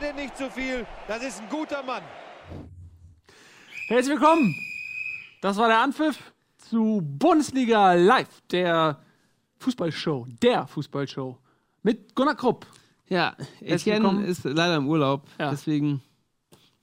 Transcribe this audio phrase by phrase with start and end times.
[0.00, 0.86] denn nicht zu viel.
[1.06, 2.02] Das ist ein guter Mann.
[3.88, 4.54] Herzlich willkommen.
[5.40, 9.00] Das war der Anpfiff zu Bundesliga Live, der
[9.58, 11.38] Fußballshow, der Fußballshow
[11.82, 12.66] mit Gunnar Krupp.
[13.08, 15.50] Ja, Etienne ist leider im Urlaub, Ja.
[15.50, 16.02] deswegen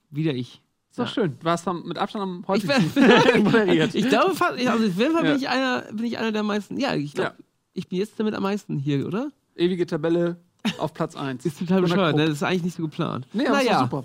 [0.10, 0.62] wieder ich.
[0.90, 1.12] Ist doch Ja.
[1.14, 1.38] schön.
[1.40, 3.04] Du warst mit Abstand am Ich, häufigsten
[3.44, 3.94] moderiert.
[3.94, 6.80] ich glaube, fast, also auf jeden Fall bin, ich einer, bin ich einer der meisten.
[6.80, 7.46] Ja, ich glaube, Ja.
[7.74, 9.30] ich bin jetzt damit am meisten hier, oder?
[9.56, 10.38] Ewige Tabelle
[10.78, 11.46] auf Platz 1.
[11.46, 12.26] Ist total bescheuert, ne?
[12.26, 13.28] Das ist eigentlich nicht so geplant.
[13.34, 14.04] Nee, aber naja, super.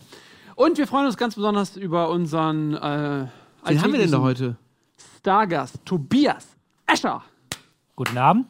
[0.56, 3.26] Und wir freuen uns ganz besonders über unseren äh,
[3.64, 4.56] wen haben wir denn da heute?
[5.18, 6.48] Stargast, Tobias
[6.86, 7.22] Escher.
[7.96, 8.46] Guten Abend.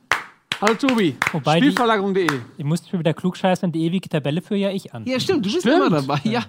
[0.61, 2.29] Hallo Tobi, Spielverlagerung.de.
[2.59, 5.07] Ihr müsst schon wieder klugscheißen, die ewige Tabelle führe ja ich an.
[5.07, 5.87] Ja, stimmt, du bist Stimmt.
[5.87, 6.21] immer dabei.
[6.25, 6.45] Ja,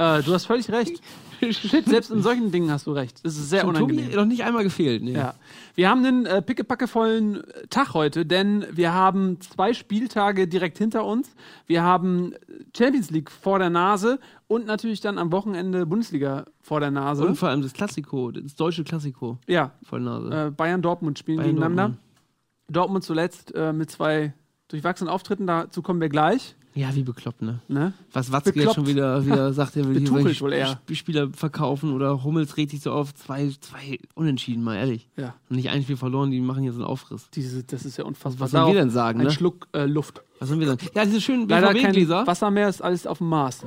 [0.00, 1.02] Äh, du hast völlig recht.
[1.50, 3.24] Shit, selbst in solchen Dingen hast du recht.
[3.24, 4.04] Das ist sehr Stimmt, unangenehm.
[4.06, 5.02] Tobi noch nicht einmal gefehlt.
[5.02, 5.12] Nee.
[5.12, 5.34] Ja.
[5.74, 11.30] Wir haben einen äh, pickepackevollen Tag heute, denn wir haben zwei Spieltage direkt hinter uns.
[11.66, 12.34] Wir haben
[12.76, 17.24] Champions League vor der Nase und natürlich dann am Wochenende Bundesliga vor der Nase.
[17.26, 19.38] Und vor allem das Klassiko, das deutsche Klassiko.
[19.46, 20.46] ja, Voll Nase.
[20.48, 21.82] äh, Bayern-Dortmund spielen Bayern gegeneinander.
[21.84, 22.76] Dortmund.
[22.76, 24.32] Dortmund zuletzt äh, mit zwei
[24.68, 26.54] durchwachsenen Auftritten, dazu kommen wir gleich.
[26.74, 27.60] Ja, wie bekloppt, ne?
[27.68, 27.92] Ne?
[28.12, 28.66] Was Watzke Bekloppt.
[28.66, 30.80] jetzt schon wieder, wieder sagt, er will hier wohl eher.
[30.92, 33.14] Spieler verkaufen oder Hummels regt sich so auf.
[33.14, 35.08] Zwei, zwei Unentschieden, mal ehrlich.
[35.16, 37.28] Ja, Und nicht ein Spiel verloren, die machen hier so einen Aufriss.
[37.34, 38.46] diese, das ist ja unfassbar.
[38.46, 39.32] Was sollen wir denn sagen, Ein ne?
[39.32, 40.22] Schluck äh, Luft.
[40.38, 40.86] Was sollen wir sagen?
[40.94, 42.26] Ja, diese schönen BVB-Gläser.
[42.26, 43.64] Wasser mehr, ist alles auf dem Mars.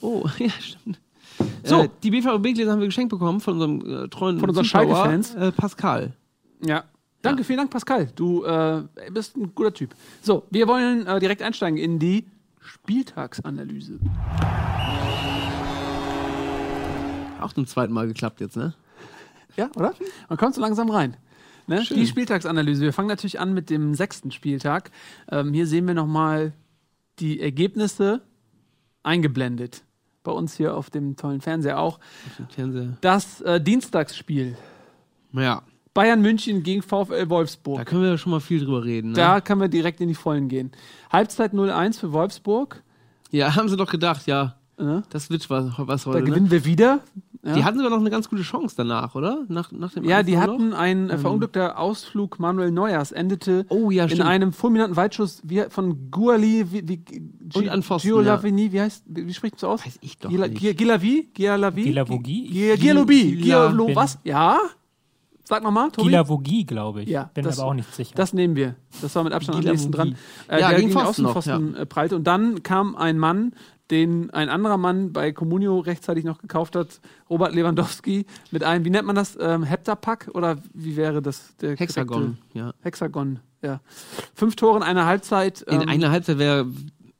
[0.00, 1.00] Oh, ja, stimmt.
[1.64, 1.82] So.
[1.82, 5.34] Äh, die BVB-Gläser haben wir geschenkt bekommen von unserem äh, treuen Von unseren Schalke-Fans.
[5.34, 6.12] Äh, Pascal.
[6.64, 6.84] Ja.
[7.22, 8.08] Danke, vielen Dank, Pascal.
[8.16, 9.94] Du äh, bist ein guter Typ.
[10.20, 12.26] So, wir wollen äh, direkt einsteigen in die
[12.62, 13.98] Spieltagsanalyse.
[17.40, 18.74] Auch zum zweiten Mal geklappt jetzt, ne?
[19.56, 19.94] Ja, oder?
[20.28, 21.16] Man kommt so langsam rein.
[21.66, 21.82] Ne?
[21.82, 22.82] Die Spieltagsanalyse.
[22.82, 24.90] Wir fangen natürlich an mit dem sechsten Spieltag.
[25.30, 26.52] Ähm, hier sehen wir nochmal
[27.18, 28.22] die Ergebnisse
[29.02, 29.84] eingeblendet.
[30.22, 31.98] Bei uns hier auf dem tollen Fernseher auch.
[31.98, 32.96] Auf dem Fernseher.
[33.00, 34.56] Das äh, Dienstagsspiel.
[35.32, 35.62] Ja,
[35.94, 37.78] Bayern München gegen VfL Wolfsburg.
[37.78, 39.08] da können wir ja schon mal viel drüber reden.
[39.10, 39.16] Ne?
[39.16, 40.72] Da können wir direkt in die Vollen gehen.
[41.12, 42.82] Halbzeit 0-1 für Wolfsburg.
[43.30, 44.56] Ja, haben sie doch gedacht, ja.
[44.78, 45.02] Ne?
[45.10, 46.20] Das wird was, was Da heute.
[46.22, 46.30] Ne?
[46.30, 47.00] gewinnen wir wieder.
[47.44, 49.44] Ja, Die hatten sogar noch eine ganz gute Chance danach, oder?
[49.48, 50.78] Nach, nach dem ja die 1-0 hatten noch?
[50.78, 56.10] ein äh, verunglückter Ausflug Manuel Neuers endete Oh ja, in einem fulminanten Weitschuss wie, von
[56.10, 57.00] Guali wie, wie,
[57.54, 59.84] Und an Pfosten, Giolavini, wie heißt, wie, wie spricht man so aus?
[59.84, 60.60] Weiß ich doch Gila- nicht.
[60.60, 61.28] Gi- Gilavi?
[61.34, 61.82] Gialavi?
[61.82, 62.48] Gilavogi?
[62.48, 63.22] Gi- Gialobi?
[63.36, 64.18] Gila- Gialo, bin- was?
[64.24, 64.58] Ja?
[65.44, 66.08] Sag nochmal, Tobi.
[66.08, 67.08] Gilavogi, glaube ich.
[67.08, 68.14] Ja, Bin das- aber auch nicht sicher.
[68.14, 68.76] Das nehmen wir.
[69.00, 70.16] Das war mit Abstand am nächsten dran.
[70.48, 72.16] Äh, Ja, der gegen gegen den Pfosten noch, Außenpfosten äh, prallte.
[72.16, 73.52] Und dann kam ein Mann,
[73.90, 78.90] den ein anderer Mann bei Comunio rechtzeitig noch gekauft hat, Robert Lewandowski, mit einem, wie
[78.90, 80.30] nennt man das, ähm, Heptapack?
[80.32, 81.56] Oder wie wäre das?
[81.56, 82.72] Der Hexagon, korrekte- ja.
[82.80, 83.80] Hexagon, ja.
[84.34, 85.60] Fünf Tore in einer Halbzeit.
[85.62, 86.66] In ähm, einer Halbzeit wäre,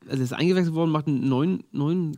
[0.07, 2.17] also er ist eingewechselt worden, macht neun, neun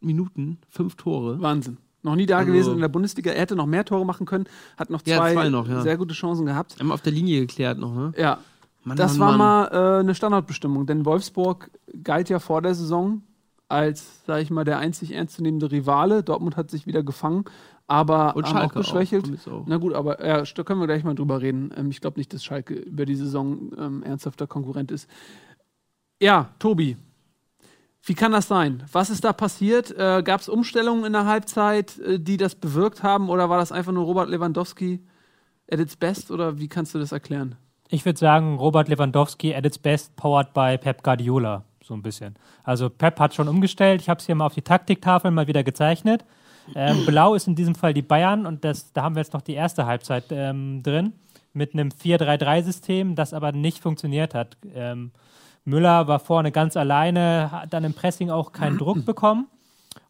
[0.00, 1.40] Minuten, fünf Tore.
[1.40, 1.78] Wahnsinn.
[2.06, 3.32] Noch nie da Also- gewesen in der Bundesliga.
[3.32, 4.44] Er hätte noch mehr Tore machen können,
[4.76, 5.80] hat noch Ja, zwei, zwei noch, ja.
[5.82, 6.76] sehr gute Chancen gehabt.
[6.80, 8.12] Einmal auf der Linie geklärt noch, ne?
[8.16, 8.38] Ja,
[8.84, 9.72] Mann, das Mann, war Mann.
[9.72, 11.68] mal äh, eine Standardbestimmung, denn Wolfsburg
[12.04, 13.22] galt ja vor der Saison
[13.68, 16.22] als, sag ich mal, der einzig ernstzunehmende Rivale.
[16.22, 17.44] Dortmund hat sich wieder gefangen,
[17.88, 19.28] aber Und haben auch geschwächelt.
[19.48, 19.64] Auch, auch.
[19.66, 21.72] Na gut, aber ja, da können wir gleich mal drüber reden.
[21.76, 25.10] Ähm, ich glaube nicht, dass Schalke über die Saison ähm, ernsthafter Konkurrent ist.
[26.22, 26.96] Ja, Tobi,
[28.06, 28.84] wie kann das sein?
[28.92, 29.90] Was ist da passiert?
[29.90, 33.28] Äh, Gab es Umstellungen in der Halbzeit, äh, die das bewirkt haben?
[33.28, 35.00] Oder war das einfach nur Robert Lewandowski
[35.70, 36.30] at its best?
[36.30, 37.56] Oder wie kannst du das erklären?
[37.88, 41.64] Ich würde sagen, Robert Lewandowski at its best, powered by Pep Guardiola.
[41.82, 42.36] So ein bisschen.
[42.62, 44.00] Also Pep hat schon umgestellt.
[44.00, 46.24] Ich habe es hier mal auf die Taktiktafel mal wieder gezeichnet.
[46.74, 49.42] Ähm, Blau ist in diesem Fall die Bayern und das, da haben wir jetzt noch
[49.42, 51.12] die erste Halbzeit ähm, drin
[51.52, 54.56] mit einem 4-3-3-System, das aber nicht funktioniert hat.
[54.74, 55.10] Ähm,
[55.66, 59.48] Müller war vorne ganz alleine, hat dann im Pressing auch keinen Druck bekommen.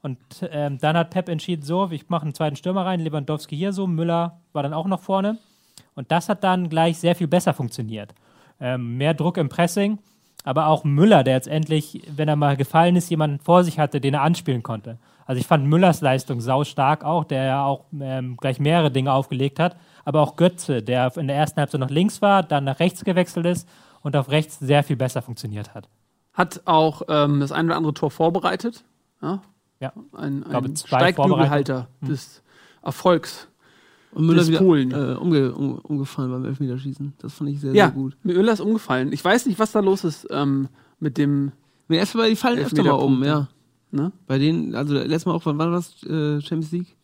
[0.02, 0.18] Und
[0.50, 3.86] ähm, dann hat Pep entschieden, so, ich mache einen zweiten Stürmer rein, Lewandowski hier so,
[3.86, 5.38] Müller war dann auch noch vorne.
[5.94, 8.14] Und das hat dann gleich sehr viel besser funktioniert.
[8.60, 9.98] Ähm, mehr Druck im Pressing,
[10.44, 14.00] aber auch Müller, der jetzt endlich, wenn er mal gefallen ist, jemanden vor sich hatte,
[14.00, 14.98] den er anspielen konnte.
[15.24, 19.12] Also ich fand Müllers Leistung sau stark auch, der ja auch ähm, gleich mehrere Dinge
[19.12, 19.76] aufgelegt hat.
[20.04, 23.46] Aber auch Götze, der in der ersten Halbzeit noch links war, dann nach rechts gewechselt
[23.46, 23.68] ist
[24.06, 25.88] und auf rechts sehr viel besser funktioniert hat.
[26.32, 28.84] Hat auch ähm, das ein oder andere Tor vorbereitet.
[29.20, 29.42] Ja?
[29.80, 29.92] Ja.
[30.12, 32.40] Ein, glaube, ein zwei Steigbügelhalter des
[32.84, 33.48] Erfolgs.
[34.12, 34.92] Und Müller wieder Polen.
[34.92, 37.14] Äh, umge, um, umgefallen beim Elfmeterschießen.
[37.18, 38.16] Das fand ich sehr, Ja, sehr gut.
[38.22, 39.12] mir Müller ist umgefallen.
[39.12, 40.68] Ich weiß nicht, was da los ist ähm,
[41.00, 41.50] mit dem.
[41.88, 43.48] Mir erstmal, die fallen öfter mal um, ja.
[43.90, 44.12] Ne?
[44.28, 46.00] Bei denen, also letztes Mal auch, wann war das?
[46.04, 46.95] Äh, Champions League?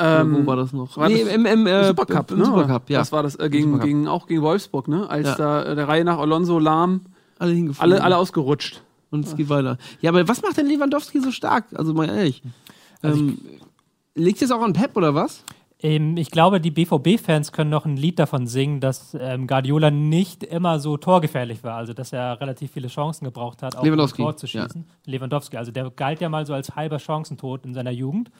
[0.00, 0.96] Ähm, wo war das noch?
[0.96, 2.44] war nee, das im, im äh, Supercup, im ne?
[2.44, 3.00] Supercup, ja.
[3.00, 5.08] Das war das äh, gegen, gegen, auch gegen Wolfsburg, ne?
[5.10, 5.34] Als Ja.
[5.34, 7.00] da äh, der Reihe nach Alonso Lahm
[7.38, 7.92] alle hingefallen.
[7.94, 8.82] alle, alle ausgerutscht.
[9.10, 9.76] und es geht weiter.
[10.00, 11.64] Ja, aber was macht denn Lewandowski so stark?
[11.74, 12.42] Also mal ehrlich.
[13.02, 13.38] Ähm,
[14.14, 15.44] liegt es auch an Pep oder was?
[15.80, 20.42] Ähm, ich glaube, die BVB-Fans können noch ein Lied davon singen, dass ähm, Guardiola nicht
[20.42, 21.76] immer so torgefährlich war.
[21.76, 24.84] Also, dass er relativ viele Chancen gebraucht hat, auch um Lewandowski, Tor zu schießen.
[25.06, 28.30] Lewandowski, also der galt ja mal so als halber Chancentod in seiner Jugend.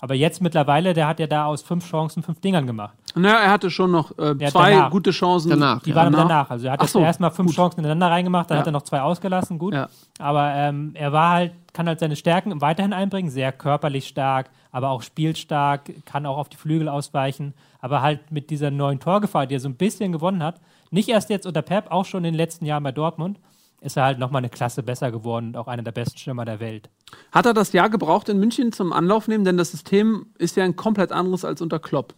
[0.00, 2.94] Aber jetzt mittlerweile, der hat ja da aus fünf Chancen fünf Dingern gemacht.
[3.14, 4.90] Naja, er hatte schon noch äh, zwei danach.
[4.90, 5.50] gute Chancen.
[5.50, 6.28] Danach, Die Ja, waren danach.
[6.28, 6.50] danach.
[6.50, 7.56] Also er hat so, erstmal fünf gut.
[7.56, 8.60] Chancen ineinander reingemacht, dann Ja.
[8.60, 9.72] hat er noch zwei ausgelassen, gut.
[9.74, 9.88] Ja.
[10.18, 14.90] Aber ähm, er war halt, kann halt seine Stärken weiterhin einbringen, sehr körperlich stark, aber
[14.90, 19.54] auch spielstark, kann auch auf die Flügel ausweichen, aber halt mit dieser neuen Torgefahr, die
[19.56, 22.34] er so ein bisschen gewonnen hat, nicht erst jetzt unter Pep, auch schon in den
[22.34, 23.38] letzten Jahren bei Dortmund,
[23.80, 26.58] ist er halt nochmal eine Klasse besser geworden und auch einer der besten Stürmer der
[26.60, 26.88] Welt.
[27.34, 29.44] Hat er das Jahr gebraucht in München zum Anlauf nehmen?
[29.44, 32.14] Denn das System ist ja ein komplett anderes als unter Klopp.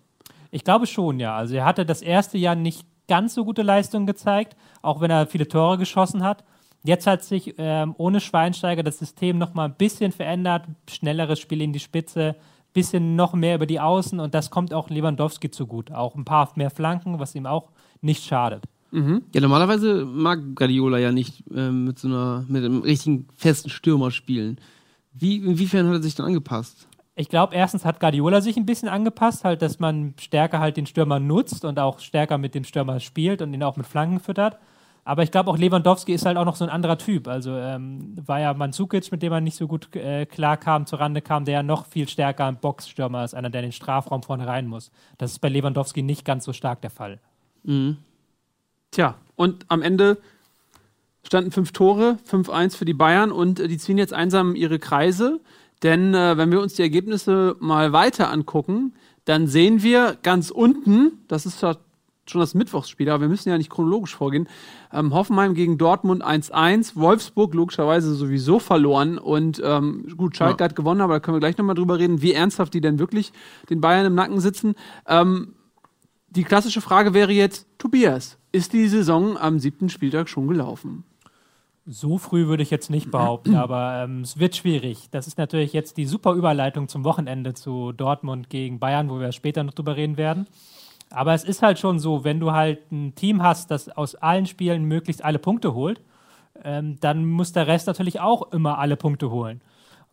[0.50, 1.34] Ich glaube schon, ja.
[1.34, 5.26] Also er hatte das erste Jahr nicht ganz so gute Leistungen gezeigt, auch wenn er
[5.26, 6.44] viele Tore geschossen hat.
[6.84, 11.62] Jetzt hat sich ähm, ohne Schweinsteiger das System noch mal ein bisschen verändert, schnelleres Spiel
[11.62, 12.36] in die Spitze,
[12.74, 15.90] bisschen noch mehr über die Außen und das kommt auch Lewandowski zugut.
[15.92, 17.70] Auch ein paar mehr Flanken, was ihm auch
[18.02, 18.64] nicht schadet.
[19.32, 24.10] Ja, normalerweise mag Guardiola ja nicht ähm, mit so einer, mit einem richtigen festen Stürmer
[24.10, 24.58] spielen.
[25.18, 26.88] Wie, inwiefern hat er sich dann angepasst?
[27.14, 30.86] Ich glaube, erstens hat Guardiola sich ein bisschen angepasst, halt, dass man stärker halt den
[30.86, 34.58] Stürmer nutzt und auch stärker mit dem Stürmer spielt und ihn auch mit Flanken füttert.
[35.06, 37.28] Aber ich glaube auch Lewandowski ist halt auch noch so ein anderer Typ.
[37.28, 41.22] Also ähm, war ja Mandzukic, mit dem er nicht so gut äh, klar kam, zurande
[41.22, 44.46] kam, der ja noch viel stärker ein Boxstürmer ist, einer, der in den Strafraum vorne
[44.46, 44.90] rein muss.
[45.16, 47.20] Das ist bei Lewandowski nicht ganz so stark der Fall.
[48.90, 50.18] Tja, und am Ende
[51.26, 55.40] standen fünf Tore, 5-1 für die Bayern und äh, die ziehen jetzt einsam ihre Kreise.
[55.82, 58.94] Denn äh, wenn wir uns die Ergebnisse mal weiter angucken,
[59.24, 61.78] dann sehen wir ganz unten, das ist zwar
[62.30, 64.48] schon das Mittwochsspiel, aber wir müssen ja nicht chronologisch vorgehen,
[64.92, 71.00] ähm, Hoffenheim gegen Dortmund 1-1, Wolfsburg logischerweise sowieso verloren und ähm, gut, Schalke hat gewonnen,
[71.00, 73.32] aber da können wir gleich nochmal drüber reden, wie ernsthaft die denn wirklich
[73.70, 74.74] den Bayern im Nacken sitzen.
[75.06, 75.54] Ähm,
[76.28, 81.04] die klassische Frage wäre jetzt, Tobias, ist die Saison am siebten Spieltag schon gelaufen?
[81.88, 85.08] So früh würde ich jetzt nicht behaupten, aber ähm, es wird schwierig.
[85.12, 89.30] Das ist natürlich jetzt die super Überleitung zum Wochenende zu Dortmund gegen Bayern, wo wir
[89.32, 90.46] später noch drüber reden werden.
[91.10, 94.46] Aber es ist halt schon so, wenn du halt ein Team hast, das aus allen
[94.46, 96.00] Spielen möglichst alle Punkte holt,
[96.64, 99.60] ähm, dann muss der Rest natürlich auch immer alle Punkte holen.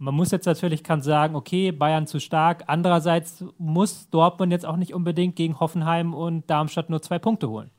[0.04, 2.66] Man muss jetzt natürlich kann sagen, okay, Bayern zu stark.
[2.68, 7.70] Andererseits muss Dortmund jetzt auch nicht unbedingt gegen Hoffenheim und Darmstadt nur zwei Punkte holen.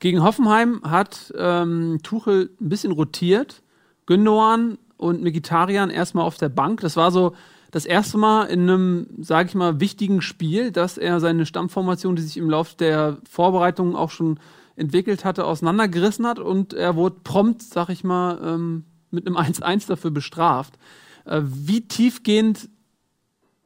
[0.00, 3.62] Gegen Hoffenheim hat ähm, Tuchel ein bisschen rotiert.
[4.06, 6.80] Gündogan und Mkhitaryan erstmal auf der Bank.
[6.80, 7.34] Das war so
[7.70, 12.22] das erste Mal in einem, sage ich mal, wichtigen Spiel, dass er seine Stammformation, die
[12.22, 14.40] sich im Laufe der Vorbereitungen auch schon
[14.74, 19.86] entwickelt hatte, auseinandergerissen hat und er wurde prompt, sag ich mal, ähm, mit einem 1-1
[19.86, 20.78] dafür bestraft.
[21.24, 22.68] Äh, wie tiefgehend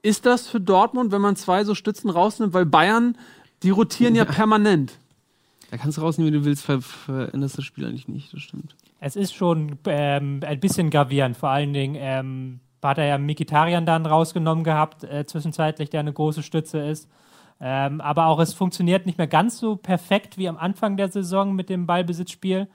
[0.03, 2.55] ist das für Dortmund, wenn man zwei so Stützen rausnimmt?
[2.55, 3.19] Weil Bayern,
[3.63, 4.99] die rotieren ja permanent.
[5.71, 8.77] Da kannst du rausnehmen, wie du willst, ver veränderst das Spiel eigentlich nicht, das stimmt.
[9.01, 11.37] Es ist schon ähm, ein bisschen gravierend.
[11.37, 16.13] Vor allen Dingen ähm, hat er ja Mikitarian dann rausgenommen gehabt, äh, zwischenzeitlich, der eine
[16.13, 17.09] große Stütze ist.
[17.61, 21.55] Ähm, aber auch es funktioniert nicht mehr ganz so perfekt wie am Anfang der Saison
[21.55, 22.69] mit dem Ballbesitzspiel.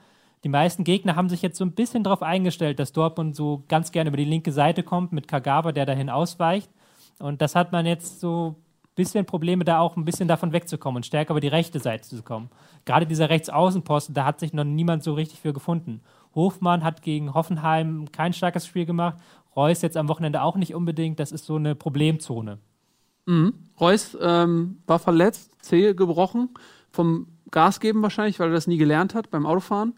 [0.44, 3.92] Die meisten Gegner haben sich jetzt so ein bisschen darauf eingestellt, dass Dortmund so ganz
[3.92, 6.70] gerne über die linke Seite kommt mit Kagawa, der dahin ausweicht.
[7.18, 10.96] Und das hat man jetzt so ein bisschen Probleme, da auch ein bisschen davon wegzukommen
[10.96, 12.50] und stärker über die rechte Seite zu kommen.
[12.84, 16.00] Gerade dieser Rechtsaußenposten, da hat sich noch niemand so richtig für gefunden.
[16.34, 19.18] Hofmann hat gegen Hoffenheim kein starkes Spiel gemacht.
[19.54, 21.20] Reus jetzt am Wochenende auch nicht unbedingt.
[21.20, 22.58] Das ist so eine Problemzone.
[23.78, 26.48] Reus ähm, war verletzt, Zehe gebrochen,
[26.92, 29.94] vom Gas geben wahrscheinlich, weil er das nie gelernt hat beim Autofahren.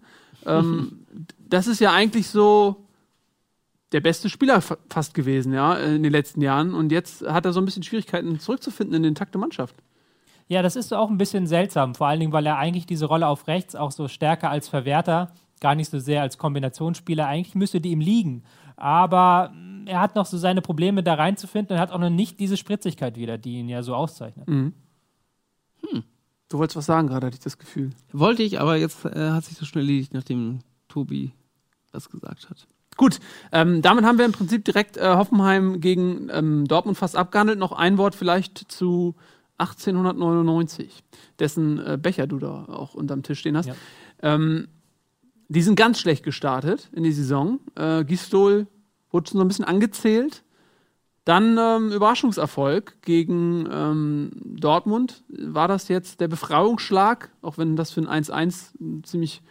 [0.46, 1.06] Ähm,
[1.38, 2.86] das ist ja eigentlich so
[3.92, 6.74] der beste Spieler fa- fast gewesen, ja, in den letzten Jahren.
[6.74, 9.76] Und jetzt hat er so ein bisschen Schwierigkeiten zurückzufinden in den Takt der Mannschaft.
[10.48, 11.94] Ja, das ist auch ein bisschen seltsam.
[11.94, 15.32] Vor allen Dingen, weil er eigentlich diese Rolle auf rechts auch so stärker als Verwerter,
[15.60, 18.42] gar nicht so sehr als Kombinationsspieler, eigentlich müsste die ihm liegen.
[18.76, 22.40] Aber mm, er hat noch so seine Probleme da reinzufinden und hat auch noch nicht
[22.40, 24.48] diese Spritzigkeit wieder, die ihn ja so auszeichnet.
[26.48, 27.90] Du wolltest was sagen gerade, hatte ich das Gefühl.
[28.12, 31.32] Wollte ich, aber jetzt äh, hat sich so schnell erledigt, nachdem Tobi
[31.92, 32.66] das gesagt hat.
[32.96, 33.18] Gut,
[33.50, 37.58] ähm, damit haben wir im Prinzip direkt äh, Hoffenheim gegen ähm, Dortmund fast abgehandelt.
[37.58, 39.16] Noch ein Wort vielleicht zu
[39.58, 41.02] 1899,
[41.38, 43.66] dessen äh, Becher du da auch unterm Tisch stehen hast.
[43.66, 43.74] Ja.
[44.22, 44.68] Ähm,
[45.48, 47.60] die sind ganz schlecht gestartet in die Saison.
[47.74, 48.66] Äh, Gistol
[49.10, 50.43] wurde schon so ein bisschen angezählt.
[51.24, 55.24] Dann ähm, Überraschungserfolg gegen ähm, Dortmund.
[55.28, 59.42] War das jetzt der Befreiungsschlag, auch wenn das für ein 1-1 ziemlich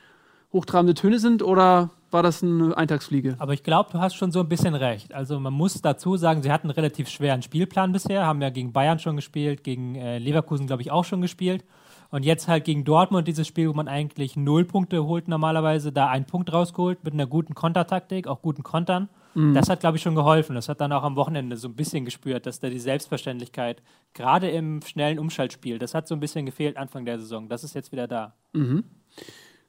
[0.52, 1.42] hochtrabende Töne sind?
[1.42, 3.38] Oder war das eine Eintagsfliege?
[3.40, 5.16] Aber ich glaube, du hast schon so ein bisschen recht.
[5.16, 8.72] Also man muss dazu sagen, sie hatten einen relativ schweren Spielplan bisher, haben ja gegen
[8.72, 11.66] Bayern schon gespielt, gegen äh, Leverkusen, glaube ich, auch schon gespielt.
[12.12, 16.10] Und jetzt halt gegen Dortmund dieses Spiel, wo man eigentlich null Punkte holt normalerweise, da
[16.10, 19.10] einen Punkt rausgeholt mit einer guten Kontertaktik, auch guten Kontern.
[19.36, 20.56] Das hat, glaube ich, schon geholfen.
[20.56, 23.82] Das hat dann auch am Wochenende so ein bisschen gespürt, dass da die Selbstverständlichkeit,
[24.14, 27.50] gerade im schnellen Umschaltspiel, das hat so ein bisschen gefehlt Anfang der Saison.
[27.50, 28.34] Das ist jetzt wieder da.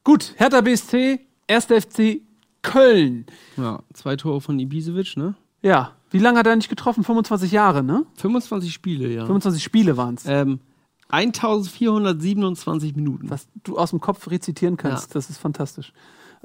[0.05, 1.65] Gut, Hertha BSC, 1.
[1.67, 2.21] FC
[2.63, 3.27] Köln.
[3.57, 5.35] Ja, zwei Tore von Ibisevic, ne?
[5.63, 7.03] Ja, wie lange hat er nicht getroffen?
[7.05, 8.05] 25 Jahre, ne?
[8.17, 9.25] 25 Spiele, ja.
[9.25, 10.27] 25 Spiele waren es.
[10.27, 10.61] Ähm,
[11.09, 13.31] 1427 Minuten.
[13.31, 15.93] Was du aus dem Kopf rezitieren kannst, das ist fantastisch.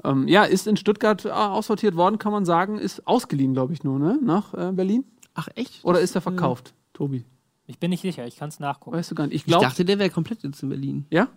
[0.04, 2.78] Ähm, ja, ist in Stuttgart äh, aussortiert worden, kann man sagen.
[2.78, 4.18] Ist ausgeliehen, glaube ich, nur, ne?
[4.22, 5.04] Nach äh, Berlin?
[5.34, 5.84] Ach, echt?
[5.84, 7.24] Oder ist er verkauft, Tobi?
[7.66, 8.96] Ich bin nicht sicher, ich kann es nachgucken.
[8.96, 9.34] Weißt du gar nicht.
[9.34, 11.06] Ich Ich glaube, dachte, der wäre komplett jetzt in Berlin.
[11.10, 11.28] ja?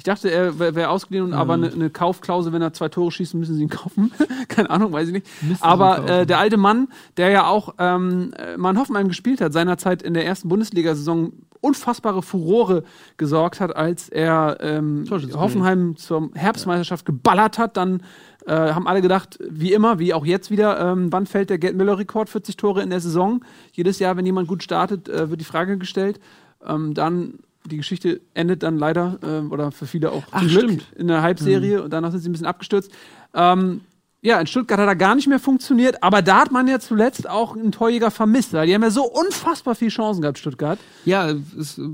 [0.00, 3.10] Ich dachte, er wäre wär ausgeliehen, und aber eine ne Kaufklausel, wenn er zwei Tore
[3.10, 4.10] schießt, müssen sie ihn kaufen.
[4.48, 5.26] Keine Ahnung, weiß ich nicht.
[5.42, 6.88] Müssen Aber äh, der alte Mann,
[7.18, 11.34] der ja auch ähm, äh, mal in Hoffenheim gespielt hat, seinerzeit in der ersten Bundesliga-Saison
[11.60, 12.82] unfassbare Furore
[13.18, 15.04] gesorgt hat, als er ähm.
[15.34, 17.76] Hoffenheim zur Herbstmeisterschaft geballert hat.
[17.76, 18.02] Dann
[18.46, 21.76] äh, haben alle gedacht, wie immer, wie auch jetzt wieder, ähm, wann fällt der Gerd
[21.76, 23.44] Müller-Rekord, 40 Tore in der Saison.
[23.72, 26.20] Jedes Jahr, wenn jemand gut startet, äh, wird die Frage gestellt.
[26.66, 27.40] Ähm, dann
[27.70, 30.84] die Geschichte endet dann leider, ähm, oder für viele auch Ach, stimmt.
[30.96, 32.90] in der Halbserie und danach sind sie ein bisschen abgestürzt.
[33.34, 33.80] Ähm,
[34.22, 37.28] ja, in Stuttgart hat er gar nicht mehr funktioniert, aber da hat man ja zuletzt
[37.28, 40.78] auch einen Torjäger vermisst, weil die haben ja so unfassbar viele Chancen gehabt, Stuttgart.
[41.06, 41.88] Ja, es äh,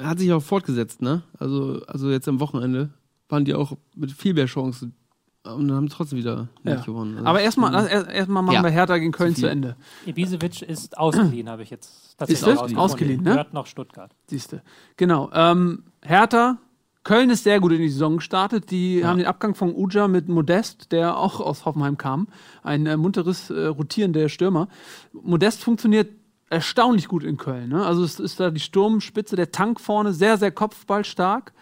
[0.00, 1.22] hat sich auch fortgesetzt, ne?
[1.38, 2.90] Also, also jetzt am Wochenende
[3.28, 4.94] waren die auch mit viel mehr Chancen
[5.44, 6.74] und haben trotzdem wieder Ja.
[6.74, 7.14] nicht gewonnen.
[7.16, 8.62] Also, Aber erstmal ähm, erst, erstmal machen Ja.
[8.62, 9.50] wir Hertha gegen Köln Zu zu.
[9.50, 9.76] Ende.
[10.06, 12.78] Ibisevic ist ausgeliehen, habe ich jetzt tatsächlich Ist rausgefunden.
[12.78, 13.30] Ausgeliehen, ne?
[13.30, 14.12] Gehört noch Stuttgart.
[14.26, 14.62] Siehste.
[14.96, 15.30] Genau.
[15.32, 16.58] Ähm, Hertha,
[17.02, 18.70] Köln ist sehr gut in die Saison gestartet.
[18.70, 22.28] Die haben den Abgang von Uja mit Modest, der auch aus Hoffenheim kam.
[22.62, 24.68] Ein äh, munteres äh, Rotieren der Stürmer.
[25.12, 26.10] Modest funktioniert
[26.50, 27.70] erstaunlich gut in Köln.
[27.70, 27.86] Ne?
[27.86, 31.54] Also es ist da die Sturmspitze, der Tank vorne, sehr, sehr kopfballstark.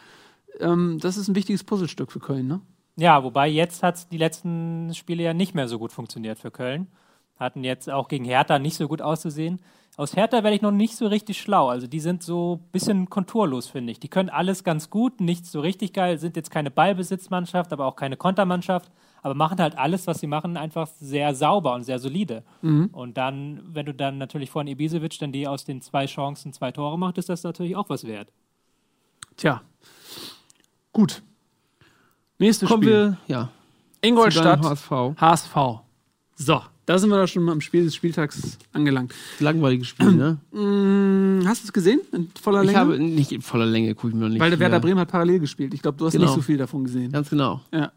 [0.58, 2.48] Ähm, das ist ein wichtiges Puzzlestück für Köln.
[2.48, 2.60] Ne?
[2.98, 6.50] Ja, wobei jetzt hat es die letzten Spiele ja nicht mehr so gut funktioniert für
[6.50, 6.88] Köln.
[7.38, 9.60] Hatten jetzt auch gegen Hertha nicht so gut auszusehen.
[9.96, 11.68] Aus Hertha werde ich noch nicht so richtig schlau.
[11.68, 14.00] Also die sind so ein bisschen konturlos, finde ich.
[14.00, 17.94] Die können alles ganz gut, nichts so richtig geil, sind jetzt keine Ballbesitzmannschaft, aber auch
[17.94, 18.90] keine Kontermannschaft,
[19.22, 22.42] aber machen halt alles, was sie machen, einfach sehr sauber und sehr solide.
[22.92, 26.72] Und dann, wenn du dann natürlich von Ibisevic dann die aus den zwei Chancen zwei
[26.72, 28.32] Tore macht, ist das natürlich auch was wert.
[29.36, 29.62] Tja.
[30.92, 31.22] Gut.
[32.38, 32.92] Nächstes kommen Spiel.
[32.92, 33.50] wir, ja,
[34.00, 34.90] Ingolstadt, HSV.
[35.20, 35.56] HSV.
[36.36, 39.12] So, da sind wir da schon am Spiel des Spieltags angelangt.
[39.40, 40.38] Langweiliges Spiel, ne?
[40.52, 42.00] Mm, hast du es gesehen?
[42.12, 42.78] In voller Ich Länge?
[42.78, 44.40] habe nicht in voller Länge, gucke ich mir noch nicht.
[44.40, 44.78] Weil der Werder.
[44.80, 45.74] Bremen hat parallel gespielt.
[45.74, 46.26] Ich glaube, du hast Genau.
[46.26, 47.10] nicht so viel davon gesehen.
[47.12, 47.60] Ganz genau.
[47.72, 47.90] Ja.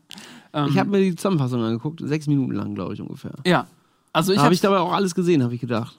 [0.53, 3.33] Ähm, Ich habe mir die Zusammenfassung angeguckt, sechs Minuten lang, glaube ich, ungefähr.
[3.45, 3.67] ja.
[4.13, 5.97] Also ich Da habe habe ich dabei auch alles gesehen, habe ich gedacht.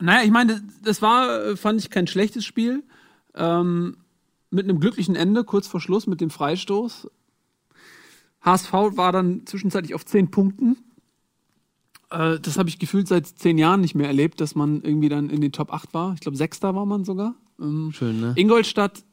[0.00, 2.82] Naja, ich meine, das war, äh, fand ich, kein schlechtes Spiel.
[3.36, 3.96] Ähm,
[4.50, 7.08] mit einem glücklichen Ende, kurz vor Schluss mit dem Freistoß.
[8.46, 10.76] HSV war dann zwischenzeitlich auf zehn Punkten.
[12.10, 15.28] Äh, das habe ich gefühlt seit zehn Jahren nicht mehr erlebt, dass man irgendwie dann
[15.30, 16.14] in den Top 8 war.
[16.14, 17.34] Ich glaube, Sechster war man sogar.
[17.60, 18.32] Ähm, Schön, ne?
[18.36, 19.04] Ingolstadt,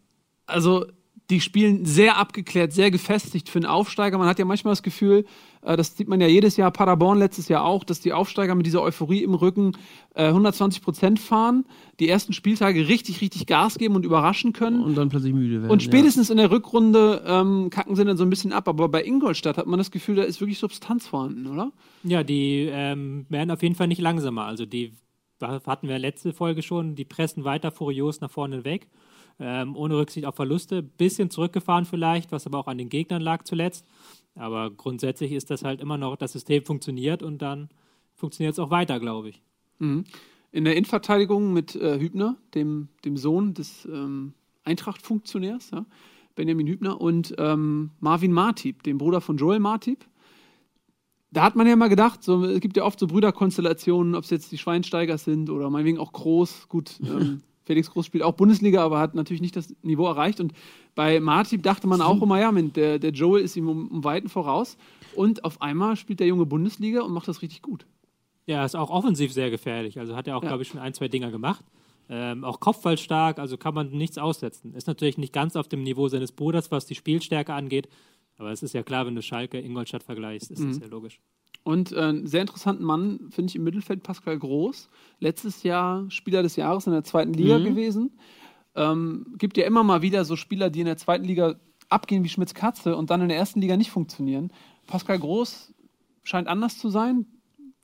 [0.46, 0.86] also
[1.30, 4.18] die spielen sehr abgeklärt, sehr gefestigt für einen Aufsteiger.
[4.18, 5.26] Man hat ja manchmal das Gefühl,
[5.66, 8.82] das sieht man ja jedes Jahr, Paderborn letztes Jahr auch, dass die Aufsteiger mit dieser
[8.82, 9.74] Euphorie im Rücken
[10.16, 11.66] äh, 120 Prozent fahren,
[12.00, 14.84] die ersten Spieltage richtig, richtig Gas geben und überraschen können.
[14.84, 15.72] Und dann plötzlich müde werden.
[15.72, 18.68] Und spätestens in der Rückrunde ähm, kacken sie dann so ein bisschen ab.
[18.68, 21.72] Aber bei Ingolstadt hat man das Gefühl, da ist wirklich Substanz vorhanden, oder?
[22.04, 24.46] Ja, die ähm, werden auf jeden Fall nicht langsamer.
[24.46, 24.94] Also die
[25.42, 28.88] hatten wir letzte Folge schon, die pressen weiter furios nach vorne weg,
[29.40, 30.82] ähm, ohne Rücksicht auf Verluste.
[30.82, 33.86] Bisschen zurückgefahren vielleicht, was aber auch an den Gegnern lag zuletzt.
[34.36, 37.70] Aber grundsätzlich ist das halt immer noch, das System funktioniert und dann
[38.16, 39.42] funktioniert es auch weiter, glaube ich.
[40.52, 45.86] In der Innenverteidigung mit äh, Hübner, dem, dem Sohn des ähm, Eintracht-Funktionärs, ja,
[46.36, 50.06] Benjamin Hübner, und ähm, Marvin Martip, dem Bruder von Joel Martip.
[51.32, 54.30] Da hat man ja mal gedacht, so, es gibt ja oft so Brüderkonstellationen, ob es
[54.30, 56.70] jetzt die Schweinsteigers sind oder meinetwegen auch Groß.
[56.70, 60.40] Gut, ähm, Felix Groß spielt auch Bundesliga, aber hat natürlich nicht das Niveau erreicht.
[60.40, 60.54] Und
[60.96, 64.04] bei Martip dachte man auch immer, ja, Mensch, der, der Joel ist ihm um, um
[64.04, 64.78] Weiten voraus.
[65.16, 67.86] Und auf einmal spielt der junge Bundesliga und macht das richtig gut.
[68.46, 70.00] Ja, ist auch offensiv sehr gefährlich.
[70.00, 70.50] Also hat er auch, Ja.
[70.50, 71.64] glaube ich, schon ein, zwei Dinger gemacht.
[72.10, 74.74] Ähm, auch kopfballstark, also kann man nichts aussetzen.
[74.76, 77.88] Ist natürlich nicht ganz auf dem Niveau seines Bruders, was die Spielstärke angeht.
[78.38, 81.20] Aber es ist ja klar, wenn du Schalke, Ingolstadt vergleichst, ist das ja logisch.
[81.64, 84.90] Und äh, einen sehr interessanten Mann finde ich im Mittelfeld Pascal Groß.
[85.20, 88.12] Letztes Jahr Spieler des Jahres in der zweiten Liga gewesen.
[88.76, 91.56] Ähm, gibt ja immer mal wieder so Spieler, die in der zweiten Liga
[91.90, 94.52] abgehen wie Schmitz Katze und dann in der ersten Liga nicht funktionieren.
[94.88, 95.74] Pascal Groß
[96.24, 97.26] scheint anders zu sein.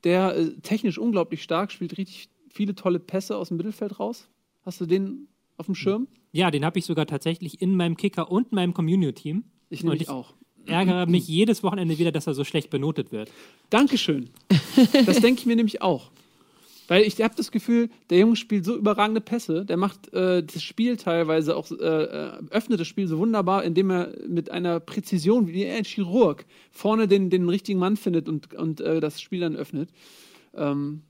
[0.03, 4.27] Der äh, technisch unglaublich stark, spielt richtig viele tolle Pässe aus dem Mittelfeld raus.
[4.63, 6.07] Hast du den auf dem Schirm?
[6.31, 9.43] Ja, den habe ich sogar tatsächlich in meinem Kicker und meinem Community-Team.
[9.69, 10.33] Ich Und nämlich ich- auch.
[10.69, 13.31] Ärgere mich jedes Wochenende wieder, dass er so schlecht benotet wird.
[13.69, 14.29] Dankeschön.
[15.05, 16.09] Das denke ich mir nämlich auch.
[16.89, 20.63] Weil ich habe das Gefühl, der Junge spielt so überragende Pässe, der macht äh, das
[20.63, 25.47] Spiel teilweise auch, äh, äh, öffnet das Spiel so wunderbar, indem er mit einer Präzision,
[25.47, 29.55] wie ein Chirurg, vorne den, den richtigen Mann findet und, und äh, das Spiel dann
[29.55, 29.89] öffnet.
[30.55, 31.03] Ähm,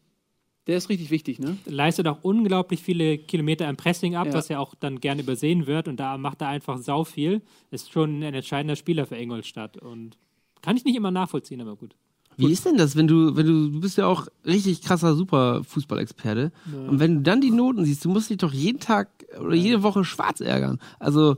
[0.69, 1.57] der ist richtig wichtig, ne?
[1.65, 4.33] Leistet auch unglaublich viele Kilometer im Pressing ab, Ja.
[4.33, 5.87] was ja auch dann gerne übersehen wird.
[5.87, 7.41] Und da macht er einfach sau viel.
[7.71, 9.77] Ist schon ein entscheidender Spieler für Ingolstadt.
[9.77, 10.17] Und
[10.61, 11.95] kann ich nicht immer nachvollziehen, aber gut.
[12.37, 16.51] Wie ist denn das, wenn du, wenn du, du bist ja auch richtig krasser Super-Fußballexperte.
[16.87, 19.09] Und wenn du dann die Noten siehst, du musst dich doch jeden Tag
[19.41, 20.79] oder jede Woche schwarz ärgern.
[20.99, 21.35] Also,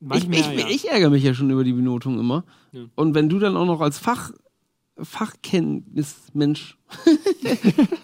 [0.00, 0.66] Manchmal, ich, ich, ja.
[0.68, 2.44] ich ärgere mich ja schon über die Benotung immer.
[2.72, 2.86] Ja.
[2.96, 4.32] Und wenn du dann auch noch als Fach,
[5.00, 6.78] Fachkenntnismensch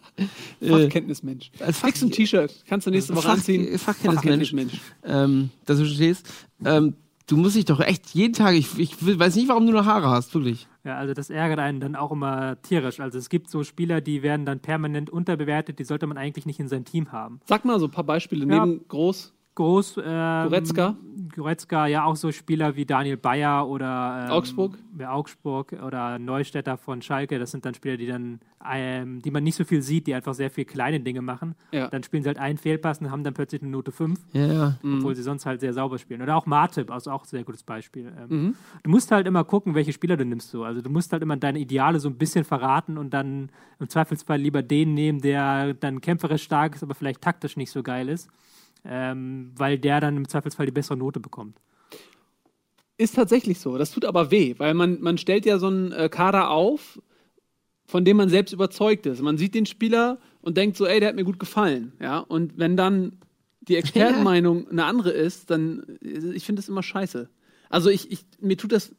[0.60, 1.50] Fachkenntnismensch.
[1.60, 3.78] als Fach, du ein T-Shirt, kannst du nächste Woche Fach- anziehen.
[3.78, 4.80] Fachkenntnismensch.
[5.04, 6.26] ähm, dass du stehst,
[6.64, 6.94] ähm,
[7.26, 10.08] du musst dich doch echt jeden Tag, ich, ich weiß nicht, warum du noch Haare
[10.10, 10.66] hast, wirklich.
[10.84, 13.00] Ja, also das ärgert einen dann auch immer tierisch.
[13.00, 16.58] Also es gibt so Spieler, die werden dann permanent unterbewertet, die sollte man eigentlich nicht
[16.58, 17.40] in seinem Team haben.
[17.46, 18.46] Sag mal so ein paar Beispiele.
[18.46, 18.64] Ja.
[18.66, 20.96] Neben Groß, Groß, ähm, Goretzka?
[21.36, 24.78] Goretzka, ja auch so Spieler wie Daniel Bayer oder ähm, Augsburg?
[25.06, 27.38] Augsburg oder Neustädter von Schalke.
[27.38, 30.32] Das sind dann Spieler, die dann, ähm, die man nicht so viel sieht, die einfach
[30.32, 31.56] sehr viel kleine Dinge machen.
[31.72, 31.88] Ja.
[31.88, 34.74] Dann spielen sie halt einen Fehlpass und haben dann plötzlich eine Note 5, Ja, ja.
[34.82, 36.22] obwohl sie sonst halt sehr sauber spielen.
[36.22, 38.10] Oder auch Martip, also auch ein sehr gutes Beispiel.
[38.18, 40.50] Ähm, Du musst halt immer gucken, welche Spieler du nimmst.
[40.50, 40.64] So.
[40.64, 44.38] Also du musst halt immer deine Ideale so ein bisschen verraten und dann im Zweifelsfall
[44.40, 48.30] lieber den nehmen, der dann kämpferisch stark ist, aber vielleicht taktisch nicht so geil ist.
[48.84, 51.60] Ähm, weil der dann im Zweifelsfall die bessere Note bekommt.
[52.96, 53.78] Ist tatsächlich so.
[53.78, 57.00] Das tut aber weh, weil man, man stellt ja so einen äh, Kader auf,
[57.86, 59.20] von dem man selbst überzeugt ist.
[59.20, 61.92] Man sieht den Spieler und denkt so, ey, der hat mir gut gefallen.
[62.00, 62.18] Ja?
[62.18, 63.18] Und wenn dann
[63.62, 67.28] die Expertenmeinung eine andere ist, dann, äh, ich finde das immer scheiße.
[67.68, 68.92] Also ich, ich mir tut das,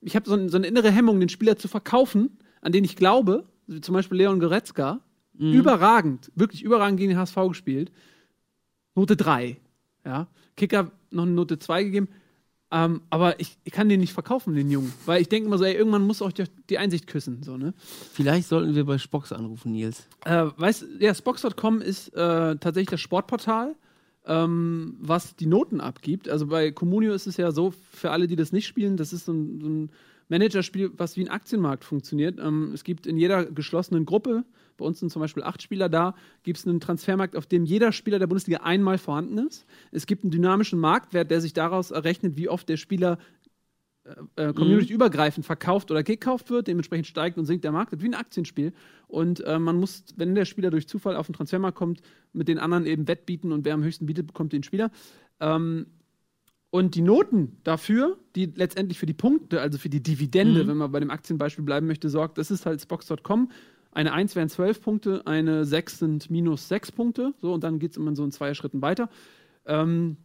[0.00, 2.96] ich habe so, ein, so eine innere Hemmung, den Spieler zu verkaufen, an den ich
[2.96, 5.00] glaube, wie zum Beispiel Leon Goretzka,
[5.40, 7.90] überragend, wirklich überragend gegen den HSV gespielt.
[9.00, 9.56] Note 3.
[10.04, 10.26] Ja.
[10.56, 12.08] Kicker noch eine Note 2 gegeben.
[12.70, 14.92] Ähm, aber ich, ich kann den nicht verkaufen, den Jungen.
[15.06, 17.42] Weil ich denke immer so, ey, irgendwann muss auch die, die Einsicht küssen.
[17.42, 17.72] So, ne?
[18.12, 20.06] Vielleicht sollten wir bei Spocks anrufen, Nils.
[20.26, 23.74] Äh, weißt ja, Spox.com ist äh, tatsächlich das Sportportal,
[24.26, 26.28] ähm, was die Noten abgibt.
[26.28, 29.24] Also bei Comunio ist es ja so, für alle, die das nicht spielen, das ist
[29.24, 29.90] so ein, so ein
[30.28, 32.38] Managerspiel, was wie ein Aktienmarkt funktioniert.
[32.38, 34.44] Ähm, es gibt in jeder geschlossenen Gruppe,
[34.80, 37.92] bei uns sind zum Beispiel acht Spieler da, gibt es einen Transfermarkt, auf dem jeder
[37.92, 39.64] Spieler der Bundesliga einmal vorhanden ist.
[39.92, 43.18] Es gibt einen dynamischen Marktwert, der sich daraus errechnet, wie oft der Spieler
[44.36, 46.66] äh, community-übergreifend verkauft oder gekauft wird.
[46.66, 47.92] Dementsprechend steigt und sinkt der Markt.
[47.92, 48.72] Das ist wie ein Aktienspiel.
[49.06, 52.00] Und äh, man muss, wenn der Spieler durch Zufall auf den Transfermarkt kommt,
[52.32, 54.90] mit den anderen eben wettbieten und wer am höchsten bietet, bekommt den Spieler.
[55.38, 55.86] Ähm,
[56.70, 60.92] und die Noten dafür, die letztendlich für die Punkte, also für die Dividende, wenn man
[60.92, 63.50] bei dem Aktienbeispiel bleiben möchte, sorgt, das ist halt Spox.com.
[63.92, 67.34] Eine 1 wären 12 Punkte, eine 6 sind minus 6 Punkte.
[67.40, 69.10] So, und dann geht es immer so in zwei Schritten weiter.
[69.66, 70.16] Ähm,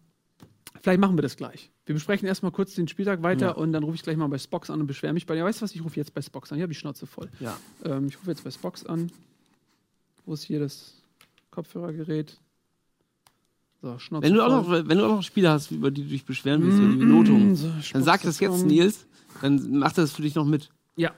[0.82, 1.72] vielleicht machen wir das gleich.
[1.86, 4.70] Wir besprechen erstmal kurz den Spieltag weiter und dann rufe ich gleich mal bei Spox
[4.70, 5.44] an und beschwere mich bei dir.
[5.44, 5.76] Weißt du was?
[5.76, 6.58] Ich rufe jetzt bei Spox an.
[6.58, 7.30] Ich habe die Schnauze voll.
[7.40, 7.58] Ja.
[7.84, 9.12] Ähm, ich rufe jetzt bei Spox an.
[10.26, 10.96] Wo ist hier das
[11.52, 12.40] Kopfhörergerät?
[13.82, 14.82] So, Schnauze Wenn du, auch voll.
[14.82, 16.98] noch, wenn du auch noch Spiele hast, über die du dich beschweren willst, über die
[16.98, 18.66] Benotung, so, dann sag das jetzt.
[18.66, 19.06] Nils.
[19.42, 20.70] Dann mach das für dich noch mit.
[20.96, 21.12] Ja.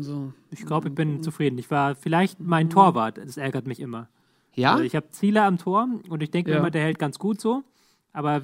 [0.00, 0.32] So.
[0.50, 1.58] Ich glaube, ich bin zufrieden.
[1.58, 4.08] Ich war vielleicht mein Torwart, das ärgert mich immer.
[4.54, 4.72] Ja?
[4.72, 6.60] Also ich habe Ziele am Tor und ich denke mir Ja.
[6.60, 7.62] immer, der hält ganz gut so.
[8.12, 8.42] Aber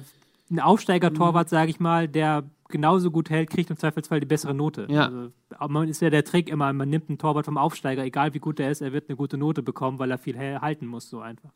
[0.49, 4.87] ein Aufsteiger-Torwart, sage ich mal, der genauso gut hält, kriegt im Zweifelsfall die bessere Note.
[4.89, 5.05] Ja.
[5.05, 8.33] Also, aber man ist ja der Trick immer, man nimmt einen Torwart vom Aufsteiger, egal
[8.33, 11.09] wie gut er ist, er wird eine gute Note bekommen, weil er viel halten muss,
[11.09, 11.51] so einfach.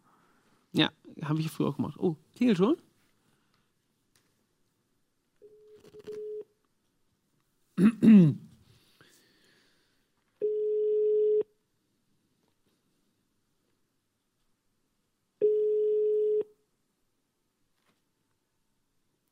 [0.72, 0.90] Ja,
[1.24, 1.98] habe ich früher auch gemacht.
[1.98, 2.76] Oh, klingelt schon?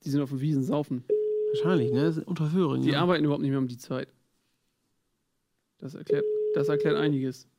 [0.07, 1.03] Die sind auf den Wiesen saufen.
[1.49, 2.03] Wahrscheinlich, ne?
[2.03, 2.81] Das sind Unterhöring.
[2.81, 3.01] Die ja.
[3.01, 4.07] arbeiten überhaupt nicht mehr um die Zeit.
[5.79, 6.23] Das erklärt,
[6.55, 7.49] das erklärt einiges.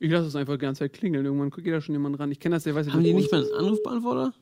[0.00, 1.24] Ich lasse es einfach die ganze Zeit klingeln.
[1.24, 2.32] Irgendwann geht da schon jemand ran.
[2.32, 4.34] Ich kenne das, der weiß Haben die nicht mal einen Anrufbeantworter?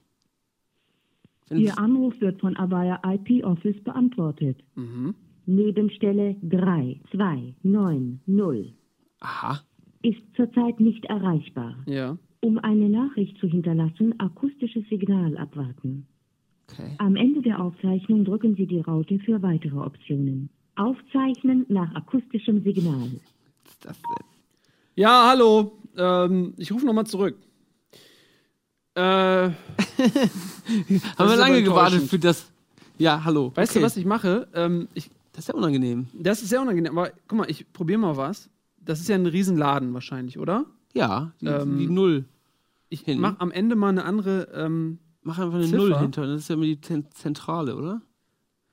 [1.51, 4.57] Wenn Ihr Anruf wird von Avaya IP Office beantwortet.
[4.75, 5.15] Mhm.
[5.45, 8.73] Nebenstelle 3290
[9.21, 9.61] Aha.
[10.01, 11.77] ist zurzeit nicht erreichbar.
[11.85, 12.17] Ja.
[12.41, 16.07] Um eine Nachricht zu hinterlassen, akustisches Signal abwarten.
[16.73, 16.91] Okay.
[16.99, 20.51] Am Ende der Aufzeichnung drücken Sie die Raute für weitere Optionen.
[20.77, 23.11] Aufzeichnen nach akustischem Signal.
[23.65, 24.27] Was ist das denn?
[24.97, 25.73] Ja, hallo.
[25.97, 27.37] Ähm, ich rufe nochmal zurück.
[28.95, 29.01] Äh,
[31.19, 32.51] Haben wir lange gewartet für das.
[32.99, 33.53] Ja, hallo.
[33.55, 33.81] weißt okay.
[33.81, 34.49] du, was ich mache?
[34.55, 36.07] Ähm, ich, Das ist ja unangenehm.
[36.13, 38.51] das ist sehr unangenehm, aber guck mal, ich probiere mal was.
[38.85, 40.67] Das ist ja ein Riesenladen wahrscheinlich, oder?
[40.93, 42.25] Ja, die, Ähm, die Null.
[42.89, 44.49] Ich mache am Ende mal eine andere.
[44.55, 44.99] Ähm,
[45.31, 45.77] Mach einfach eine Ziffer?
[45.77, 46.27] Null hinter.
[46.27, 48.03] Das ist ja immer die Zen- Zentrale, oder?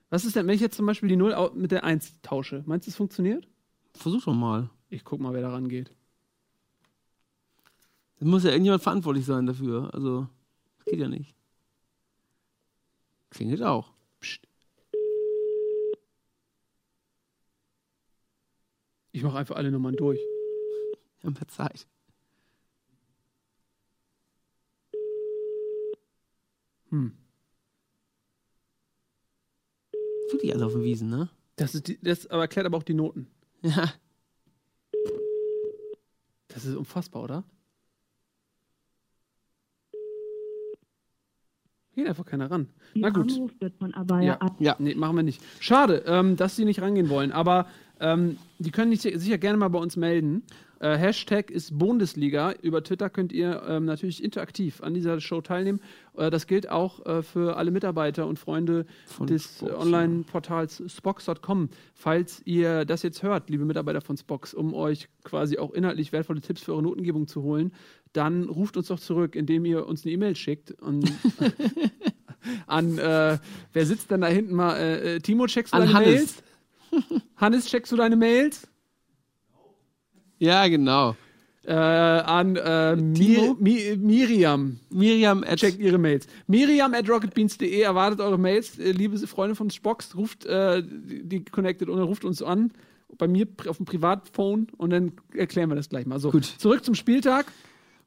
[0.10, 2.64] was ist denn, wenn ich jetzt zum Beispiel die 0 au- mit der 1 tausche?
[2.66, 3.48] Meinst du, es funktioniert?
[3.94, 4.70] Versuch doch mal.
[4.90, 5.92] Ich guck mal, wer da rangeht.
[8.20, 9.94] Es muss ja irgendjemand verantwortlich sein dafür.
[9.94, 10.28] Also,
[10.78, 11.36] das geht ja nicht.
[13.30, 13.92] Klingelt auch.
[19.12, 20.20] Ich mache einfach alle Nummern durch.
[21.22, 21.88] Wir haben ja Zeit.
[26.90, 27.12] Hm.
[30.32, 31.30] Wirklich alle auf den Wiesen, ne?
[31.56, 33.28] Das, ist die, das aber erklärt aber auch die Noten.
[33.62, 33.92] Ja.
[36.50, 37.44] Das ist unfassbar, oder?
[41.94, 42.68] Geht einfach keiner ran.
[42.94, 43.32] Na Ihr gut.
[43.32, 44.38] Anruf wird von Avaya Ja.
[44.38, 44.56] ab.
[44.60, 44.76] Ja.
[44.78, 45.42] Nee, machen wir nicht.
[45.60, 47.68] Schade, ähm, dass sie nicht rangehen wollen, aber
[48.00, 50.44] ähm, die können sich sicher gerne mal bei uns melden.
[50.80, 52.54] Äh, Hashtag ist Bundesliga.
[52.62, 55.82] Über Twitter könnt ihr ähm, natürlich interaktiv an dieser Show teilnehmen.
[56.16, 61.70] Äh, das gilt auch äh, für alle Mitarbeiter und Freunde Von des Online-Portals Spox.com.
[61.96, 66.42] Falls ihr das jetzt hört, liebe Mitarbeiter von Spox, um euch quasi auch inhaltlich wertvolle
[66.42, 67.72] Tipps für eure Notengebung zu holen,
[68.14, 70.72] dann ruft uns doch zurück, indem ihr uns eine E-Mail schickt.
[70.72, 71.12] Und
[72.68, 73.38] an, äh,
[73.74, 74.78] wer sitzt denn da hinten mal?
[74.78, 76.08] Äh, äh, Timo, checkst du An deine Hannes.
[76.08, 76.44] Mails?
[77.38, 78.68] Hannes, checkst du deine Mails?
[80.40, 81.16] Ja, genau.
[81.68, 83.58] Äh, an äh, Timo?
[83.60, 84.80] Mi Mi Miriam.
[84.90, 86.26] Miriam at Checkt ihre Mails.
[86.48, 88.80] Miriam at rocketbeans.de erwartet eure Mails.
[88.80, 92.72] Äh, liebe Freunde von Spox, ruft äh, die Connected und ruft uns an.
[93.18, 96.20] Bei mir auf dem Privatphone und dann erklären wir das gleich mal.
[96.20, 96.46] So, Gut.
[96.46, 97.48] zurück zum Spieltag.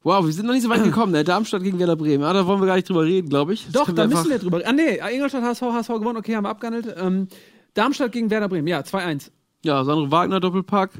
[0.03, 1.23] Wow, wir sind noch nicht so weit gekommen, ne?
[1.23, 2.23] Darmstadt gegen Werder Bremen.
[2.23, 3.65] Ah, da wollen wir gar nicht drüber reden, glaube ich.
[3.65, 4.61] Das Doch, da müssen wir drüber.
[4.65, 6.17] Ah, nee, Ingolstadt, HSV, HSV gewonnen.
[6.17, 6.95] Okay, haben wir abgehandelt.
[6.97, 7.27] Ähm,
[7.73, 8.67] Darmstadt gegen Werder Bremen.
[8.67, 9.31] Ja, 2-1.
[9.63, 10.91] Ja, Sandro Wagner Doppelpack.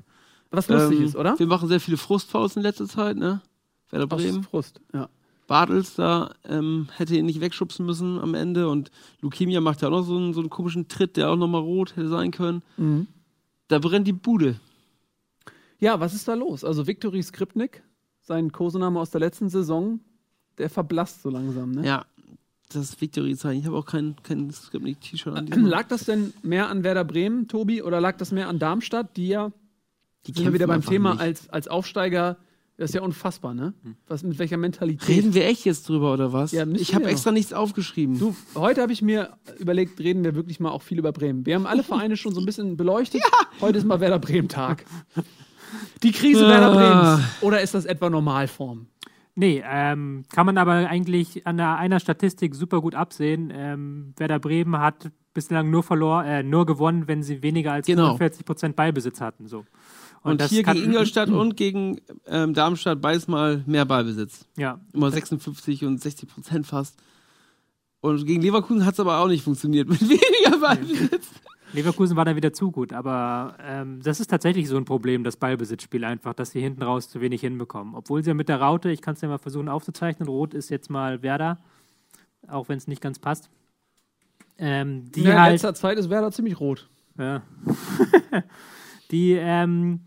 [0.52, 1.38] Was lustig Ähm, ist, oder?
[1.40, 3.42] Wir machen sehr viele Frustfouls in letzter Zeit, ne?
[3.90, 4.44] Werder Aus Bremen.
[4.44, 4.82] Frust.
[4.94, 5.10] Ja.
[5.48, 9.92] Bartels da ähm, hätte ihn nicht wegschubsen müssen am Ende und Lukemia macht ja auch
[9.92, 12.62] noch so einen, so einen komischen Tritt, der auch nochmal rot hätte sein können.
[12.78, 13.08] Mhm.
[13.68, 14.56] Da brennt die Bude.
[15.80, 16.64] ja, was ist da los?
[16.64, 17.84] Also, Viktory Skripnik,
[18.22, 20.00] sein Kosename aus der letzten Saison,
[20.58, 21.86] der verblasst so langsam, ne?
[21.86, 22.06] Ja,
[22.76, 23.60] das Victory-Zeichen.
[23.62, 27.48] Ich habe auch kein, kein Skripnik-T-Shirt an diesem Lag das denn mehr an Werder Bremen,
[27.48, 29.52] Tobi, oder lag das mehr an Darmstadt, die ja,
[30.28, 31.22] Die sind wir wieder beim Thema, nicht.
[31.22, 32.38] als, als Aufsteiger,
[32.78, 33.74] das ist ja unfassbar, ne?
[34.08, 35.08] Was, mit welcher Mentalität.
[35.08, 36.52] Reden wir echt jetzt drüber oder was?
[36.52, 38.18] Ja, ich habe extra nichts aufgeschrieben.
[38.18, 41.46] Du, heute habe ich mir überlegt, reden wir wirklich mal auch viel über Bremen.
[41.46, 43.22] Wir haben alle Vereine schon so ein bisschen beleuchtet.
[43.62, 44.86] Heute ist mal Werder Bremen-Tag.
[46.02, 47.16] Die Krise Werder Ah.
[47.16, 47.28] Bremens.
[47.42, 48.88] Oder ist das etwa Normalform?
[49.36, 53.52] Nee, ähm, kann man aber eigentlich an einer Statistik super gut absehen.
[53.54, 58.16] Ähm, Werder Bremen hat bislang nur verloren, äh, nur gewonnen, wenn sie weniger als Genau.
[58.18, 59.48] 45% Ballbesitz hatten.
[59.48, 59.66] So.
[60.24, 64.46] und das hier gegen Ingolstadt und gegen ähm, Darmstadt beides mal mehr Ballbesitz.
[64.58, 67.02] Ja, Immer 56 und 60 Prozent fast.
[68.02, 71.30] Und gegen Leverkusen hat es aber auch nicht funktioniert mit weniger Ballbesitz.
[71.74, 75.38] Leverkusen war dann wieder zu gut, aber ähm, das ist tatsächlich so ein Problem, das
[75.38, 77.96] Ballbesitzspiel einfach, dass sie hinten raus zu wenig hinbekommen.
[77.96, 80.70] Obwohl sie ja mit der Raute, ich kann es ja mal versuchen aufzuzeichnen, Rot ist
[80.70, 81.60] jetzt mal Werder,
[82.48, 83.50] auch wenn es nicht ganz passt.
[84.58, 86.88] Ähm, die Ja, in halt, letzter Zeit ist Werder ziemlich rot.
[87.18, 87.42] ja.
[89.12, 90.02] die ähm,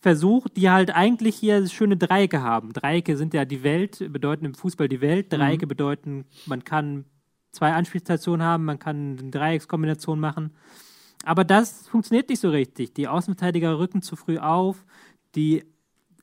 [0.00, 2.72] versucht, die halt eigentlich hier schöne Dreiecke haben.
[2.72, 5.32] Dreiecke sind ja die Welt, bedeuten im Fußball die Welt.
[5.32, 7.06] Dreiecke bedeuten, man kann
[7.50, 10.52] zwei Anspielstationen haben, man kann eine Dreieckskombination machen.
[11.24, 12.94] Aber das funktioniert nicht so richtig.
[12.94, 14.84] Die Außenverteidiger rücken zu früh auf.
[15.34, 15.64] Die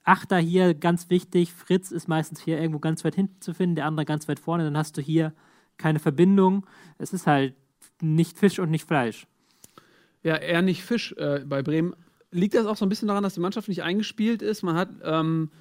[0.06, 1.54] Achter hier ganz wichtig.
[1.54, 4.66] Fritz ist meistens hier irgendwo ganz weit hinten zu finden, der andere ganz weit vorne.
[4.66, 5.34] Dann hast du hier
[5.78, 6.66] keine Verbindung.
[6.98, 7.56] Es ist halt
[8.02, 9.28] nicht Fisch und nicht Fleisch.
[10.22, 11.96] Ja, eher nicht Fisch äh, bei Bremen.
[12.32, 14.64] Liegt das auch so ein bisschen daran, dass die Mannschaft nicht eingespielt ist?
[14.64, 15.52] Man hat ähm,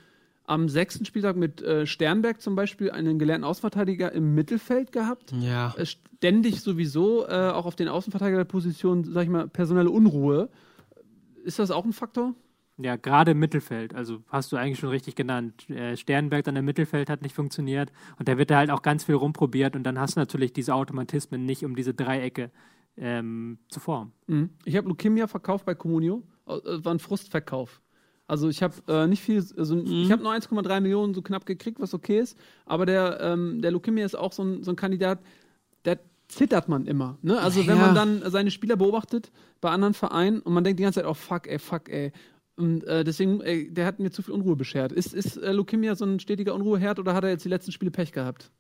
[0.45, 5.33] am sechsten Spieltag mit äh, Sternberg zum Beispiel einen gelernten Außenverteidiger im Mittelfeld gehabt.
[5.41, 5.75] Ja.
[5.77, 10.51] Äh, Ständig sowieso, äh, auch auf den Außenverteidigerpositionen, sag ich mal, personelle Unruhe.
[11.45, 12.35] Ist das auch ein Faktor?
[12.79, 13.95] Ja, gerade im Mittelfeld.
[13.95, 15.69] Also hast du eigentlich schon richtig genannt.
[15.69, 19.05] Äh, Sternberg dann im Mittelfeld hat nicht funktioniert und da wird da halt auch ganz
[19.05, 22.51] viel rumprobiert und dann hast du natürlich diese Automatismen nicht, um diese Dreiecke
[22.97, 24.13] ähm, zu formen.
[24.27, 24.51] Mhm.
[24.65, 26.23] Ich habe Lukemia verkauft bei Comunio.
[26.47, 27.81] Äh, war ein Frustverkauf.
[28.29, 31.81] Also ich habe äh, nicht viel, also ich habe nur 1,3 Millionen so knapp gekriegt,
[31.81, 32.39] was okay ist.
[32.65, 35.19] Aber der, ähm, der Lukemia ist auch so ein, so ein Kandidat,
[35.85, 37.19] der zittert man immer.
[37.21, 37.39] Ne?
[37.39, 37.87] Also wenn Ja.
[37.87, 39.31] man dann seine Spieler beobachtet
[39.61, 42.13] bei anderen Vereinen und man denkt die ganze Zeit, oh fuck, ey, fuck, ey.
[42.57, 44.93] Und äh, deswegen, ey, der hat mir zu viel Unruhe beschert.
[44.93, 47.91] Ist, ist äh, Lukimia so ein stetiger Unruheherd oder hat er jetzt die letzten Spiele
[47.91, 48.51] Pech gehabt?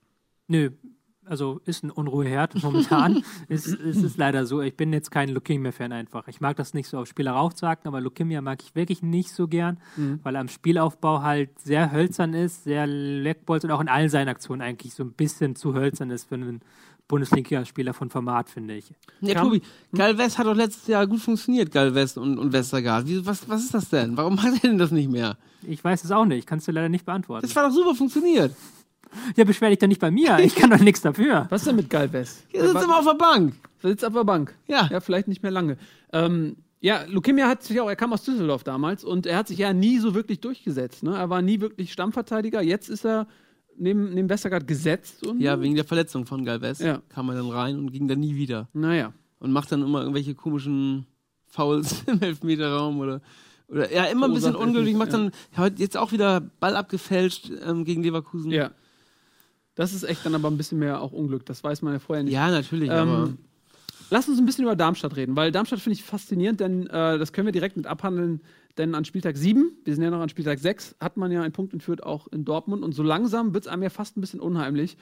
[0.49, 0.71] Nö,
[1.27, 3.23] also ist ein Unruheherd momentan.
[3.49, 4.61] es, es ist leider so.
[4.61, 6.27] Ich bin jetzt kein Leukemia-Fan einfach.
[6.29, 9.47] Ich mag das nicht so auf Spieler raufzuhacken, aber Leukemia mag ich wirklich nicht so
[9.49, 9.79] gern,
[10.23, 14.29] weil er am Spielaufbau halt sehr hölzern ist, sehr leckbolz und auch in allen seinen
[14.29, 16.61] Aktionen eigentlich so ein bisschen zu hölzern ist für einen
[17.09, 18.93] Bundesliga-Spieler von Format, finde ich.
[19.21, 19.63] Ja, Kam- Tobi,
[19.95, 23.07] Galvez hat doch letztes Jahr gut funktioniert, Galvez und, und Westergaard.
[23.07, 24.17] Wie, was, was ist das denn?
[24.17, 25.37] Warum macht er denn das nicht mehr?
[25.63, 27.43] Ich weiß es auch nicht, kannst du leider nicht beantworten.
[27.47, 28.55] Das war doch super funktioniert.
[29.37, 31.47] Ja, beschwer dich doch nicht bei mir, ich kann doch nichts dafür.
[31.51, 32.45] Was ist denn mit Galvez?
[32.53, 33.55] Er sitzt immer auf der Bank.
[33.83, 34.55] Der sitzt auf der Bank.
[34.67, 34.89] Ja.
[34.91, 35.77] Ja, vielleicht nicht mehr lange.
[36.13, 39.59] Ähm, ja, Lukimia hat sich auch, er kam aus Düsseldorf damals und er hat sich
[39.59, 41.03] ja nie so wirklich durchgesetzt.
[41.05, 41.17] Ne?
[41.17, 42.61] Er war nie wirklich Stammverteidiger.
[42.63, 43.27] Jetzt ist er
[43.77, 45.25] neben, neben Westergaard gesetzt.
[45.27, 47.01] Und, Ja, wegen der Verletzung von Galvez Ja.
[47.09, 48.69] kam er dann rein und ging dann nie wieder.
[48.73, 49.13] Naja.
[49.39, 51.07] Und macht dann immer irgendwelche komischen
[51.47, 53.21] Fouls im Elfmeterraum oder.
[53.69, 54.55] Oder ja, immer ein bisschen.
[54.55, 58.51] Elfmeter, Macht dann heute jetzt auch wieder Ball abgefälscht ähm, gegen Leverkusen.
[58.51, 58.71] Ja.
[59.75, 61.47] Das ist echt dann aber ein bisschen mehr auch Unglück.
[61.47, 62.33] Das weiß man ja vorher nicht.
[62.35, 63.25] Ja, natürlich, aber.
[63.29, 63.39] Ähm,
[64.11, 67.33] lass uns ein bisschen über Darmstadt reden, weil Darmstadt finde ich faszinierend, denn äh, das
[67.33, 68.43] können wir direkt mit abhandeln.
[68.79, 71.53] Denn an Spieltag 7, wir sind ja noch an Spieltag 6, hat man ja einen
[71.53, 72.83] Punkt entführt, auch in Dortmund.
[72.83, 74.97] Und so langsam wird es einem ja fast ein bisschen unheimlich,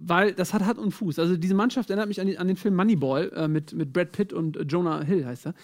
[0.00, 1.18] weil das hat Hand und Fuß.
[1.20, 4.10] Also diese Mannschaft erinnert mich an, die, an den Film Moneyball äh, mit, mit Brad
[4.12, 5.54] Pitt und äh, Jonah Hill, heißt er.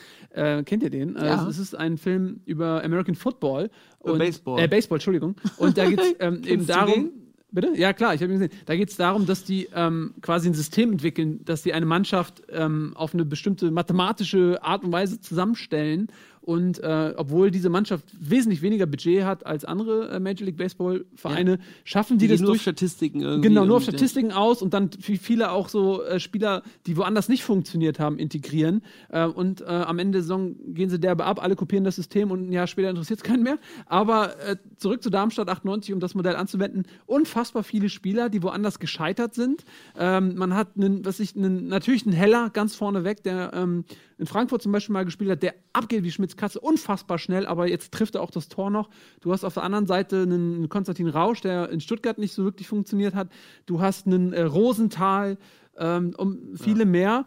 [0.59, 1.17] Äh, kennt ihr den?
[1.17, 1.49] Äh, Ja.
[1.49, 3.71] es ist ein Film über American Football.
[3.99, 4.61] Und, Baseball.
[4.61, 5.35] Äh, Baseball, Entschuldigung.
[5.57, 6.93] Und da geht es ähm, eben darum.
[6.93, 7.26] den?
[7.57, 7.73] Bitte?
[7.75, 8.53] Ja, klar, ich habe ihn gesehen.
[8.66, 12.42] Da geht es darum, dass die ähm, quasi ein System entwickeln, dass sie eine Mannschaft
[12.51, 16.09] ähm, auf eine bestimmte mathematische Art und Weise zusammenstellen.
[16.47, 21.05] Und äh, obwohl diese Mannschaft wesentlich weniger Budget hat als andere äh, Major League Baseball
[21.17, 23.49] Vereine, schaffen die, die das nur auf durch Statistiken irgendwie.
[23.49, 27.43] Genau, nur auf Statistiken aus und dann viele auch so äh, Spieler, die woanders nicht
[27.43, 28.83] funktioniert haben, integrieren.
[29.09, 32.31] Äh, und äh, am Ende der Saison gehen sie derbe ab, alle kopieren das System
[32.31, 33.59] und ein Jahr später interessiert es keinen mehr.
[33.87, 38.79] Aber äh, zurück zu Darmstadt 98, um das Modell anzuwenden, unfassbar viele Spieler, die woanders
[38.79, 39.65] gescheitert sind.
[39.99, 43.85] Ähm, man hat einen, was ich, einen, natürlich einen Heller ganz vorne weg, der ähm,
[44.19, 47.69] in Frankfurt zum Beispiel mal gespielt hat, der abgeht wie Schmitz Katze, unfassbar schnell, aber
[47.69, 48.89] jetzt trifft er auch das Tor noch.
[49.21, 52.69] Du hast auf der anderen Seite einen Konstantin Rausch, der in Stuttgart nicht so wirklich
[52.69, 53.29] funktioniert hat.
[53.67, 55.39] Du hast einen äh, Rosenthal,
[55.77, 57.27] ähm, um viele mehr.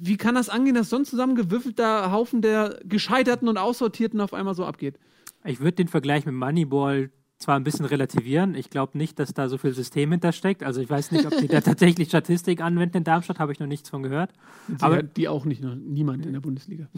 [0.00, 4.54] Wie kann das angehen, dass so ein zusammengewürfelter Haufen der Gescheiterten und Aussortierten auf einmal
[4.54, 4.98] so abgeht?
[5.44, 8.54] Ich würde den Vergleich mit Moneyball zwar ein bisschen relativieren.
[8.54, 10.62] Ich glaube nicht, dass da so viel System hintersteckt.
[10.62, 13.66] Also ich weiß nicht, ob die da tatsächlich Statistik anwenden in Darmstadt, habe ich noch
[13.66, 14.32] nichts von gehört.
[14.80, 16.88] Aber Aber die auch nicht, noch niemand in der Bundesliga.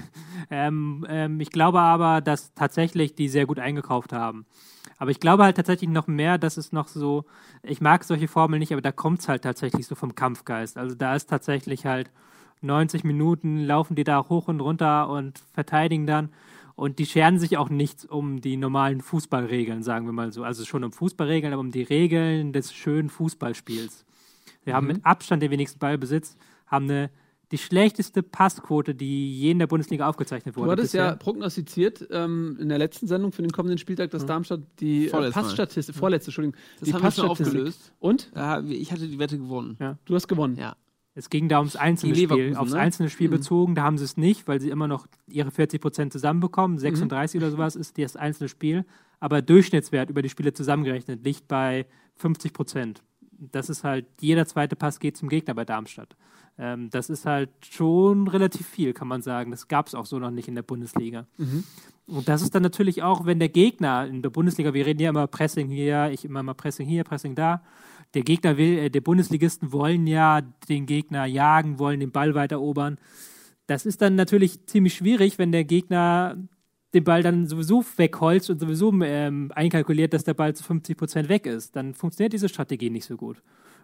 [0.50, 4.46] ähm, ähm, ich glaube aber, dass tatsächlich die sehr gut eingekauft haben.
[4.98, 7.24] Aber ich glaube halt tatsächlich noch mehr, dass es noch so,
[7.62, 10.78] ich mag solche Formeln nicht, aber da kommt es halt tatsächlich so vom Kampfgeist.
[10.78, 12.10] Also da ist tatsächlich halt
[12.62, 16.30] 90 Minuten laufen die da hoch und runter und verteidigen dann.
[16.76, 20.44] Und die scheren sich auch nicht um die normalen Fußballregeln, sagen wir mal so.
[20.44, 24.04] Also schon um Fußballregeln, aber um die Regeln des schönen Fußballspiels.
[24.64, 26.36] Wir haben mit Abstand den wenigsten Ballbesitz,
[26.66, 27.10] haben eine,
[27.50, 30.66] die schlechteste Passquote, die je in der Bundesliga aufgezeichnet wurde.
[30.66, 31.04] Du hattest bisher.
[31.06, 35.30] ja prognostiziert ähm, in der letzten Sendung für den kommenden Spieltag, dass Darmstadt die äh.
[35.30, 37.92] Passstatistik, vorletzte, Entschuldigung, Das die haben wir schon Passstatistik- aufgelöst.
[38.00, 38.30] Und?
[38.34, 39.76] Da, ich hatte die Wette gewonnen.
[39.80, 39.96] Ja.
[40.04, 40.56] Du hast gewonnen.
[40.56, 40.76] Ja.
[41.16, 42.28] Es ging da ums einzelne Spiel.
[42.28, 42.78] Leverkusen, Aufs ne?
[42.78, 46.12] einzelne Spiel bezogen, da haben sie es nicht, weil sie immer noch ihre 40 Prozent
[46.12, 46.76] zusammenbekommen.
[46.76, 46.80] Mhm.
[46.80, 48.84] 36 oder sowas ist das einzelne Spiel.
[49.18, 53.02] Aber Durchschnittswert über die Spiele zusammengerechnet liegt bei 50 Prozent.
[53.30, 56.16] Das ist halt, jeder zweite Pass geht zum Gegner bei Darmstadt.
[56.58, 59.50] Ähm, das ist halt schon relativ viel, kann man sagen.
[59.50, 61.26] Das gab es auch so noch nicht in der Bundesliga.
[62.06, 65.10] Und das ist dann natürlich auch, wenn der Gegner in der Bundesliga, wir reden ja
[65.10, 67.62] immer Pressing hier, ich immer mal Pressing hier, Pressing da.
[68.16, 72.56] Der Gegner will, äh, der Bundesligisten wollen ja den Gegner jagen, wollen den Ball weiter
[72.56, 72.96] erobern.
[73.66, 76.38] Das ist dann natürlich ziemlich schwierig, wenn der Gegner
[76.94, 81.28] den Ball dann sowieso wegholzt und sowieso ähm, einkalkuliert, dass der Ball zu 50 Prozent
[81.28, 81.76] weg ist.
[81.76, 83.42] Dann funktioniert diese Strategie nicht so gut.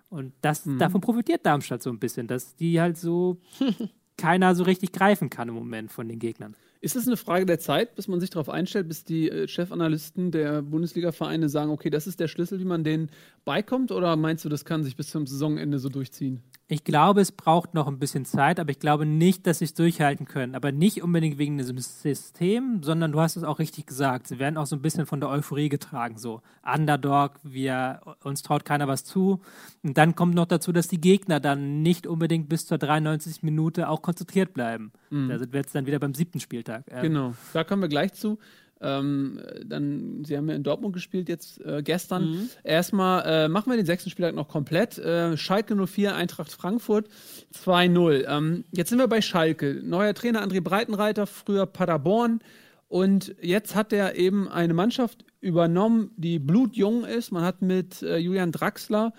[0.09, 3.39] Und das, davon profitiert Darmstadt so ein bisschen, dass die halt so
[4.17, 6.57] keiner so richtig greifen kann im Moment von den Gegnern.
[6.83, 10.33] Ist es eine Frage der Zeit, bis man sich darauf einstellt, bis die äh, Chefanalysten
[10.33, 13.09] der Bundesliga-Vereine sagen, okay, das ist der Schlüssel, wie man denen
[13.45, 13.93] beikommt?
[13.93, 16.43] Oder meinst du, das kann sich bis zum Saisonende so durchziehen?
[16.69, 19.75] Ich glaube, es braucht noch ein bisschen Zeit, aber ich glaube nicht, dass sie es
[19.75, 20.55] durchhalten können.
[20.55, 24.27] Aber nicht unbedingt wegen diesem System, sondern du hast es auch richtig gesagt.
[24.29, 26.17] Sie werden auch so ein bisschen von der Euphorie getragen.
[26.17, 29.41] So Underdog, wir, uns traut keiner was zu.
[29.83, 33.43] Und dann kommt noch dazu, dass die Gegner dann nicht unbedingt bis zur 93.
[33.43, 34.93] Minute auch konzentriert bleiben.
[35.11, 36.85] Da wird es dann wieder beim siebten Spieltag.
[36.91, 38.39] Ähm, Genau, da kommen wir gleich zu.
[38.83, 42.51] Ähm, dann, sie haben ja in Dortmund gespielt jetzt äh, gestern.
[42.65, 44.99] Erstmal äh, machen wir den sechsten Spieltag noch komplett.
[44.99, 47.09] Äh, Schalke 04, Eintracht Frankfurt
[47.55, 48.25] 2-0.
[48.29, 49.81] Ähm, jetzt sind wir bei Schalke.
[49.83, 52.41] Neuer Trainer André Breitenreiter, früher Paderborn.
[52.89, 57.33] Und jetzt hat er eben eine Mannschaft übernommen, die blutjung ist.
[57.33, 59.13] Man hat mit äh, Julian Draxler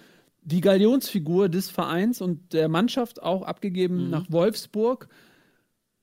[0.43, 5.07] die Galionsfigur des Vereins und der Mannschaft auch abgegeben nach Wolfsburg.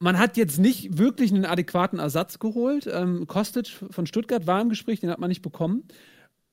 [0.03, 2.89] Man hat jetzt nicht wirklich einen adäquaten Ersatz geholt.
[2.91, 5.85] Ähm, Kostic von Stuttgart war im Gespräch, den hat man nicht bekommen.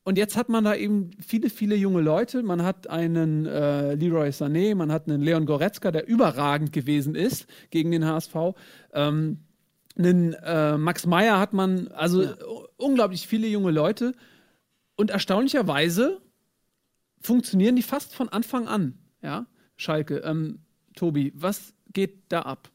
[0.04, 2.44] Und jetzt hat man da eben viele, viele junge Leute.
[2.44, 7.48] Man hat einen äh, Leroy Sané, man hat einen Leon Goretzka, der überragend gewesen ist
[7.70, 8.36] gegen den HSV.
[8.94, 9.40] Ähm,
[9.98, 14.14] einen äh, Max Meyer hat man, also u- unglaublich viele junge Leute.
[14.96, 16.22] Und erstaunlicherweise
[17.22, 18.98] funktionieren die fast von Anfang an.
[19.22, 19.46] Ja,
[19.78, 20.18] Schalke.
[20.18, 20.60] Ähm,
[20.96, 22.70] Tobi, was geht da ab?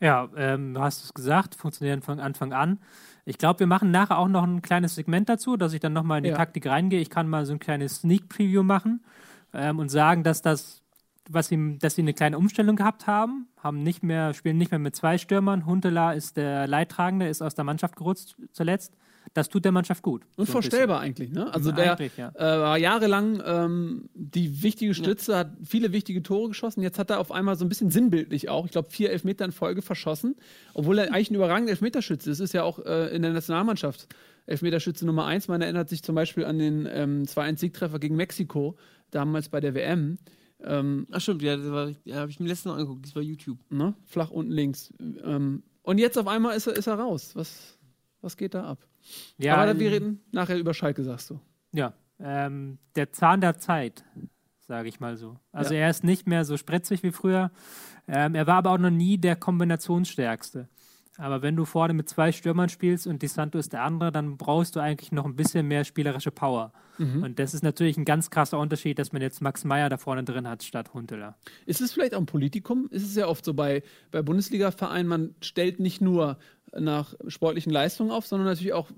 [0.00, 2.78] Ja, ähm, du hast es gesagt, funktionieren von Anfang an.
[3.24, 6.18] Ich glaube, wir machen nachher auch noch ein kleines Segment dazu, dass ich dann nochmal
[6.18, 6.36] in die Ja.
[6.36, 7.00] Taktik reingehe.
[7.00, 9.04] Ich kann mal so ein kleines Sneak Preview machen
[9.52, 10.82] ähm, und sagen, dass das,
[11.28, 14.78] was ihm, dass sie eine kleine Umstellung gehabt haben, haben nicht mehr, spielen nicht mehr
[14.78, 15.66] mit zwei Stürmern.
[15.66, 18.96] Huntela ist der Leidtragende, ist aus der Mannschaft gerutscht zuletzt.
[19.34, 20.24] Das tut der Mannschaft gut.
[20.36, 21.52] So Unvorstellbar eigentlich, ne?
[21.52, 22.32] Also Ja, der eigentlich, ja.
[22.34, 26.82] äh, war jahrelang ähm, die wichtige Stütze, hat viele wichtige Tore geschossen.
[26.82, 29.52] Jetzt hat er auf einmal so ein bisschen sinnbildlich auch, ich glaube, vier Elfmeter in
[29.52, 30.36] Folge verschossen,
[30.74, 32.40] obwohl er eigentlich ein überragender Elfmeterschütze ist.
[32.40, 34.08] Ist ja auch äh, in der Nationalmannschaft
[34.46, 35.46] Elfmeterschütze Nummer eins.
[35.48, 38.76] Man erinnert sich zum Beispiel an den ähm, 2-1-Siegtreffer gegen Mexiko,
[39.10, 40.18] damals bei der WM.
[40.64, 43.22] Ähm, Ach stimmt, ja, das war, ja, habe ich mir letztens noch angeguckt, das war
[43.22, 43.58] YouTube.
[43.70, 43.94] ne?
[44.06, 44.92] Flach unten links.
[45.22, 47.30] Ähm, und jetzt auf einmal ist er, ist er raus.
[47.34, 47.78] Was,
[48.22, 48.78] was geht da ab?
[49.38, 51.40] Ja, Aber wir reden nachher über Schalke, sagst du.
[51.72, 54.04] Ja, ähm, der Zahn der Zeit,
[54.66, 55.36] sage ich mal so.
[55.52, 55.80] Also Ja.
[55.80, 57.50] er ist nicht mehr so spritzig wie früher.
[58.06, 60.68] Ähm, er war aber auch noch nie der Kombinationsstärkste.
[61.18, 64.36] Aber wenn du vorne mit zwei Stürmern spielst und Di Santo ist der andere, dann
[64.36, 66.72] brauchst du eigentlich noch ein bisschen mehr spielerische Power.
[67.22, 70.24] Und das ist natürlich ein ganz krasser Unterschied, dass man jetzt Max Meyer da vorne
[70.24, 71.36] drin hat statt Huntela.
[71.66, 72.88] Ist es vielleicht auch ein Politikum?
[72.90, 76.38] Ist es ja oft so bei, bei Bundesliga-Vereinen, man stellt nicht nur
[76.76, 78.90] nach sportlichen Leistungen auf, sondern natürlich auch,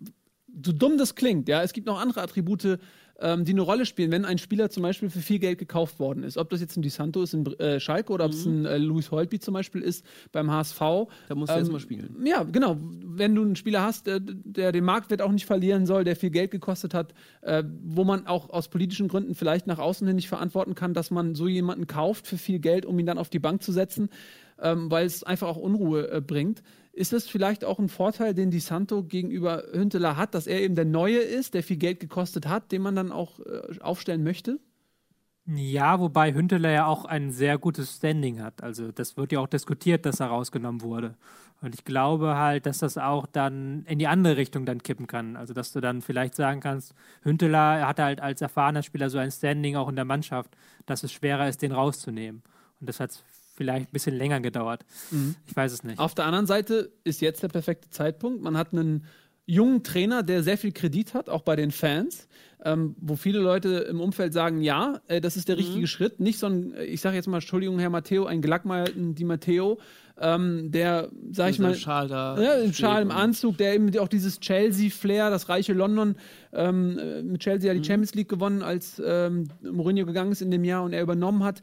[0.64, 2.78] so dumm das klingt, ja, es gibt noch andere Attribute,
[3.20, 6.22] ähm, die eine Rolle spielen, wenn ein Spieler zum Beispiel für viel Geld gekauft worden
[6.24, 6.36] ist.
[6.38, 8.78] Ob das jetzt ein Di Santo ist in äh, Schalke oder ob es ein äh,
[8.78, 10.78] Luis Holtby zum Beispiel ist beim HSV.
[10.78, 12.16] Da musst du Ähm, erstmal spielen.
[12.24, 12.76] Ja, genau.
[12.80, 16.30] Wenn du einen Spieler hast, der, der den Marktwert auch nicht verlieren soll, der viel
[16.30, 20.28] Geld gekostet hat, äh, wo man auch aus politischen Gründen vielleicht nach außen hin nicht
[20.28, 23.38] verantworten kann, dass man so jemanden kauft für viel Geld, um ihn dann auf die
[23.38, 24.08] Bank zu setzen,
[24.62, 26.62] ähm, weil es einfach auch Unruhe äh, bringt.
[26.92, 30.74] Ist das vielleicht auch ein Vorteil, den Di Santo gegenüber Hünteler hat, dass er eben
[30.74, 34.58] der Neue ist, der viel Geld gekostet hat, den man dann auch äh, aufstellen möchte?
[35.46, 38.62] Ja, wobei Hünteler ja auch ein sehr gutes Standing hat.
[38.62, 41.16] Also das wird ja auch diskutiert, dass er rausgenommen wurde.
[41.60, 45.36] Und ich glaube halt, dass das auch dann in die andere Richtung dann kippen kann.
[45.36, 49.30] Also dass du dann vielleicht sagen kannst, Hünteler hat halt als erfahrener Spieler so ein
[49.30, 52.42] Standing auch in der Mannschaft, dass es schwerer ist, den rauszunehmen.
[52.80, 53.12] Und das hat
[53.60, 54.86] vielleicht ein bisschen länger gedauert.
[55.46, 55.98] Ich weiß es nicht.
[55.98, 58.40] Auf der anderen Seite ist jetzt der perfekte Zeitpunkt.
[58.42, 59.04] Man hat einen
[59.44, 62.26] jungen Trainer, der sehr viel Kredit hat, auch bei den Fans,
[62.64, 66.20] ähm, wo viele Leute im Umfeld sagen, ja, äh, das ist der richtige Schritt.
[66.20, 69.78] Nicht so ein, äh, ich sage jetzt mal, Entschuldigung, Herr Matteo, ein gelackmeierten Di Matteo,
[70.18, 72.40] ähm, der, sag ich mal, Schal da.
[72.40, 76.14] ja, im Schal, im Anzug, der eben auch dieses Chelsea-Flair, das reiche London,
[76.54, 77.82] ähm, äh, mit Chelsea ja Mhm.
[77.82, 81.42] die Champions League gewonnen, als ähm, Mourinho gegangen ist in dem Jahr und er übernommen
[81.44, 81.62] hat.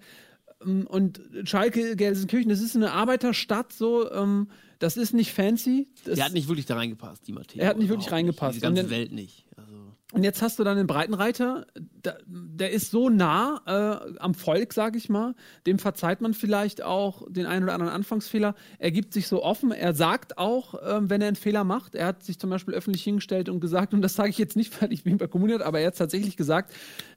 [0.68, 4.48] Ähm, Und Schalke, Gelsenkirchen, das ist eine Arbeiterstadt, so, ähm,
[4.80, 5.88] das ist nicht fancy.
[6.06, 7.62] Das, Der hat nicht wirklich da reingepasst, die Matteo.
[7.62, 8.58] Er hat nicht wirklich reingepasst.
[8.58, 9.46] Die ganze dann- Welt nicht.
[9.56, 9.74] Also,
[10.14, 14.72] und jetzt hast du dann den Breitenreiter, der, der ist so nah äh, am Volk,
[14.74, 15.34] sag ich mal.
[15.66, 18.54] Dem verzeiht man vielleicht auch den einen oder anderen Anfangsfehler.
[18.78, 19.72] Er gibt sich so offen.
[19.72, 21.96] Er sagt auch, ähm, wenn er einen Fehler macht.
[21.96, 24.72] Er hat sich zum Beispiel öffentlich hingestellt und gesagt, und das sage ich jetzt nicht,
[24.82, 26.72] weil ich mich bei Kommuniert, aber er hat tatsächlich gesagt,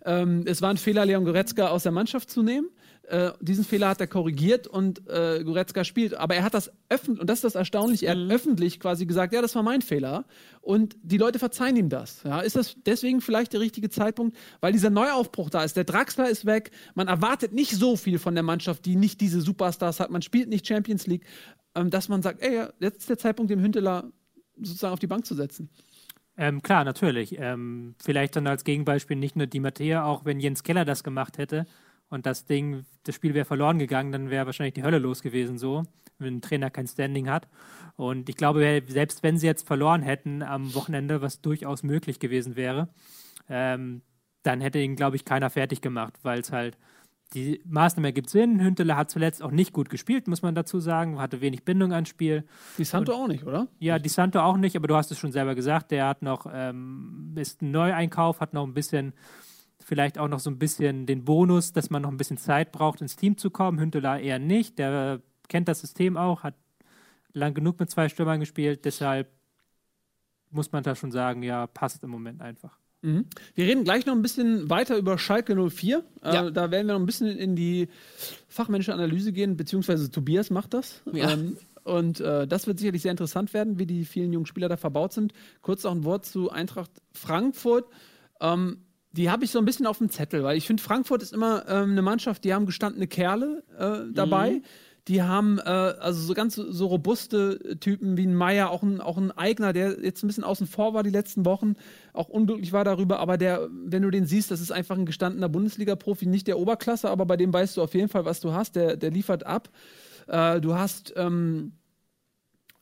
[0.06, 2.70] ähm, es war ein Fehler, Leon Goretzka aus der Mannschaft zu nehmen.
[3.10, 6.14] Äh, diesen Fehler hat er korrigiert und äh, Goretzka spielt.
[6.14, 9.32] Aber er hat das öffentlich, und das ist das Erstaunliche, er hat öffentlich quasi gesagt,
[9.32, 10.26] ja, das war mein Fehler.
[10.60, 12.22] Und die Leute verzeihen ihm das.
[12.22, 14.36] Ja, ist das deswegen vielleicht der richtige Zeitpunkt?
[14.60, 15.76] Weil dieser Neuaufbruch da ist.
[15.76, 16.70] Der Draxler ist weg.
[16.94, 20.10] Man erwartet nicht so viel von der Mannschaft, die nicht diese Superstars hat.
[20.10, 21.24] Man spielt nicht Champions League,
[21.74, 24.12] ähm, dass man sagt, ey, jetzt ist der Zeitpunkt, dem Hünteler
[24.56, 25.68] sozusagen auf die Bank zu setzen.
[26.36, 27.36] Ähm, klar, natürlich.
[27.40, 31.38] Ähm, vielleicht dann als Gegenbeispiel nicht nur Di Matteo, auch wenn Jens Keller das gemacht
[31.38, 31.66] hätte
[32.10, 35.58] und das Ding, das Spiel wäre verloren gegangen, dann wäre wahrscheinlich die Hölle los gewesen,
[35.58, 35.84] so,
[36.18, 37.48] wenn ein Trainer kein Standing hat.
[37.96, 42.56] Und ich glaube, selbst wenn sie jetzt verloren hätten am Wochenende, was durchaus möglich gewesen
[42.56, 42.88] wäre,
[43.48, 44.02] ähm,
[44.42, 46.76] dann hätte ihn, glaube ich, keiner fertig gemacht, weil es halt
[47.34, 48.60] die Maßnahme ergibt Sinn.
[48.60, 51.20] Hünteler hat zuletzt auch nicht gut gespielt, muss man dazu sagen.
[51.20, 52.44] Hatte wenig Bindung ans Spiel.
[52.76, 53.68] Die Santo auch nicht, oder?
[53.78, 55.92] Ja, die Santo auch nicht, aber du hast es schon selber gesagt.
[55.92, 59.12] Der hat noch, ähm, ist ein Neueinkauf, hat noch ein bisschen,
[59.90, 63.00] vielleicht auch noch so ein bisschen den Bonus, dass man noch ein bisschen Zeit braucht,
[63.00, 63.80] ins Team zu kommen.
[63.80, 64.78] Hünteler eher nicht.
[64.78, 66.54] Der kennt das System auch, hat
[67.32, 68.84] lang genug mit zwei Stürmern gespielt.
[68.84, 69.28] Deshalb
[70.52, 72.78] muss man da schon sagen, ja, passt im Moment einfach.
[73.02, 73.26] Mhm.
[73.56, 76.04] Wir reden gleich noch ein bisschen weiter über Schalke 04.
[76.22, 76.46] Ja.
[76.46, 77.88] Äh, da werden wir noch ein bisschen in die
[78.46, 81.02] fachmännische Analyse gehen, beziehungsweise Tobias macht das.
[81.12, 81.32] Ja.
[81.32, 84.76] Ähm, und äh, das wird sicherlich sehr interessant werden, wie die vielen jungen Spieler da
[84.76, 85.32] verbaut sind.
[85.62, 87.88] Kurz noch ein Wort zu Eintracht Frankfurt.
[88.40, 91.32] Ähm, die habe ich so ein bisschen auf dem Zettel, weil ich finde, Frankfurt ist
[91.32, 94.62] immer ähm, eine Mannschaft, die haben gestandene Kerle äh, dabei.
[95.08, 99.16] Die haben äh, also so ganz so, robuste Typen wie ein Meier, auch ein, auch
[99.16, 101.74] ein Eigner, der jetzt ein bisschen außen vor war die letzten Wochen,
[102.12, 105.48] auch unglücklich war darüber, aber der, wenn du den siehst, das ist einfach ein gestandener
[105.48, 108.76] Bundesliga-Profi, nicht der Oberklasse, aber bei dem weißt du auf jeden Fall, was du hast,
[108.76, 109.70] der, der liefert ab.
[110.28, 111.72] Äh, du hast ähm,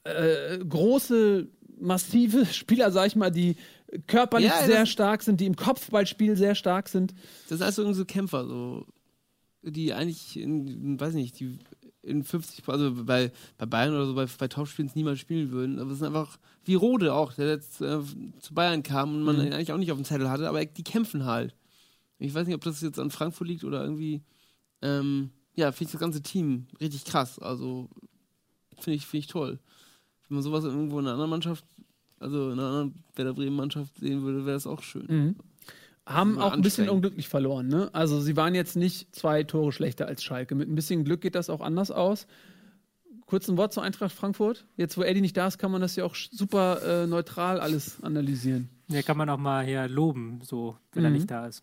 [0.05, 1.49] äh, große,
[1.81, 3.57] massive Spieler, sag ich mal, die
[4.07, 7.15] körperlich Ja, sehr stark sind, die im Kopfballspiel sehr stark sind.
[7.49, 8.87] Das ist also irgendwie so Kämpfer, so,
[9.63, 11.59] die eigentlich, in, weiß nicht, die
[12.03, 15.79] in 50, also bei, bei Bayern oder so, bei, bei Topspielen niemals spielen würden.
[15.79, 18.01] Aber es sind einfach wie Rode auch, der jetzt äh,
[18.41, 20.85] zu Bayern kam und man ihn eigentlich auch nicht auf dem Zettel hatte, aber die
[20.85, 21.55] kämpfen halt.
[22.19, 24.23] Ich weiß nicht, ob das jetzt an Frankfurt liegt oder irgendwie,
[24.83, 27.39] ähm, ja, finde ich das ganze Team richtig krass.
[27.39, 27.89] Also
[28.79, 29.59] finde ich, finde ich toll.
[30.29, 31.65] Wenn man sowas irgendwo in einer anderen Mannschaft,
[32.21, 35.07] also in einer anderen Werder Bremen-Mannschaft sehen würde, wäre das auch schön.
[36.09, 37.69] haben Mal auch ein bisschen unglücklich verloren.
[37.69, 37.91] Ne?
[37.93, 40.55] Also sie waren jetzt nicht zwei Tore schlechter als Schalke.
[40.55, 42.27] Mit ein bisschen Glück geht das auch anders aus.
[43.27, 44.67] Kurz ein Wort zur Eintracht Frankfurt.
[44.77, 48.03] Jetzt, wo Eddie nicht da ist, kann man das ja auch super äh, neutral alles
[48.03, 48.71] analysieren.
[48.89, 51.63] Ja, kann man auch mal hier loben, so, wenn er nicht da ist.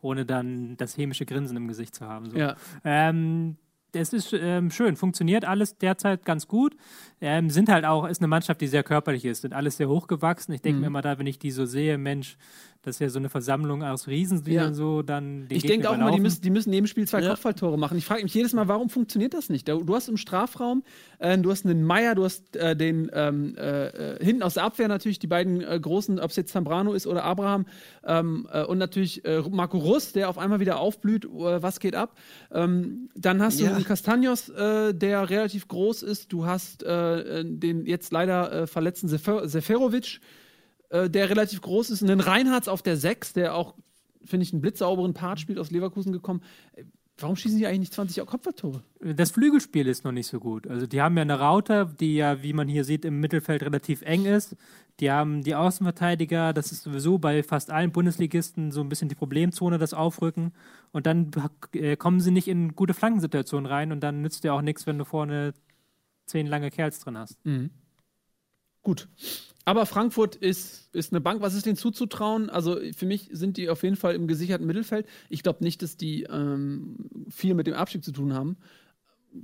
[0.00, 2.30] Ohne dann das hämische Grinsen im Gesicht zu haben.
[2.30, 2.36] So.
[2.38, 2.54] Ja.
[2.84, 3.56] Ähm,
[3.96, 6.76] es ist ähm, schön, funktioniert alles derzeit ganz gut.
[7.20, 10.52] Ähm, sind halt auch, ist eine Mannschaft, die sehr körperlich ist, sind alles sehr hochgewachsen.
[10.54, 10.64] Ich Mhm.
[10.64, 12.36] denke mir immer da, wenn ich die so sehe, Mensch,
[12.82, 14.64] das ist ja so eine Versammlung aus Riesen, die Ja.
[14.64, 17.30] dann so dann Ich denke auch immer, die müssen, die müssen neben Spiel zwei Ja.
[17.30, 17.98] Kopfballtore machen.
[17.98, 19.66] Ich frage mich jedes Mal, warum funktioniert das nicht?
[19.66, 20.84] Du hast im Strafraum,
[21.18, 24.86] äh, du hast einen Meier, du hast äh, den ähm, äh, hinten aus der Abwehr
[24.86, 27.66] natürlich die beiden äh, großen, ob es jetzt Zambrano ist oder Abraham
[28.04, 31.26] ähm, äh, und natürlich äh, Marco Russ, der auf einmal wieder aufblüht.
[31.28, 32.16] Was geht ab?
[32.52, 33.72] Ähm, dann hast du Ja.
[33.86, 36.32] Einen Castagnos, äh, der relativ groß ist.
[36.32, 40.20] Du hast äh, äh, den jetzt leider äh, verletzten Sefer Seferovic,
[40.90, 42.02] äh, der relativ groß ist.
[42.02, 43.74] Und den Reinhardt auf der 6, der auch,
[44.24, 46.42] finde ich, einen blitzsauberen Part spielt, aus Leverkusen gekommen.
[47.18, 48.82] Warum schießen die eigentlich nicht 20 Kopfballtore?
[49.00, 50.66] Das Flügelspiel ist noch nicht so gut.
[50.66, 54.02] Also die haben ja eine Raute, die ja, wie man hier sieht, im Mittelfeld relativ
[54.02, 54.54] eng ist.
[55.00, 59.14] Die haben die Außenverteidiger, das ist sowieso bei fast allen Bundesligisten so ein bisschen die
[59.14, 60.52] Problemzone, das Aufrücken.
[60.96, 61.30] Und dann
[61.72, 64.96] äh, kommen sie nicht in gute Flankensituationen rein und dann nützt dir auch nichts, wenn
[64.96, 65.52] du vorne
[66.24, 67.38] zehn lange Kerls drin hast.
[68.80, 69.06] Gut.
[69.66, 71.42] Aber Frankfurt ist, ist eine Bank.
[71.42, 72.48] Was ist denen zuzutrauen?
[72.48, 75.06] Also für mich sind die auf jeden Fall im gesicherten Mittelfeld.
[75.28, 78.56] Ich glaube nicht, dass die ähm, viel mit dem Abstieg zu tun haben.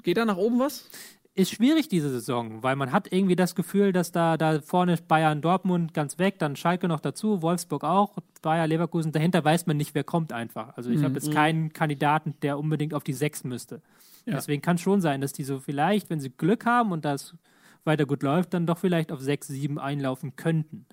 [0.03, 0.88] Geht da nach oben was?
[1.35, 5.41] Ist schwierig diese Saison, weil man hat irgendwie das Gefühl, dass da, da vorne Bayern,
[5.41, 9.95] Dortmund ganz weg, dann Schalke noch dazu, Wolfsburg auch, Bayer, Leverkusen, dahinter weiß man nicht,
[9.95, 10.76] wer kommt einfach.
[10.76, 13.80] Also ich habe jetzt keinen Kandidaten, der unbedingt auf die Sechs müsste.
[14.26, 17.35] Deswegen kann schon sein, dass die so vielleicht, wenn sie Glück haben und das
[17.85, 20.87] weiter gut läuft, dann doch vielleicht auf sechs, sieben einlaufen könnten.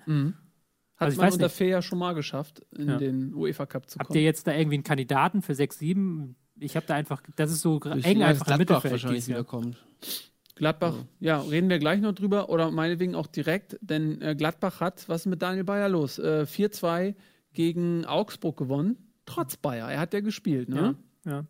[0.96, 1.48] Hat Also ich man unter.
[1.48, 2.96] Fair ja schon mal geschafft, in Ja.
[2.96, 4.18] den UEFA Cup zu Habt kommen.
[4.18, 6.34] ihr jetzt da irgendwie einen Kandidaten für sechs, sieben?
[6.60, 8.92] Ich habe da einfach, das ist so Ich eng einfach Gladbach Mittelfeld.
[8.92, 9.76] wahrscheinlich wieder kommt.
[10.56, 15.08] Gladbach, ja, reden wir gleich noch drüber oder meinetwegen auch direkt, denn äh, Gladbach hat,
[15.08, 16.18] was ist mit Daniel Bayer los?
[16.18, 17.14] Äh, 4-2
[17.54, 19.90] gegen Augsburg gewonnen, trotz Bayer.
[19.90, 20.76] Er hat ja gespielt, ne?
[20.76, 20.94] Ja.
[21.32, 21.44] Ja.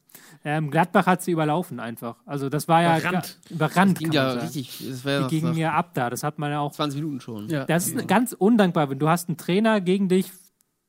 [0.44, 2.16] Ähm, Gladbach hat sie überlaufen einfach.
[2.26, 3.38] Also das war ja Überrannt.
[3.50, 3.98] überrannt.
[3.98, 4.40] Ging kann ja sagen.
[4.42, 6.10] richtig, das wäre Die gingen ja ab da.
[6.10, 6.72] Das hat man ja auch.
[6.72, 7.48] 20 Minuten schon.
[7.48, 7.66] Ja.
[7.66, 10.32] Das ist ganz undankbar, wenn du hast einen Trainer gegen dich.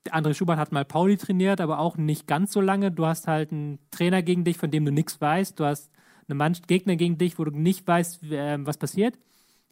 [0.10, 2.92] André Schubert hat mal Pauli trainiert, aber auch nicht ganz so lange.
[2.92, 5.60] Du hast halt einen Trainer gegen dich, von dem du nichts weißt.
[5.60, 5.92] Du hast
[6.28, 9.18] einen Mann Gegner gegen dich, wo du nicht weißt, ähm, was passiert.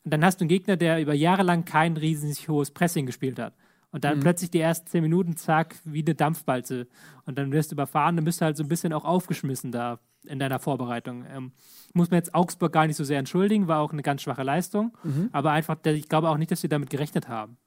[0.04, 3.40] Und dann hast du einen Gegner, der über Jahre lang kein riesig hohes Pressing gespielt
[3.40, 3.54] hat.
[3.92, 6.88] Und dann plötzlich die ersten zehn Minuten, zack, wie eine Dampfbalze.
[7.26, 10.00] Und dann wirst du überfahren, dann bist du halt so ein bisschen auch aufgeschmissen da
[10.28, 11.26] in deiner Vorbereitung.
[11.34, 11.54] Ähm,
[11.94, 14.96] muss man jetzt Augsburg gar nicht so sehr entschuldigen, war auch eine ganz schwache Leistung.
[15.32, 17.58] Aber einfach, ich glaube auch nicht, dass sie damit gerechnet haben.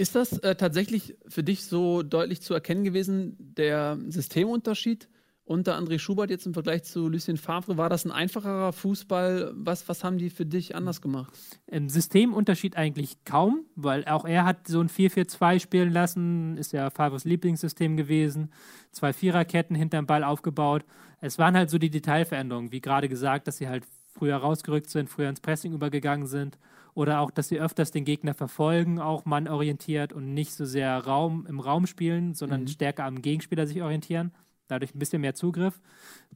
[0.00, 5.10] Ist das äh, tatsächlich für dich so deutlich zu erkennen gewesen, der Systemunterschied
[5.44, 7.76] unter André Schubert jetzt im Vergleich zu Lucien Favre?
[7.76, 9.52] War das ein einfacherer Fußball?
[9.54, 11.34] Was, was haben die für dich anders gemacht?
[11.66, 16.88] Im Systemunterschied eigentlich kaum, weil auch er hat so ein 4-4-2 spielen lassen, ist ja
[16.88, 18.54] Favres Lieblingssystem gewesen,
[18.92, 20.82] zwei Viererketten hinterm Ball aufgebaut.
[21.20, 23.84] Es waren halt so die Detailveränderungen, wie gerade gesagt, dass sie halt
[24.14, 26.56] früher rausgerückt sind, früher ins Pressing übergegangen sind
[26.94, 31.46] oder auch, dass sie öfters den Gegner verfolgen, auch mannorientiert und nicht so sehr Raum
[31.46, 34.32] im Raum spielen, sondern stärker am Gegenspieler sich orientieren.
[34.68, 35.80] Dadurch ein bisschen mehr Zugriff.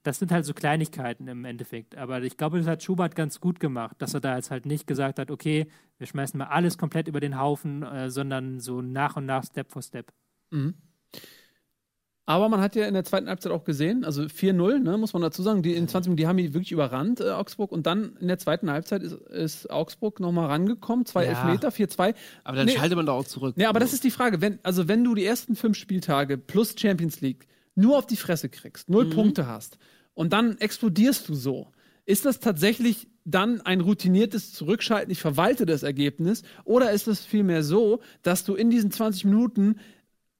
[0.02, 1.96] Das sind halt so Kleinigkeiten im Endeffekt.
[1.96, 4.88] Aber ich glaube, das hat Schubert ganz gut gemacht, dass er da jetzt halt nicht
[4.88, 9.16] gesagt hat, okay, wir schmeißen mal alles komplett über den Haufen, äh, sondern so nach
[9.16, 10.12] und nach, Step for Step.
[12.26, 15.20] Aber man hat ja in der zweiten Halbzeit auch gesehen, also 4-0, ne, muss man
[15.20, 17.70] dazu sagen, die in 20 Minuten, die haben die wirklich überrannt, äh, Augsburg.
[17.70, 21.30] Und dann in der zweiten Halbzeit ist, ist Augsburg nochmal rangekommen, zwei Ja.
[21.30, 22.14] Elfmeter, 4-2.
[22.42, 22.76] Aber dann Nee.
[22.76, 23.56] schaltet man da auch zurück.
[23.58, 24.40] Nee, aber das ist die Frage.
[24.40, 28.48] Wenn, also, wenn du die ersten fünf Spieltage plus Champions League nur auf die Fresse
[28.48, 29.76] kriegst, null Punkte hast
[30.14, 31.72] und dann explodierst du so,
[32.06, 37.62] ist das tatsächlich dann ein routiniertes Zurückschalten, ich verwalte das Ergebnis, oder ist es vielmehr
[37.62, 39.76] so, dass du in diesen 20 Minuten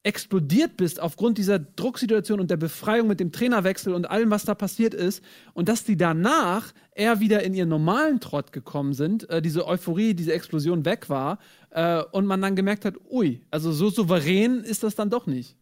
[0.05, 4.55] explodiert bist aufgrund dieser Drucksituation und der Befreiung mit dem Trainerwechsel und allem, was da
[4.55, 5.25] passiert ist,
[5.55, 10.15] und dass die danach eher wieder in ihren normalen Trott gekommen sind, äh, diese Euphorie,
[10.15, 11.39] diese Explosion weg war,
[11.71, 15.57] äh, und man dann gemerkt hat, ui, also so souverän ist das dann doch nicht.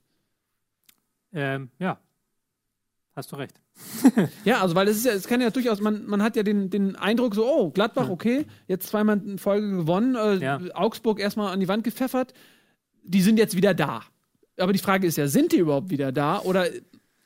[1.33, 1.99] Ähm, ja,
[3.15, 3.59] hast du recht.
[4.45, 6.69] Ja, also weil es ist ja, es kann ja durchaus, man, man hat ja den,
[6.69, 10.61] den Eindruck so, oh, Gladbach, okay, jetzt zweimal in Folge gewonnen, äh, Ja.
[10.75, 12.35] Augsburg erstmal an die Wand gepfeffert,
[13.05, 14.03] die sind jetzt wieder da.
[14.59, 16.67] Aber die Frage ist ja, sind die überhaupt wieder da oder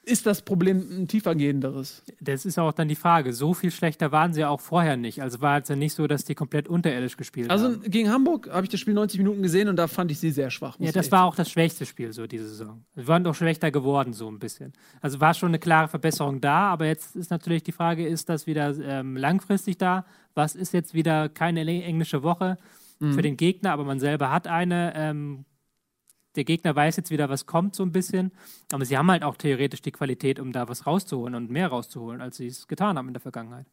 [0.08, 2.04] ist das Problem ein tiefergehenderes?
[2.20, 3.32] Das ist auch dann die Frage.
[3.32, 5.20] So viel schlechter waren sie ja auch vorher nicht.
[5.20, 7.82] Also war es ja nicht so, dass die komplett unterirdisch gespielt Also haben.
[7.90, 10.50] gegen Hamburg habe ich das Spiel 90 Minuten gesehen und da fand ich sie sehr
[10.52, 10.76] schwach.
[10.78, 12.84] Ja, das war auch das schwächste Spiel so diese Saison.
[12.94, 14.72] Wir waren doch schlechter geworden so ein bisschen.
[15.00, 18.46] Also war schon eine klare Verbesserung da, aber jetzt ist natürlich die Frage, ist das
[18.46, 20.06] wieder ähm, langfristig da?
[20.34, 22.58] Was ist jetzt wieder keine englische Woche
[22.98, 23.12] Mhm.
[23.12, 24.92] für den Gegner, aber man selber hat eine.
[24.96, 25.44] Ähm,
[26.36, 28.32] der Gegner weiß jetzt wieder, was kommt so ein bisschen.
[28.72, 32.20] Aber sie haben halt auch theoretisch die Qualität, um da was rauszuholen und mehr rauszuholen,
[32.20, 33.66] als sie es getan haben in der Vergangenheit.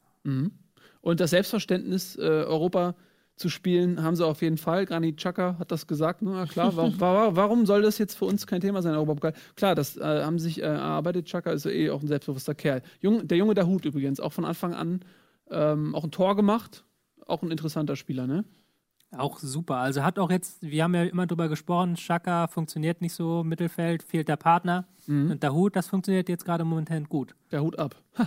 [1.02, 2.96] Und das Selbstverständnis, äh, Europa
[3.36, 4.86] zu spielen, haben sie auf jeden Fall.
[4.86, 6.22] Granit Xhaka hat das gesagt?
[6.22, 6.76] Ja, klar.
[6.76, 9.34] Warum, wa- warum soll das jetzt für uns kein Thema sein, Europapokal?
[9.56, 11.26] Klar, das äh, haben sich äh, erarbeitet.
[11.26, 12.84] Xhaka ist eh auch ein selbstbewusster Kerl.
[13.02, 15.02] Jung, der Junge Hut übrigens, auch von Anfang an
[15.50, 16.86] ähm, auch ein Tor gemacht.
[17.26, 18.46] Auch ein interessanter Spieler, ne?
[19.18, 19.78] Auch super.
[19.78, 23.50] Also hat auch jetzt, wir haben ja immer drüber gesprochen, Schaka funktioniert nicht so im
[23.50, 24.86] Mittelfeld, fehlt der Partner.
[25.06, 27.36] Und der Hut, das funktioniert jetzt gerade momentan gut.
[27.52, 27.94] Der Hut ab.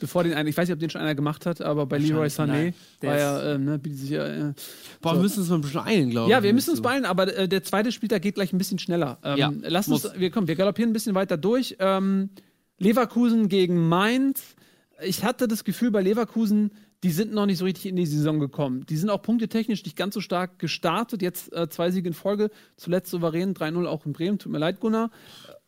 [0.00, 2.26] Bevor den einen, ich weiß nicht, ob den schon einer gemacht hat, aber bei Leroy
[2.26, 4.26] Sané war ja, ähm, ne, bietet sich ja.
[4.26, 4.52] Äh,
[5.00, 6.32] Boah, wir müssen uns mal ein bisschen eilen, glaube ich.
[6.32, 6.82] Ja, wir müssen uns So.
[6.82, 9.18] beeilen, aber äh, der zweite Spieltag geht gleich ein bisschen schneller.
[9.24, 10.18] Ähm, Ja, lasst uns, muss.
[10.20, 11.76] wir kommen, wir galoppieren ein bisschen weiter durch.
[11.78, 12.30] Ähm,
[12.78, 14.54] Leverkusen gegen Mainz.
[15.02, 16.72] Ich hatte das Gefühl bei Leverkusen,
[17.02, 18.86] die sind noch nicht so richtig in die Saison gekommen.
[18.86, 21.22] Die sind auch punktetechnisch nicht ganz so stark gestartet.
[21.22, 24.38] Jetzt äh, zwei Siege in Folge, zuletzt souverän 3-0 auch in Bremen.
[24.38, 25.10] Tut mir leid, Gunnar.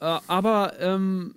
[0.01, 1.35] Äh, aber ähm,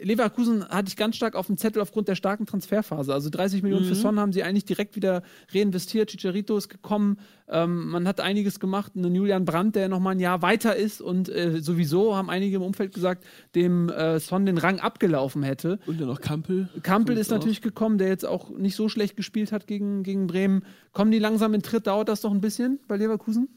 [0.00, 3.12] Leverkusen hatte ich ganz stark auf dem Zettel aufgrund der starken Transferphase.
[3.12, 5.22] Also 30 Millionen für Son haben sie eigentlich direkt wieder
[5.52, 6.10] reinvestiert.
[6.10, 7.18] Chicharito ist gekommen.
[7.48, 8.92] Ähm, man hat einiges gemacht.
[8.96, 11.00] Einen Julian Brandt, der noch mal ein Jahr weiter ist.
[11.00, 13.24] Und äh, sowieso haben einige im Umfeld gesagt,
[13.54, 15.78] dem äh, Son den Rang abgelaufen hätte.
[15.86, 16.68] Und dann noch Kampel.
[16.82, 17.36] Kampel ist auch.
[17.36, 20.64] natürlich gekommen, der jetzt auch nicht so schlecht gespielt hat gegen, gegen Bremen.
[20.92, 21.86] Kommen die langsam in Tritt?
[21.86, 23.48] Dauert das doch ein bisschen bei Leverkusen?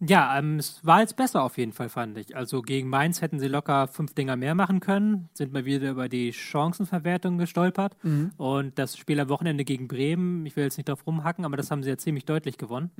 [0.00, 2.36] Ja, ähm, es war jetzt besser auf jeden Fall, fand ich.
[2.36, 6.08] Also gegen Mainz hätten sie locker fünf Dinger mehr machen können, sind mal wieder über
[6.08, 7.96] die Chancenverwertung gestolpert.
[8.36, 11.72] Und das Spiel am Wochenende gegen Bremen, ich will jetzt nicht drauf rumhacken, aber das
[11.72, 12.90] haben sie ja ziemlich deutlich gewonnen.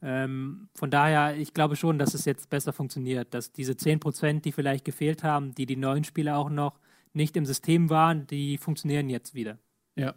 [0.00, 4.44] Ähm, von daher, ich glaube schon, dass es jetzt besser funktioniert, dass diese 10 Prozent,
[4.46, 6.78] die vielleicht gefehlt haben, die die neuen Spieler auch noch
[7.12, 9.58] nicht im System waren, die funktionieren jetzt wieder.
[9.96, 10.14] Ja.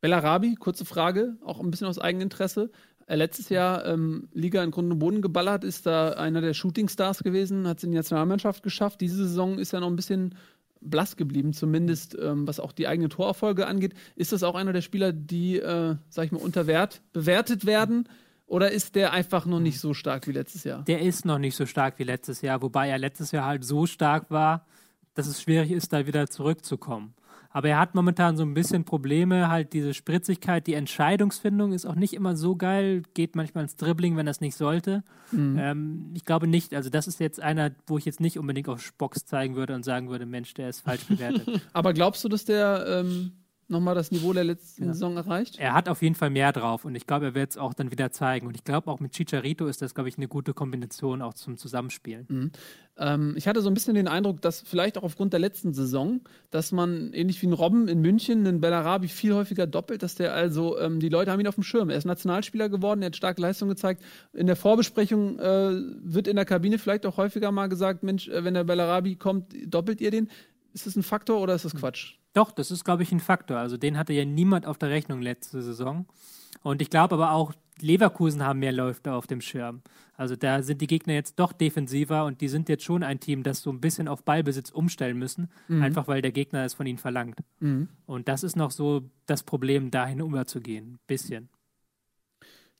[0.00, 2.70] Bellarabi, kurze Frage, auch ein bisschen aus Eigeninteresse.
[3.08, 7.22] Äh, letztes Jahr ähm, Liga in Grund und Boden geballert, ist da einer der Shootingstars
[7.22, 9.00] gewesen, hat es in die Nationalmannschaft geschafft.
[9.00, 10.34] Diese Saison ist er noch ein bisschen
[10.80, 13.94] blass geblieben, zumindest ähm, was auch die eigene Torerfolge angeht.
[14.14, 18.08] Ist das auch einer der Spieler, die, äh, sag ich mal, unter Wert bewertet werden?
[18.46, 20.82] Oder ist der einfach noch nicht so stark wie letztes Jahr?
[20.84, 23.86] Der ist noch nicht so stark wie letztes Jahr, wobei er letztes Jahr halt so
[23.86, 24.66] stark war,
[25.14, 27.14] dass es schwierig ist, da wieder zurückzukommen.
[27.50, 31.94] Aber er hat momentan so ein bisschen Probleme, halt diese Spritzigkeit, die Entscheidungsfindung ist auch
[31.94, 35.02] nicht immer so geil, geht manchmal ins Dribbling, wenn das nicht sollte.
[35.58, 38.82] Ähm, ich glaube nicht, also das ist jetzt einer, wo ich jetzt nicht unbedingt auf
[38.82, 41.62] Spocks zeigen würde und sagen würde, Mensch, der ist falsch bewertet.
[41.72, 43.32] Aber glaubst du, dass der ähm,
[43.68, 44.92] nochmal das Niveau der letzten Ja.
[44.92, 45.58] Saison erreicht?
[45.58, 47.90] Er hat auf jeden Fall mehr drauf und ich glaube, er wird es auch dann
[47.90, 48.46] wieder zeigen.
[48.46, 51.56] Und ich glaube, auch mit Chicharito ist das, glaube ich, eine gute Kombination auch zum
[51.56, 52.52] Zusammenspielen.
[52.96, 56.20] Ähm, ich hatte so ein bisschen den Eindruck, dass vielleicht auch aufgrund der letzten Saison,
[56.50, 60.34] dass man ähnlich wie ein Robben in München einen Bellarabi viel häufiger doppelt, dass der
[60.34, 61.90] also, ähm, die Leute haben ihn auf dem Schirm.
[61.90, 64.02] Er ist Nationalspieler geworden, er hat starke Leistung gezeigt.
[64.32, 68.44] In der Vorbesprechung äh, wird in der Kabine vielleicht auch häufiger mal gesagt, Mensch, äh,
[68.44, 70.28] wenn der Bellarabi kommt, doppelt ihr den?
[70.72, 72.14] Ist das ein Faktor oder ist das Quatsch?
[72.38, 73.56] Doch, das ist, glaube ich, ein Faktor.
[73.56, 76.06] Also den hatte ja niemand auf der Rechnung letzte Saison.
[76.62, 79.82] Und ich glaube aber auch, Leverkusen haben mehr Läufe auf dem Schirm.
[80.14, 83.42] Also da sind die Gegner jetzt doch defensiver und die sind jetzt schon ein Team,
[83.42, 85.48] das so ein bisschen auf Ballbesitz umstellen müssen,
[85.82, 87.40] einfach weil der Gegner es von ihnen verlangt.
[88.06, 90.98] Und das ist noch so das Problem, dahin überzugehen.
[91.08, 91.48] Bisschen.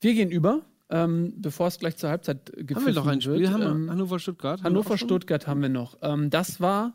[0.00, 3.40] Wir gehen über, ähm, bevor es gleich zur Halbzeit gepfiffen Haben wir noch ein Spiel?
[3.40, 3.50] wird.
[3.50, 3.90] Haben wir ähm?
[3.90, 4.36] Haben wir auch schon?
[4.62, 5.98] Hannover-Stuttgart haben wir noch.
[6.02, 6.94] Ähm, das war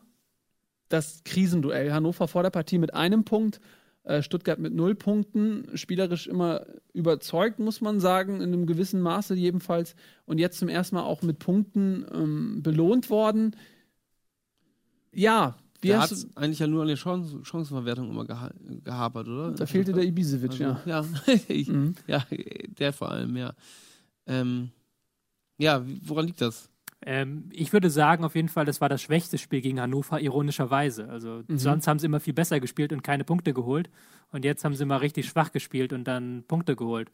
[0.94, 1.92] das Krisenduell.
[1.92, 3.60] Hannover vor der Partie mit einem Punkt,
[4.04, 5.66] äh, Stuttgart mit null Punkten.
[5.76, 9.96] Spielerisch immer überzeugt, muss man sagen, in einem gewissen Maße jedenfalls.
[10.26, 13.56] Und jetzt zum ersten Mal auch mit Punkten ähm, belohnt worden.
[15.12, 18.52] Ja, wie hat eigentlich ja nur an der Chancen Chancenverwertung immer geha
[18.84, 19.52] gehapert, oder?
[19.52, 20.82] da fehlte der Ibisevic, Also, ja.
[20.86, 21.06] ja.
[21.50, 21.96] ich, Mhm.
[22.08, 22.26] ja,
[22.80, 23.54] der vor allem, ja.
[24.26, 24.70] Ähm,
[25.58, 26.70] ja, woran liegt das?
[27.06, 31.10] Ähm, ich würde sagen, auf jeden Fall, das war das schwächste Spiel gegen Hannover, ironischerweise.
[31.10, 33.90] Also sonst haben sie immer viel besser gespielt und keine Punkte geholt.
[34.32, 37.12] Und jetzt haben sie mal richtig schwach gespielt und dann Punkte geholt.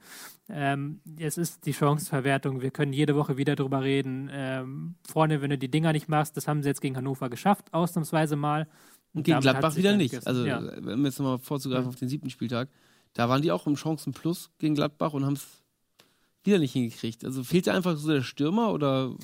[0.48, 2.62] Ähm, es ist die Chancenverwertung.
[2.62, 4.30] Wir können jede Woche wieder drüber reden.
[4.32, 7.74] Ähm, vorne, wenn du die Dinger nicht machst, das haben sie jetzt gegen Hannover geschafft,
[7.74, 8.68] ausnahmsweise mal.
[9.14, 10.28] Und gegen Gladbach wieder nicht.
[10.28, 10.62] Also, ja.
[10.62, 12.70] wenn wir jetzt nochmal vorzugreifen auf den siebten Spieltag,
[13.14, 15.48] da waren die auch im Chancen-Plus gegen Gladbach und haben es
[16.44, 17.26] wieder nicht hingekriegt.
[17.26, 19.16] Also fehlt da einfach so der Stürmer oder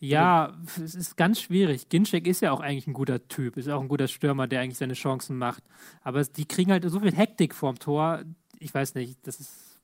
[0.00, 1.88] Ja, es ist ganz schwierig.
[1.88, 4.78] Ginczek ist ja auch eigentlich ein guter Typ, ist auch ein guter Stürmer, der eigentlich
[4.78, 5.64] seine Chancen macht.
[6.02, 8.22] Aber die kriegen halt so viel Hektik vorm Tor.
[8.60, 9.80] Ich weiß nicht, das ist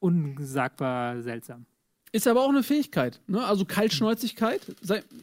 [0.00, 1.66] unsagbar seltsam.
[2.12, 3.20] Ist aber auch eine Fähigkeit.
[3.26, 3.44] Ne?
[3.44, 4.66] Also Kaltschnäuzigkeit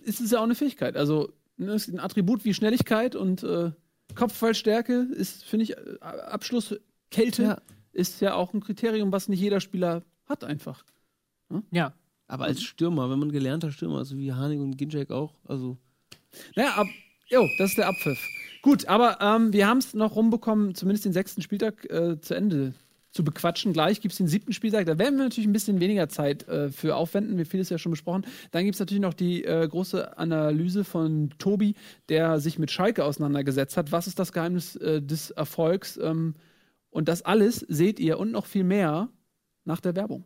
[0.04, 0.96] ist es ja auch eine Fähigkeit.
[0.96, 3.72] Also ne, ist ein Attribut wie Schnelligkeit und äh,
[4.14, 7.62] Kopfballstärke ist, finde ich, äh, Abschlusskälte Ja.
[7.92, 10.86] ist ja auch ein Kriterium, was nicht jeder Spieler hat einfach.
[11.72, 11.94] Ja,
[12.28, 15.78] aber als Stürmer, wenn man gelernter Stürmer, also wie Hanig und Ginczek auch, also
[16.56, 16.88] Naja, ab,
[17.28, 18.20] jo, das ist der Abpfiff.
[18.62, 22.74] Gut, aber ähm, wir haben es noch rumbekommen, zumindest den sechsten Spieltag äh, zu Ende
[23.16, 23.72] zu bequatschen.
[23.72, 24.86] Gleich gibt es den siebten Spieltag.
[24.88, 27.38] Da werden wir natürlich ein bisschen weniger Zeit äh, für aufwenden.
[27.38, 28.26] Wir vieles ja schon besprochen.
[28.52, 31.76] Dann gibt es natürlich noch die äh, große Analyse von Tobi,
[32.10, 33.94] der sich mit Schalke auseinandergesetzt hat.
[33.94, 35.98] Was ist das Geheimnis äh, des Erfolgs?
[35.98, 36.36] Ähm,
[36.90, 39.10] und das alles seht ihr und noch viel mehr
[39.64, 40.26] nach der Werbung.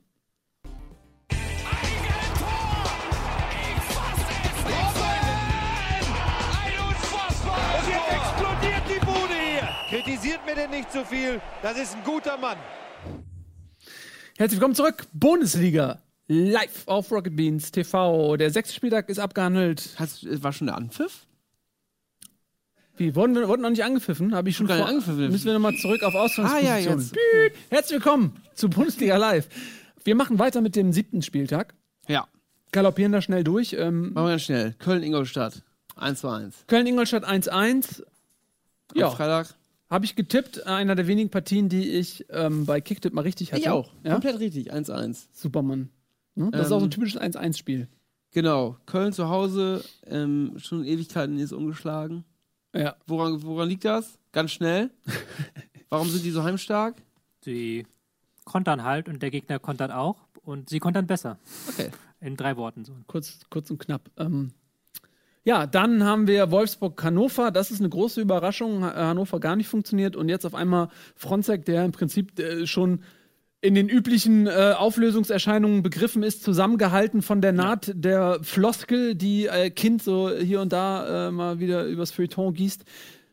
[10.20, 11.40] Kritisiert mir denn nicht zu viel.
[11.62, 12.58] Das ist ein guter Mann.
[14.38, 15.08] Herzlich willkommen zurück.
[15.14, 16.02] Bundesliga.
[16.28, 18.36] Live auf Rocket Beans TV.
[18.36, 19.92] Der sechste Spieltag ist abgehandelt.
[19.96, 21.26] hast, war schon der Anpfiff?
[22.98, 24.36] Wie, wurden, wir- wurden noch nicht angepfiffen?
[24.36, 25.30] Habe ich schon vor, angepfiffen.
[25.32, 26.74] Müssen wir nochmal zurück auf Ausgangsposition.
[26.74, 27.16] Ah, ja, jetzt.
[27.70, 29.48] Herzlich willkommen zu Bundesliga Live.
[30.04, 31.76] Wir machen weiter mit dem siebten Spieltag.
[32.10, 32.28] Ja.
[32.74, 33.72] Galoppieren da schnell durch.
[33.72, 34.74] Ähm, Machen wir ganz schnell.
[34.80, 35.62] Köln-Ingolstadt.
[35.96, 36.66] 1 zu 1.
[36.68, 38.04] Köln-Ingolstadt 1-1.
[38.96, 39.02] Ja.
[39.02, 39.56] Ja, Freitag.
[39.90, 40.66] Habe ich getippt.
[40.68, 43.62] Einer der wenigen Partien, die ich ähm, bei Kicktip mal richtig hatte.
[43.62, 43.92] Ich auch.
[44.04, 44.14] Ja?
[44.14, 44.74] Komplett richtig.
[44.74, 45.28] 1-1.
[45.32, 45.90] Supermann.
[46.36, 46.50] Ne?
[46.52, 47.88] Das ist auch so ein Ähm, typisches 1-1-Spiel.
[48.32, 48.78] Genau.
[48.86, 49.84] Köln zu Hause.
[50.06, 52.24] Ähm, schon Ewigkeiten ist ungeschlagen.
[52.74, 52.96] Ja.
[53.08, 54.20] Woran, woran liegt das?
[54.32, 54.92] Ganz schnell.
[55.90, 56.96] Warum sind die so heimstark?
[57.44, 57.86] sie
[58.46, 61.38] kontern halt und der Gegner kontert auch und sie kontern besser.
[61.68, 61.92] Okay.
[62.20, 62.94] In drei Worten so.
[63.08, 64.10] kurz, kurz und knapp.
[64.18, 64.52] Ähm,
[65.44, 67.52] ja, dann haben wir Wolfsburg-Hannover.
[67.52, 68.84] Das ist eine große Überraschung.
[68.84, 70.16] Ha- Hannover gar nicht funktioniert.
[70.16, 73.02] Und jetzt auf einmal Fronzek, der im Prinzip äh, schon
[73.62, 79.70] in den üblichen äh, Auflösungserscheinungen begriffen ist, zusammengehalten von der Naht der Floskel, die äh,
[79.70, 82.86] Kind so hier und da äh, mal wieder übers Feuilleton gießt.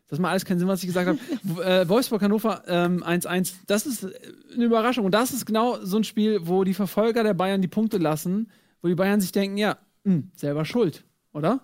[0.09, 1.19] Das macht alles keinen Sinn, was ich gesagt habe.
[1.65, 3.55] Äh, Wolfsburg-Hannover ähm, 1-1.
[3.67, 4.11] Das ist äh,
[4.55, 5.05] eine Überraschung.
[5.05, 8.51] Und das ist genau so ein Spiel, wo die Verfolger der Bayern die Punkte lassen,
[8.83, 11.61] wo die Bayern sich denken, ja, mh, selber schuld, oder?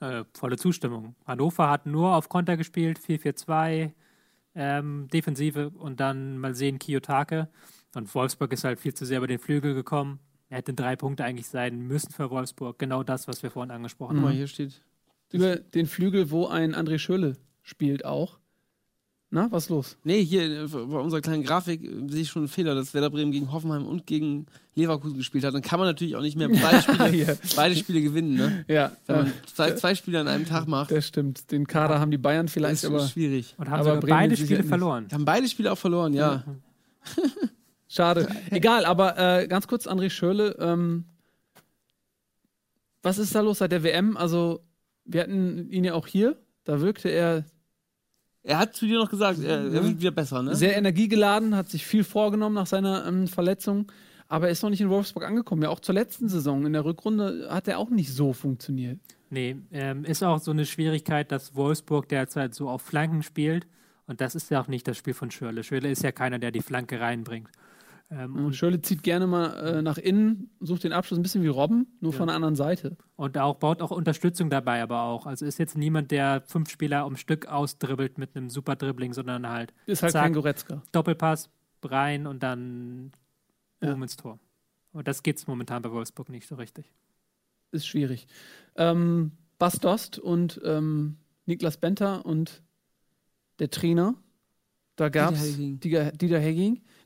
[0.00, 1.14] Äh, volle Zustimmung.
[1.26, 3.92] Hannover hat nur auf Konter gespielt, 4-4-2,
[4.54, 7.48] ähm, Defensive und dann mal sehen Kiyotake.
[7.94, 10.18] Und Wolfsburg ist halt viel zu sehr über den Flügel gekommen.
[10.48, 12.78] Er hätte drei Punkte eigentlich sein müssen für Wolfsburg.
[12.78, 14.36] Genau das, was wir vorhin angesprochen Guck mal, haben.
[14.36, 14.82] hier steht.
[15.32, 18.38] Über den Flügel, wo ein André Schöle spielt auch.
[19.34, 19.96] Na, was ist los?
[20.04, 23.10] Nee, hier äh, bei unserer kleinen Grafik äh, sehe ich schon einen Fehler, dass Werder
[23.10, 25.52] Bremen gegen Hoffenheim und gegen Leverkusen gespielt hat.
[25.52, 27.38] Dann kann man natürlich auch nicht mehr beide Spiele, Hier.
[27.56, 28.64] beide Spiele gewinnen, ne?
[28.68, 31.50] Ja, Wenn äh, man zwei, zwei Spiele an einem Tag macht, das stimmt.
[31.50, 33.56] Den Kader haben die Bayern das vielleicht, ist aber schwierig.
[33.58, 34.68] Und haben Aber beide Spiele nicht.
[34.68, 35.08] verloren.
[35.12, 36.44] Haben beide Spiele auch verloren, ja.
[37.88, 38.28] schade.
[38.50, 41.06] Egal, aber äh, ganz kurz, André Schörle, ähm,
[43.02, 44.16] was ist da los seit der WM?
[44.16, 44.60] Also,
[45.04, 46.36] wir hatten ihn ja auch hier.
[46.62, 47.44] Da wirkte er
[48.44, 50.54] Er hat zu dir noch gesagt, er, er wird wieder besser, ne?
[50.54, 53.90] sehr energiegeladen, hat sich viel vorgenommen nach seiner ähm, Verletzung,
[54.28, 55.62] aber er ist noch nicht in Wolfsburg angekommen.
[55.62, 58.98] Ja, auch zur letzten Saison in der Rückrunde hat er auch nicht so funktioniert.
[59.30, 63.66] Nee, ähm, ist auch so eine Schwierigkeit, dass Wolfsburg derzeit so auf Flanken spielt.
[64.06, 65.64] Und das ist ja auch nicht das Spiel von Schürle.
[65.64, 67.48] Schürle ist ja keiner, der die Flanke reinbringt.
[68.10, 71.42] Ähm, Und und, Schörle zieht gerne mal äh, nach innen, sucht den Abschluss ein bisschen
[71.42, 72.96] wie Robben, nur von der anderen Seite.
[73.16, 75.26] und auch baut auch Unterstützung dabei, aber auch.
[75.26, 79.48] Also ist jetzt niemand, der fünf Spieler um Stück ausdribbelt mit einem super Dribbling, sondern
[79.48, 80.22] halt Ist halt Zack.
[80.24, 80.82] kein Goretzka.
[80.92, 81.48] Doppelpass
[81.82, 83.10] rein und dann
[83.82, 83.92] Ja.
[83.92, 84.38] oben ins Tor.
[84.92, 86.92] Und das geht's momentan bei Wolfsburg nicht so richtig.
[87.72, 88.26] Ist schwierig.
[88.76, 92.62] Ähm, Bas Dost und ähm, Niklas Benter und
[93.58, 94.14] der Trainer,
[94.96, 95.56] da gab es.
[95.56, 96.40] Dieter, Dieter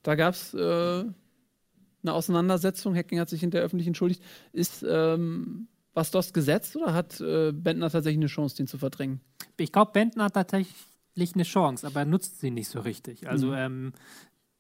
[0.02, 2.94] da gab es äh, eine Auseinandersetzung.
[2.94, 4.22] Hecking hat sich hinterher öffentlich entschuldigt.
[4.52, 9.20] Ist ähm, Bas Dost gesetzt oder hat äh, Bentner tatsächlich eine Chance, den zu verdrängen?
[9.56, 10.74] Ich glaube, Bentner hat tatsächlich
[11.34, 13.28] eine Chance, aber er nutzt sie nicht so richtig.
[13.28, 13.54] Also Mhm.
[13.56, 13.92] ähm,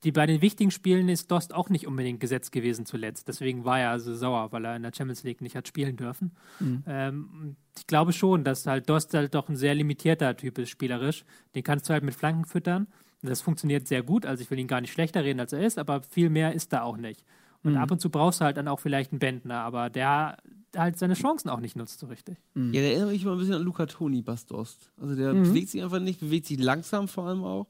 [0.04, 3.26] die bei den wichtigen Spielen ist Dost auch nicht unbedingt gesetzt gewesen zuletzt.
[3.26, 6.36] Deswegen war er also sauer, weil er in der Champions League nicht hat spielen dürfen.
[6.60, 6.84] Mhm.
[6.86, 11.24] Ähm, ich glaube schon, dass halt Dost halt doch ein sehr limitierter Typ ist, spielerisch.
[11.54, 12.86] Den kannst du halt mit Flanken füttern.
[13.22, 14.26] Das funktioniert sehr gut.
[14.26, 16.72] Also ich will ihn gar nicht schlechter reden, als er ist, aber viel mehr ist
[16.72, 17.24] da auch nicht.
[17.64, 17.78] Und Mhm.
[17.78, 20.36] ab und zu brauchst du halt dann auch vielleicht einen Bentner, aber der
[20.76, 22.36] halt seine Chancen auch nicht nutzt so richtig.
[22.54, 24.92] Ja, der erinnert mich immer ein bisschen an Luca Toni, Bastost.
[25.00, 25.42] Also der Mhm.
[25.42, 27.66] bewegt sich einfach nicht, bewegt sich langsam vor allem auch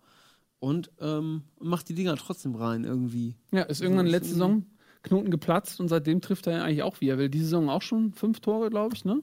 [0.58, 3.34] und ähm, macht die Dinger trotzdem rein irgendwie.
[3.52, 4.66] Ja, ist irgendwann ist letzte Saison
[5.02, 7.16] Knoten geplatzt und seitdem trifft er eigentlich auch wieder.
[7.16, 9.22] Weil diese Saison auch schon fünf Tore, glaube ich, ne?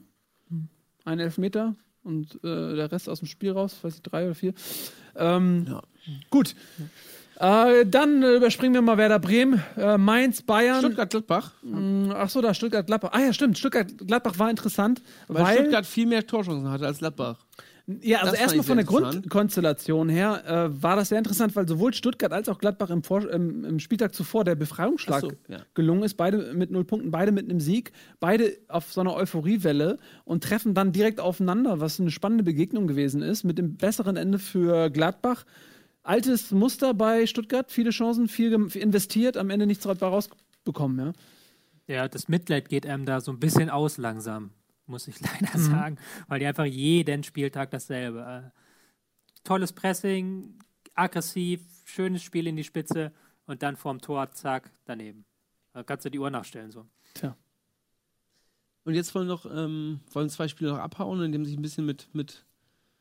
[1.04, 4.54] Ein Elfmeter und äh, der Rest aus dem Spiel raus, weiß ich, drei oder vier.
[5.16, 5.82] Ähm, Ja.
[6.30, 6.54] Gut.
[7.38, 10.78] Äh, dann äh, überspringen wir mal Werder Bremen, äh, Mainz, Bayern.
[10.78, 13.10] Stuttgart-Gladbach, Mh, Ach so, da Stuttgart-Gladbach.
[13.12, 13.58] Ah ja, stimmt.
[13.58, 17.36] Stuttgart-Gladbach war interessant, weil, weil, Stuttgart viel mehr Torchancen hatte als Gladbach.
[17.86, 18.86] Ja, also erstmal von der.
[18.86, 23.30] Grundkonstellation her äh, war das sehr interessant, weil sowohl Stuttgart als auch Gladbach im, Vor
[23.30, 25.58] im, im Spieltag zuvor der Befreiungsschlag so, ja.
[25.74, 26.14] gelungen ist.
[26.14, 30.74] Beide mit null Punkten, beide mit einem Sieg, beide auf so einer Euphoriewelle und treffen
[30.74, 35.44] dann direkt aufeinander, was eine spannende Begegnung gewesen ist, mit dem besseren Ende für Gladbach.
[36.02, 41.12] Altes Muster bei Stuttgart, viele Chancen, viel investiert, am Ende nichts dabei rausbekommen, ja.
[41.88, 44.50] Ja, das Mitleid geht einem da so ein bisschen aus langsam,
[44.86, 48.52] muss ich leider sagen, weil die einfach jeden Spieltag dasselbe.
[48.54, 48.60] Äh,
[49.44, 50.58] tolles Pressing,
[50.94, 53.12] aggressiv, schönes Spiel in die Spitze
[53.46, 55.24] und dann vorm Tor, zack, daneben.
[55.72, 56.86] Da kannst du die Uhr nachstellen so.
[57.14, 57.36] Tja.
[58.84, 61.84] Und jetzt wollen noch ähm, wollen zwei Spieler noch abhauen, indem sie sich ein bisschen
[61.86, 62.44] mit mit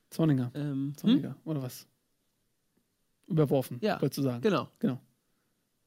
[0.09, 0.51] Zorninger.
[0.55, 0.97] ähm, hm?
[0.97, 1.87] Zorniger, oder was?
[3.27, 4.41] Überworfen, Ja, wolltest du sagen.
[4.41, 4.69] genau.
[4.79, 4.99] Genau.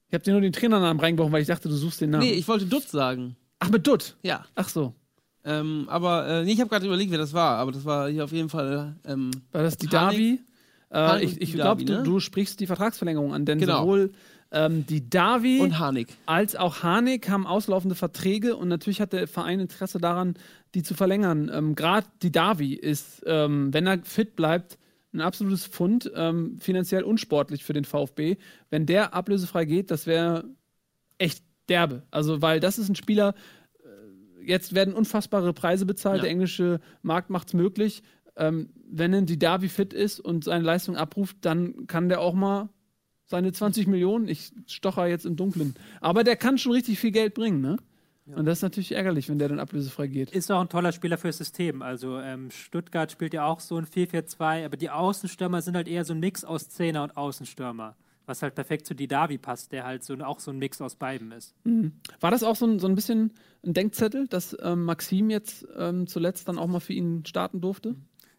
[0.09, 2.25] Ich habe dir nur den Trainernamen reingeworfen, weil ich dachte, du suchst den Namen.
[2.25, 3.37] Nee, ich wollte Dutt sagen.
[3.59, 4.17] Ach, mit Dutt.
[4.23, 4.45] Ja.
[4.55, 4.95] Ach so.
[5.49, 8.25] Ähm, aber äh, nee, ich habe gerade überlegt, wer das war, aber das war hier
[8.25, 10.41] auf jeden Fall ähm, War das die Davi?
[10.93, 12.03] Äh, ich ich glaube, Davi, du, ne?
[12.03, 13.81] du sprichst die Vertragsverlängerung an, denn Genau.
[13.81, 14.13] sowohl
[14.51, 16.09] ähm, die Davi und Harnik.
[16.27, 20.35] als auch Hanek haben auslaufende Verträge und natürlich hat der Verein Interesse daran,
[20.75, 21.51] die zu verlängern.
[21.53, 24.79] Ähm, Gerade die Davi ist, ähm, wenn er fit bleibt,
[25.13, 28.37] ein absolutes Pfund, ähm, finanziell unsportlich für den VfB.
[28.71, 30.45] Wenn der ablösefrei geht, das wäre
[31.19, 32.03] echt derbe.
[32.11, 33.35] Also, weil das ist ein Spieler,
[34.49, 36.23] jetzt werden unfassbare Preise bezahlt, Ja.
[36.23, 38.03] der englische Markt macht es möglich.
[38.37, 42.35] Ähm, wenn denn die Davi fit ist und seine Leistung abruft, dann kann der auch
[42.35, 42.69] mal
[43.27, 45.75] seine 20 Millionen, ich stocher jetzt im Dunkeln.
[46.01, 47.77] Aber der kann schon richtig viel Geld bringen, ne?
[48.37, 50.31] Und das ist natürlich ärgerlich, wenn der dann ablösefrei geht.
[50.33, 51.81] Ist auch ein toller Spieler fürs System.
[51.81, 56.05] Also ähm, Stuttgart spielt ja auch so ein 4-4-2, aber die Außenstürmer sind halt eher
[56.05, 57.97] so ein Mix aus Zehner und Außenstürmer.
[58.29, 61.33] Was halt perfekt zu Didavi passt, der halt so auch so ein Mix aus beiden
[61.33, 61.55] ist.
[62.21, 63.33] War das auch so ein, so ein bisschen
[63.65, 67.97] ein Denkzettel, dass ähm, Maxim jetzt ähm, zuletzt dann auch mal für ihn starten durfte?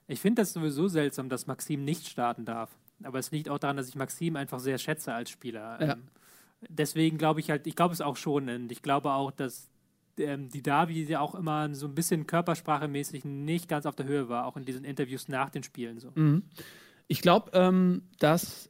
[0.08, 2.70] Ich finde das sowieso seltsam, dass Maxim nicht starten darf.
[3.04, 5.82] Aber es liegt auch daran, dass ich Maxim einfach sehr schätze als Spieler.
[5.82, 5.94] Ja.
[5.94, 6.04] Ähm,
[6.68, 8.48] deswegen glaube ich halt, ich glaube es auch schon.
[8.48, 9.70] Und ich glaube auch, dass
[10.18, 14.30] ähm, die Davi ja auch immer so ein bisschen körpersprachemäßig nicht ganz auf der Höhe
[14.30, 16.12] war, auch in diesen Interviews nach den Spielen so.
[17.08, 18.69] Ich glaube, ähm, dass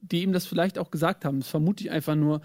[0.00, 1.40] die ihm das vielleicht auch gesagt haben.
[1.40, 2.40] Das vermute ich einfach nur,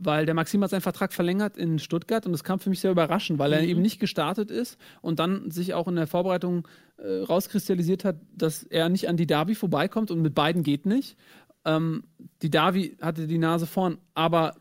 [0.00, 2.90] weil der Maxim hat seinen Vertrag verlängert in Stuttgart und das kam für mich sehr
[2.90, 6.68] überraschend, weil er eben nicht gestartet ist und dann sich auch in der Vorbereitung
[6.98, 11.16] äh, rauskristallisiert hat, dass er nicht an die Davi vorbeikommt und mit beiden geht nicht.
[11.64, 12.04] Ähm,
[12.42, 14.54] die Davi hatte die Nase vorn, aber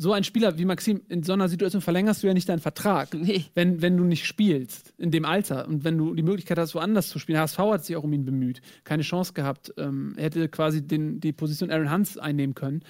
[0.00, 3.12] so ein Spieler wie Maxim, in so einer Situation verlängerst du ja nicht deinen Vertrag,
[3.14, 3.46] Nee.
[3.54, 7.08] wenn, wenn du nicht spielst in dem Alter und wenn du die Möglichkeit hast, woanders
[7.08, 7.40] zu spielen.
[7.40, 9.74] HSV hat sich auch um ihn bemüht, keine Chance gehabt.
[9.76, 12.82] Ähm, er hätte quasi den, die Position Aaron Hans einnehmen können.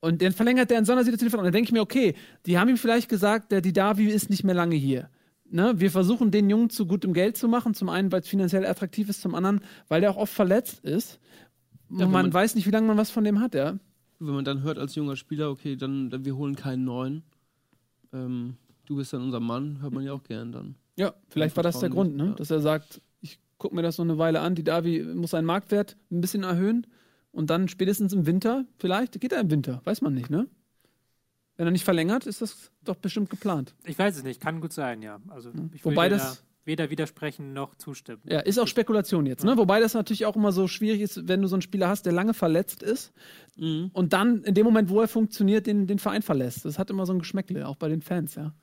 [0.00, 1.42] Und dann verlängert er in so einer Situation den Vertrag.
[1.44, 2.14] Und dann denke ich mir, okay,
[2.46, 5.10] die haben ihm vielleicht gesagt, der Didavi ist nicht mehr lange hier.
[5.50, 5.74] Ne?
[5.76, 7.74] Wir versuchen, den Jungen zu gutem Geld zu machen.
[7.74, 11.18] Zum einen, weil es finanziell attraktiv ist, zum anderen, weil der auch oft verletzt ist.
[11.90, 13.78] Und wenn man, man- weiß nicht, wie lange man was von dem hat, ja.
[14.18, 17.22] Wenn man dann hört als junger Spieler, okay, dann, dann wir holen keinen neuen.
[18.12, 18.56] Ähm,
[18.86, 20.74] du bist dann unser Mann, hört man ja auch gern dann.
[20.96, 22.26] Ja, vielleicht war das der Grund, ne?
[22.26, 22.32] ja.
[22.32, 25.44] dass er sagt, ich gucke mir das noch eine Weile an, die Davi muss seinen
[25.44, 26.86] Marktwert ein bisschen erhöhen
[27.30, 30.48] und dann spätestens im Winter, vielleicht geht er im Winter, weiß man nicht, ne?
[31.56, 33.74] Wenn er nicht verlängert, ist das doch bestimmt geplant.
[33.84, 35.20] Ich weiß es nicht, kann gut sein, ja.
[35.28, 38.22] Also ich will Wobei das- da weder widersprechen noch zustimmen.
[38.24, 39.56] Ja, ist auch Spekulation jetzt, ne?
[39.56, 42.12] Wobei das natürlich auch immer so schwierig ist, wenn du so einen Spieler hast, der
[42.12, 43.12] lange verletzt ist
[43.56, 43.90] Mhm.
[43.92, 46.64] und dann in dem Moment, wo er funktioniert, den, den Verein verlässt.
[46.64, 48.54] Das hat immer so ein Geschmäckle, auch bei den Fans, ja.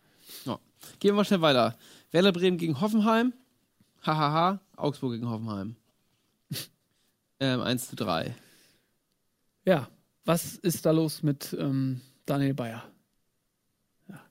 [0.46, 0.58] Ja.
[1.00, 1.78] Gehen wir mal schnell weiter.
[2.12, 3.34] Werder Bremen gegen Hoffenheim.
[4.04, 4.62] Hahaha.
[4.78, 5.76] Augsburg gegen Hoffenheim.
[7.40, 8.34] ähm, 1 zu 3.
[9.66, 9.90] Ja,
[10.24, 12.84] was ist da los mit ähm, Daniel Bayer?
[14.08, 14.22] Ja.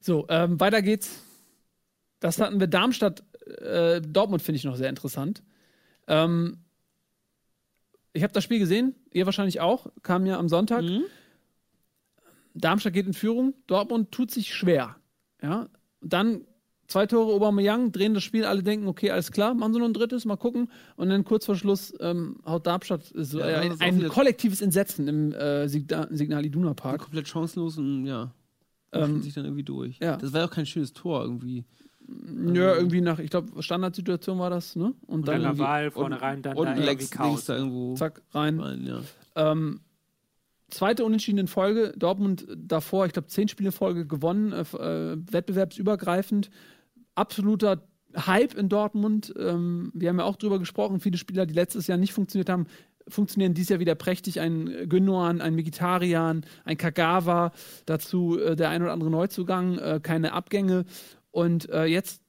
[0.00, 1.24] So, ähm, weiter geht's.
[2.20, 3.24] Das hatten wir Darmstadt,
[3.62, 5.42] äh, Dortmund finde ich noch sehr interessant.
[6.06, 6.58] Ähm,
[8.12, 10.82] ich habe das Spiel gesehen, ihr wahrscheinlich auch, kam ja am Sonntag.
[10.82, 11.04] Mhm.
[12.54, 14.96] Darmstadt geht in Führung, Dortmund tut sich schwer.
[15.42, 15.68] Ja,
[16.00, 16.42] dann
[16.88, 19.94] zwei Tore Aubameyang, drehen das Spiel, alle denken, okay, alles klar, machen sie noch ein
[19.94, 20.68] drittes, mal gucken.
[20.96, 25.08] Und dann kurz vor Schluss ähm, haut Darmstadt so, Ja, äh, ein, ein kollektives Entsetzen
[25.08, 27.02] im äh, Signa Signal Iduna Park.
[27.02, 28.34] Komplett chancenlos und ja.
[28.92, 29.98] Ähm, sich dann irgendwie durch.
[30.00, 30.16] ja.
[30.16, 31.64] Das war ja auch kein schönes Tor irgendwie.
[32.08, 34.94] Ja, irgendwie nach, ich glaube, Standardsituation war das, ne?
[35.06, 37.10] Und Und dann dann Laval vorne rein, dann und da irgendwie links,
[37.46, 38.58] da irgendwo zack, rein.
[38.58, 39.00] rein, ja.
[39.36, 39.80] Ähm,
[40.70, 41.92] zweite Unentschieden in Folge.
[41.96, 46.50] Dortmund davor, ich glaube, zehn Spiele in Folge gewonnen, äh, äh, wettbewerbsübergreifend.
[47.14, 47.82] Absoluter
[48.16, 49.32] Hype in Dortmund.
[49.38, 51.00] Ähm, wir haben ja auch drüber gesprochen.
[51.00, 52.66] Viele Spieler, die letztes Jahr nicht funktioniert haben,
[53.08, 54.40] funktionieren dieses Jahr wieder prächtig.
[54.40, 57.52] Ein Gündogan, ein Mkhitaryan, ein Kagawa,
[57.86, 60.84] dazu äh, der ein oder andere Neuzugang, äh, keine Abgänge.
[61.30, 62.22] Und äh, jetzt,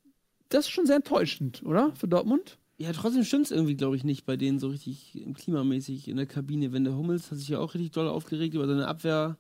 [0.50, 1.92] das ist schon sehr enttäuschend, oder?
[1.96, 2.58] Für Dortmund?
[2.78, 6.26] Ja, trotzdem stimmt es irgendwie, glaube ich, nicht bei denen so richtig klimamäßig in der
[6.26, 6.72] Kabine.
[6.74, 9.38] Wenn der Hummels hat sich ja auch richtig doll aufgeregt über seine Abwehr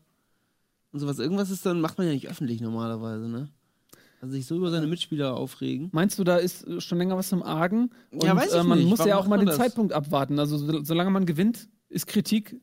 [0.92, 1.18] und sowas.
[1.20, 3.50] Irgendwas ist dann, macht man ja nicht öffentlich normalerweise, ne?
[4.22, 5.90] Also sich so über seine Mitspieler aufregen.
[5.92, 7.90] Meinst du, da ist schon länger was im Argen?
[8.12, 8.88] Und, Ja, weiß ich äh, man nicht.
[8.88, 9.58] muss Warum ja auch mal den das?
[9.58, 10.38] Zeitpunkt abwarten.
[10.38, 12.56] Also so, solange man gewinnt, ist Kritik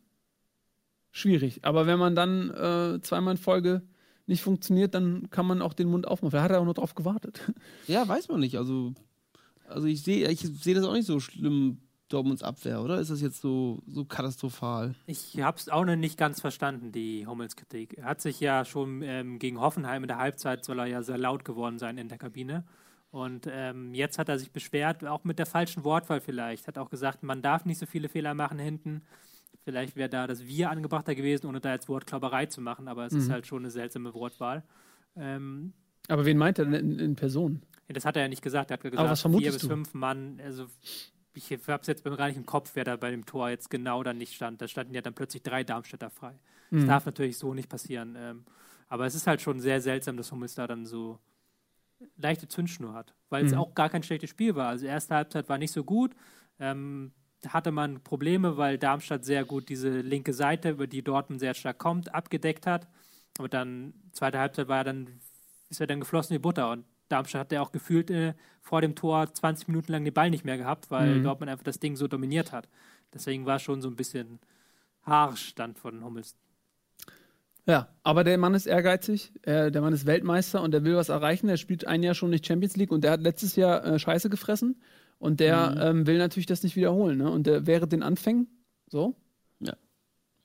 [1.11, 1.65] schwierig.
[1.65, 3.83] Aber wenn man dann äh, zweimal in Folge
[4.29, 6.33] nicht funktioniert, dann kann man auch den Mund aufmachen.
[6.33, 7.41] Wer hat ja auch nur drauf gewartet?
[7.87, 8.57] Ja, weiß man nicht.
[8.59, 8.93] Also,
[9.67, 13.01] also ich sehe ich sehe das auch nicht so schlimm, Dortmunds Abwehr, oder?
[13.01, 14.95] Ist das jetzt so, so katastrophal?
[15.07, 17.99] Ich habe es auch noch nicht ganz verstanden, die Hummels-Kritik.
[17.99, 21.19] Er hat sich ja schon ähm, gegen Hoffenheim in der Halbzeit, soll er ja sehr
[21.19, 22.65] laut geworden sein in der Kabine.
[23.11, 26.67] Und ähm, jetzt hat er sich beschwert, auch mit der falschen Wortwahl vielleicht.
[26.67, 29.03] Hat auch gesagt, man darf nicht so viele Fehler machen hinten.
[29.69, 33.13] Vielleicht wäre da das Wir angebrachter gewesen, ohne da jetzt Wortklauberei zu machen, aber es
[33.13, 34.63] ist halt schon eine seltsame Wortwahl.
[35.15, 35.75] Ähm,
[36.09, 37.61] Aber wen meint er denn in, in Person?
[37.87, 38.71] ja, das hat er ja nicht gesagt.
[38.71, 39.69] Er hat gesagt, vier bis du?
[39.69, 40.41] fünf Mann.
[40.43, 40.69] Also
[41.35, 44.03] ich habe es jetzt gar nicht im Kopf, wer da bei dem Tor jetzt genau
[44.03, 44.63] dann nicht stand.
[44.63, 46.39] Da standen ja dann plötzlich drei Darmstädter frei.
[46.71, 46.87] Das Mhm.
[46.87, 48.17] darf natürlich so nicht passieren.
[48.19, 48.47] Ähm,
[48.89, 51.19] aber es ist halt schon sehr seltsam, dass Hummels da dann so
[52.17, 53.59] leichte Zündschnur hat, weil es Mhm.
[53.59, 54.69] auch gar kein schlechtes Spiel war.
[54.69, 56.15] Also erste Halbzeit war nicht so gut.
[56.59, 57.13] Ähm,
[57.47, 61.79] hatte man Probleme, weil Darmstadt sehr gut diese linke Seite, über die Dortmund sehr stark
[61.79, 62.89] kommt, abgedeckt hat.
[63.39, 65.21] Aber dann, zweite Halbzeit war dann,
[65.71, 66.71] ist er dann geflossen wie Butter.
[66.71, 70.31] Und Darmstadt hat ja auch gefühlt äh, vor dem Tor 20 Minuten lang den Ball
[70.31, 71.23] nicht mehr gehabt, weil Mhm.
[71.23, 72.69] Dortmund einfach das Ding so dominiert hat.
[73.15, 74.41] Deswegen war es schon so ein bisschen
[75.05, 76.37] harsch dann von Hummels.
[77.67, 81.11] Ja, aber der Mann ist ehrgeizig, äh, der Mann ist Weltmeister und der will was
[81.11, 81.49] erreichen.
[81.49, 84.31] Er spielt ein Jahr schon nicht Champions League und der hat letztes Jahr äh, Scheiße
[84.31, 84.81] gefressen
[85.19, 87.19] und der ähm, will natürlich das nicht wiederholen.
[87.19, 87.31] Ne?
[87.31, 88.47] Und der während den Anfängen,
[88.89, 89.17] so.
[89.61, 89.75] Ja.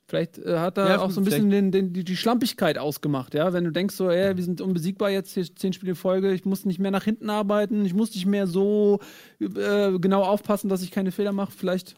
[0.07, 3.33] Vielleicht äh, hat er Ja, auch so ein bisschen den, den, die, die Schlampigkeit ausgemacht,
[3.33, 3.53] ja.
[3.53, 6.45] Wenn du denkst, so, ey, wir sind unbesiegbar jetzt hier zehn Spiele in Folge, ich
[6.45, 8.99] muss nicht mehr nach hinten arbeiten, ich muss nicht mehr so
[9.39, 11.51] äh, genau aufpassen, dass ich keine Fehler mache.
[11.51, 11.95] Vielleicht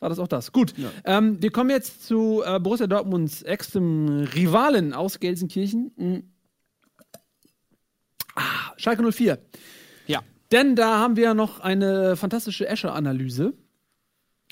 [0.00, 0.52] war das auch das.
[0.52, 0.74] Gut.
[0.76, 0.90] Ja.
[1.04, 5.92] Ähm, wir kommen jetzt zu äh, Borussia Dortmunds ex-dem Rivalen aus Gelsenkirchen.
[5.96, 6.22] Mhm.
[8.34, 9.38] Ah, Schalke 04.
[10.52, 10.58] Ja.
[10.58, 13.54] Denn da haben wir noch eine fantastische Escher-Analyse.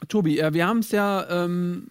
[0.09, 1.89] Tobi, äh, wir haben es ja ähm,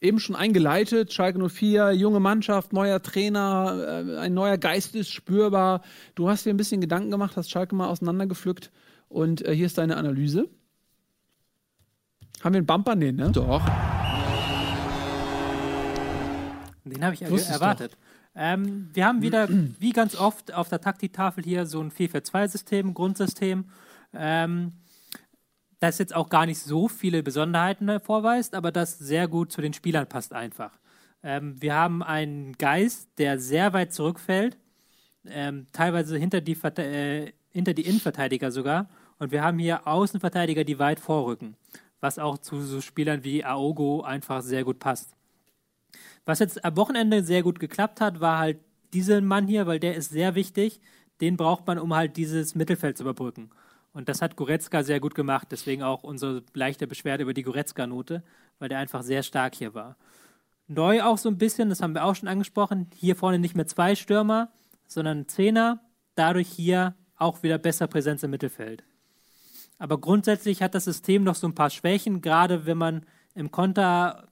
[0.00, 1.12] eben schon eingeleitet.
[1.12, 5.82] Schalke 04, junge Mannschaft, neuer Trainer, äh, ein neuer Geist ist spürbar.
[6.14, 8.70] Du hast dir ein bisschen Gedanken gemacht, hast Schalke mal auseinandergepflückt
[9.08, 10.48] und äh, hier ist deine Analyse.
[12.42, 12.94] Haben wir einen Bumper?
[12.94, 13.30] Nee, ne?
[13.32, 13.64] Doch.
[16.84, 17.96] Den habe ich ja Wusstest erwartet.
[18.36, 23.64] Ähm, wir haben wieder, wie ganz oft, auf der Taktiktafel hier so ein 4-4-2-System, Grundsystem,
[24.12, 24.72] ähm,
[25.80, 29.72] das jetzt auch gar nicht so viele Besonderheiten vorweist, aber das sehr gut zu den
[29.72, 30.72] Spielern passt einfach.
[31.22, 34.56] Ähm, wir haben einen Geist, der sehr weit zurückfällt,
[35.26, 38.88] ähm, teilweise hinter die, äh, hinter die Innenverteidiger sogar.
[39.18, 41.56] Und wir haben hier Außenverteidiger, die weit vorrücken,
[42.00, 45.16] was auch zu so Spielern wie Aogo einfach sehr gut passt.
[46.26, 48.58] Was jetzt am Wochenende sehr gut geklappt hat, war halt
[48.92, 50.80] dieser Mann hier, weil der ist sehr wichtig.
[51.20, 53.50] Den braucht man, um halt dieses Mittelfeld zu überbrücken.
[53.92, 55.48] Und das hat Goretzka sehr gut gemacht.
[55.50, 58.22] Deswegen auch unsere leichte Beschwerde über die Goretzka-Note,
[58.58, 59.96] weil der einfach sehr stark hier war.
[60.66, 63.68] Neu auch so ein bisschen, das haben wir auch schon angesprochen, hier vorne nicht mehr
[63.68, 64.50] zwei Stürmer,
[64.88, 65.80] sondern Zehner.
[66.16, 68.82] Dadurch hier auch wieder besser Präsenz im Mittelfeld.
[69.78, 74.25] Aber grundsätzlich hat das System noch so ein paar Schwächen, gerade wenn man im Konter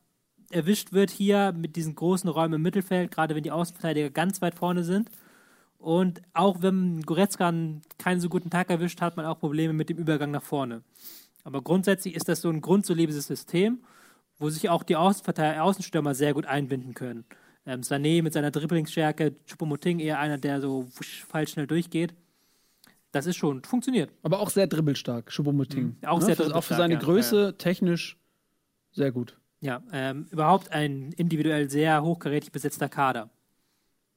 [0.54, 4.54] erwischt wird hier mit diesen großen Räumen im Mittelfeld, gerade wenn die Außenverteidiger ganz weit
[4.54, 5.10] vorne sind.
[5.78, 9.90] Und auch wenn Goretzka einen keinen so guten Tag erwischt, hat man auch Probleme mit
[9.90, 10.82] dem Übergang nach vorne.
[11.42, 13.80] Aber grundsätzlich ist das so ein grundsolides System,
[14.38, 17.24] wo sich auch die Außenstürmer sehr gut einbinden können.
[17.66, 20.88] Ähm, Sané mit seiner Dribblingsstärke, Choupo-Moting eher einer, der so
[21.28, 22.14] falsch schnell durchgeht.
[23.12, 24.10] Das ist schon, funktioniert.
[24.22, 25.96] Aber auch sehr dribbelstark, Choupo-Moting.
[26.00, 26.06] Mhm.
[26.06, 26.24] Auch Ne?
[26.26, 27.00] sehr ist Auch für dribbelstark, seine ja.
[27.00, 28.18] Größe technisch
[28.92, 29.36] sehr gut.
[29.64, 33.30] Ja, ähm, überhaupt ein individuell sehr hochkarätig besetzter Kader,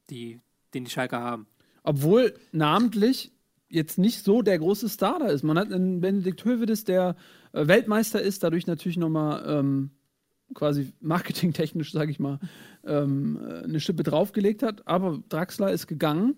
[0.10, 0.42] die,
[0.74, 1.48] den die Schalker haben.
[1.84, 3.32] Obwohl namentlich
[3.70, 5.44] jetzt nicht so der große Star da ist.
[5.44, 7.16] Man hat einen Benedikt Hövedes, der
[7.54, 9.92] äh, Weltmeister ist, dadurch natürlich nochmal ähm,
[10.54, 12.40] quasi marketingtechnisch, sage ich mal,
[12.86, 14.86] ähm, äh, eine Schippe draufgelegt hat.
[14.86, 16.36] Aber Draxler ist gegangen.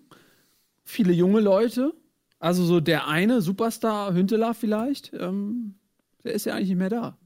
[0.84, 1.94] Viele junge Leute.
[2.38, 5.74] Also so der eine Superstar, Hünteler vielleicht, ähm,
[6.22, 7.18] der ist ja eigentlich nicht mehr da.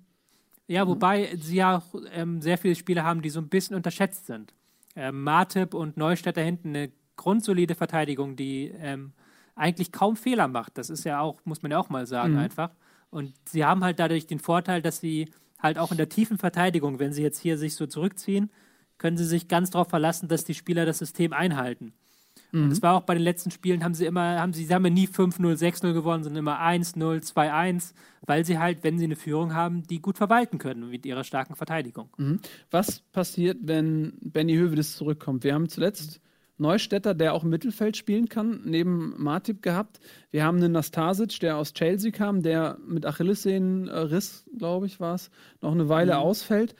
[0.66, 4.26] Ja, wobei sie ja auch ähm, sehr viele Spieler haben, die so ein bisschen unterschätzt
[4.26, 4.54] sind.
[4.96, 9.12] Ähm, Martip und Neustädter hinten eine grundsolide Verteidigung, die ähm,
[9.54, 10.78] eigentlich kaum Fehler macht.
[10.78, 12.38] Das ist ja auch, muss man ja auch mal sagen, Mhm.
[12.38, 12.70] einfach.
[13.10, 16.98] Und sie haben halt dadurch den Vorteil, dass sie halt auch in der tiefen Verteidigung,
[16.98, 18.50] wenn sie jetzt hier sich so zurückziehen,
[18.98, 21.92] können sie sich ganz darauf verlassen, dass die Spieler das System einhalten.
[22.62, 24.84] Und es war auch bei den letzten Spielen, haben sie immer, haben sie, sie haben
[24.84, 29.16] ja nie 5-0, 6-0 gewonnen, sondern immer 1-0, 2-1, weil sie halt, wenn sie eine
[29.16, 32.09] Führung haben, die gut verwalten können mit ihrer starken Verteidigung.
[32.70, 35.42] Was passiert, wenn Benny Hövedes zurückkommt?
[35.42, 36.20] Wir haben zuletzt
[36.57, 39.98] Neustädter, der auch im Mittelfeld spielen kann, neben Martip gehabt.
[40.30, 45.30] Wir haben einen Nastasic, der aus Chelsea kam, der mit Achillessehnenriss, glaube ich, war es,
[45.61, 46.76] noch eine Weile ausfällt.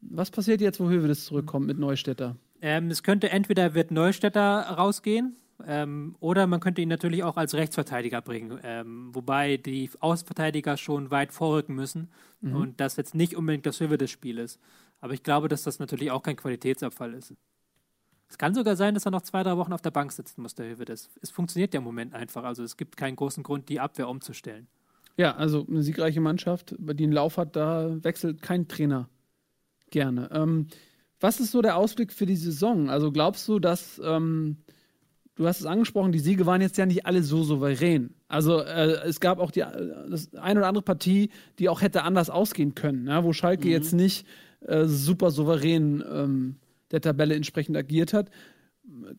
[0.00, 2.36] Was passiert jetzt, wo Hövedes zurückkommt mit Neustädter?
[2.60, 5.36] Ähm, es könnte entweder wird Neustädter rausgehen,
[5.66, 11.10] ähm, oder man könnte ihn natürlich auch als Rechtsverteidiger bringen, ähm, wobei die Außenverteidiger schon
[11.10, 14.60] weit vorrücken müssen und das jetzt nicht unbedingt das Höhe des Spiels.
[15.00, 17.34] Aber ich glaube, dass das natürlich auch kein Qualitätsabfall ist.
[18.28, 20.54] Es kann sogar sein, dass er noch zwei, drei Wochen auf der Bank sitzen muss,
[20.54, 21.10] der Hövedes.
[21.22, 22.44] Es funktioniert ja im Moment einfach.
[22.44, 24.68] Also es gibt keinen großen Grund, die Abwehr umzustellen.
[25.16, 29.08] Ja, also eine siegreiche Mannschaft, die einen Lauf hat, da wechselt kein Trainer
[29.90, 30.30] gerne.
[30.32, 30.68] Ähm,
[31.20, 32.90] was ist so der Ausblick für die Saison?
[32.90, 34.58] Also glaubst du, dass, ähm,
[35.34, 38.14] du hast es angesprochen, die Siege waren jetzt ja nicht alle so souverän.
[38.28, 42.02] Also äh, es gab auch die äh, das eine oder andere Partie, die auch hätte
[42.02, 44.26] anders ausgehen können, ja, wo Schalke jetzt nicht
[44.60, 46.56] äh, super souverän ähm,
[46.90, 48.30] der Tabelle entsprechend agiert hat.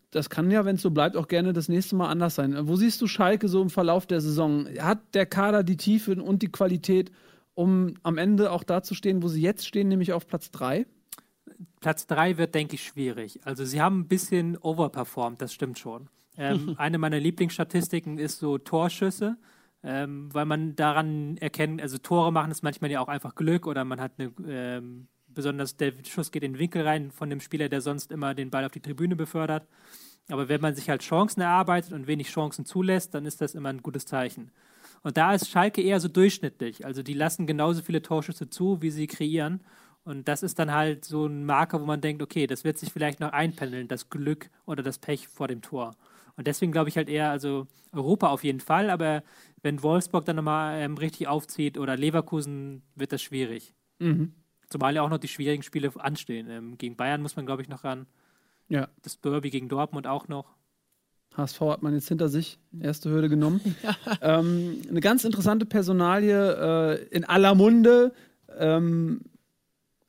[0.10, 2.56] Das kann ja, wenn es so bleibt, auch gerne das nächste Mal anders sein.
[2.68, 4.68] Wo siehst du Schalke so im Verlauf der Saison?
[4.80, 7.12] Hat der Kader die Tiefe und die Qualität,
[7.54, 10.88] um am Ende auch da zu stehen, wo sie jetzt stehen, nämlich auf Platz 3?
[11.80, 13.40] Platz 3 wird, denke ich, schwierig.
[13.44, 16.10] Also sie haben ein bisschen overperformed, das stimmt schon.
[16.38, 19.38] Ähm, eine meiner Lieblingsstatistiken ist so Torschüsse,
[19.84, 23.86] ähm, weil man daran erkennt, also Tore machen ist manchmal ja auch einfach Glück oder
[23.86, 27.70] man hat eine, ähm, besonders der Schuss geht in den Winkel rein von dem Spieler,
[27.70, 29.68] der sonst immer den Ball auf die Tribüne befördert.
[30.30, 33.70] Aber wenn man sich halt Chancen erarbeitet und wenig Chancen zulässt, dann ist das immer
[33.70, 34.52] ein gutes Zeichen.
[35.02, 36.86] Und da ist Schalke eher so durchschnittlich.
[36.86, 39.62] Also die lassen genauso viele Torschüsse zu, wie sie kreieren.
[40.04, 42.92] Und das ist dann halt so ein Marker, wo man denkt, okay, das wird sich
[42.92, 45.96] vielleicht noch einpendeln, das Glück oder das Pech vor dem Tor.
[46.36, 49.24] Und deswegen glaube ich halt eher, also Europa auf jeden Fall, aber
[49.62, 53.74] wenn Wolfsburg dann nochmal ähm, richtig aufzieht oder Leverkusen, wird das schwierig.
[54.70, 56.48] Zumal ja auch noch die schwierigen Spiele anstehen.
[56.50, 58.06] Ähm, gegen Bayern muss man, glaube ich, noch ran.
[58.70, 60.56] Ja, Das Derby gegen Dortmund auch noch.
[61.36, 63.62] HSV hat man jetzt hinter sich, erste Hürde genommen.
[64.22, 68.14] ähm, eine ganz interessante Personalie äh, in aller Munde.
[68.58, 69.22] Ähm,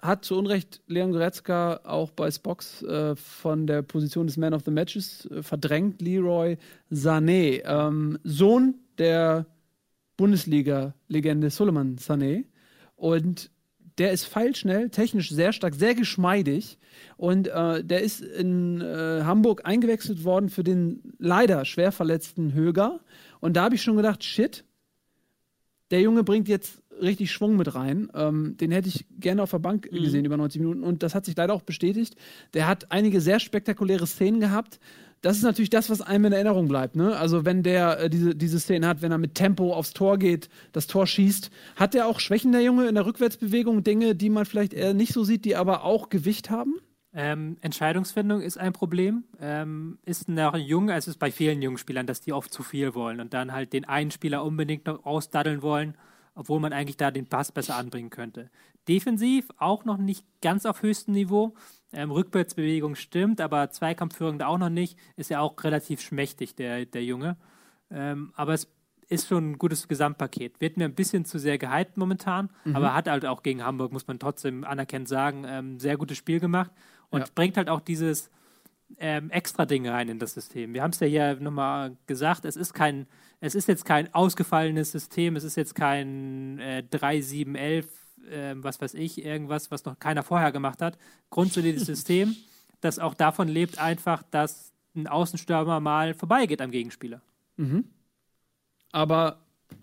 [0.03, 4.63] hat zu Unrecht Leon Goretzka auch bei Spox äh, von der Position des Man of
[4.65, 6.01] the Matches äh, verdrängt.
[6.01, 6.57] Leroy
[6.91, 9.47] Sané, ähm, Sohn der
[10.17, 12.45] Bundesliga-Legende Suleiman Sané.
[12.97, 13.51] Und
[13.99, 16.79] der ist feilschnell, technisch sehr stark, sehr geschmeidig.
[17.17, 23.01] Und äh, der ist in äh, Hamburg eingewechselt worden für den leider schwer verletzten Höger.
[23.41, 24.65] Und da habe ich schon gedacht, shit,
[25.91, 28.11] der Junge bringt jetzt richtig Schwung mit rein.
[28.15, 30.83] Ähm, den hätte ich gerne auf der Bank gesehen über 90 Minuten.
[30.83, 32.17] Und das hat sich leider auch bestätigt.
[32.55, 34.81] Der hat einige sehr spektakuläre Szenen gehabt.
[35.23, 36.97] Das ist natürlich das, was einem in Erinnerung bleibt.
[36.97, 37.17] Ne?
[37.17, 40.49] Also wenn der äh, diese, diese Szene hat, wenn er mit Tempo aufs Tor geht,
[40.73, 44.47] das Tor schießt, hat er auch Schwächen, der Junge, in der Rückwärtsbewegung, Dinge, die man
[44.47, 46.77] vielleicht eher nicht so sieht, die aber auch Gewicht haben?
[47.13, 49.25] Ähm, Entscheidungsfindung ist ein Problem.
[49.41, 52.63] Ähm, ist noch jung, also es ist bei vielen jungen Spielern, dass die oft zu
[52.63, 55.97] viel wollen und dann halt den einen Spieler unbedingt noch ausdaddeln wollen,
[56.35, 58.51] obwohl man eigentlich da den Pass besser anbringen könnte.
[58.87, 61.55] Defensiv auch noch nicht ganz auf höchstem Niveau.
[61.93, 64.97] Ähm, Rückwärtsbewegung stimmt, aber Zweikampfführung da auch noch nicht.
[65.17, 67.37] Ist ja auch relativ schmächtig, der, der Junge.
[67.91, 68.69] Ähm, aber es
[69.09, 70.61] ist schon ein gutes Gesamtpaket.
[70.61, 74.07] Wird mir ein bisschen zu sehr gehypt momentan, aber hat halt auch gegen Hamburg, muss
[74.07, 76.71] man trotzdem anerkennend sagen, ähm, sehr gutes Spiel gemacht
[77.11, 77.27] und Ja.
[77.35, 78.31] bringt halt auch dieses
[78.99, 80.75] ähm, extra Ding rein in das System.
[80.75, 83.07] Wir haben es ja hier nochmal gesagt, es ist kein,
[83.41, 87.85] es ist jetzt kein ausgefallenes System, es ist jetzt kein äh, 3-7-11,
[88.31, 90.99] ähm, was weiß ich, irgendwas, was noch keiner vorher gemacht hat.
[91.31, 92.35] Grundsolides System,
[92.81, 97.23] das auch davon lebt einfach, dass ein Außenstürmer mal vorbeigeht am Gegenspieler.
[98.93, 99.39] Aber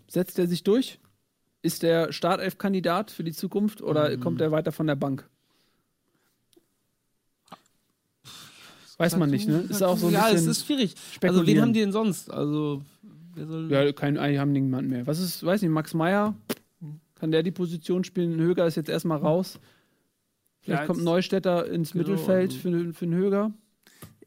[0.08, 1.00] setzt er sich durch?
[1.62, 4.20] Ist der Startelf-Kandidat für die Zukunft oder Mhm.
[4.20, 5.30] kommt er weiter von der Bank?
[8.98, 9.60] Weiß man nicht, ne?
[9.70, 10.96] Ist auch so ein ja, es bisschen ist schwierig.
[11.22, 12.32] Also, wen haben die denn sonst?
[12.32, 12.82] Also,
[13.36, 13.72] wer soll.
[13.72, 15.06] Ja, kein, eigentlich haben niemanden mehr.
[15.06, 16.34] Was ist, weiß nicht, Max Meyer?
[17.16, 18.40] Kann der die Position spielen?
[18.40, 19.60] Höger ist jetzt erstmal raus.
[20.62, 23.52] Vielleicht Ja, kommt Neustädter ins Genau, Mittelfeld also- für, für einen Höger.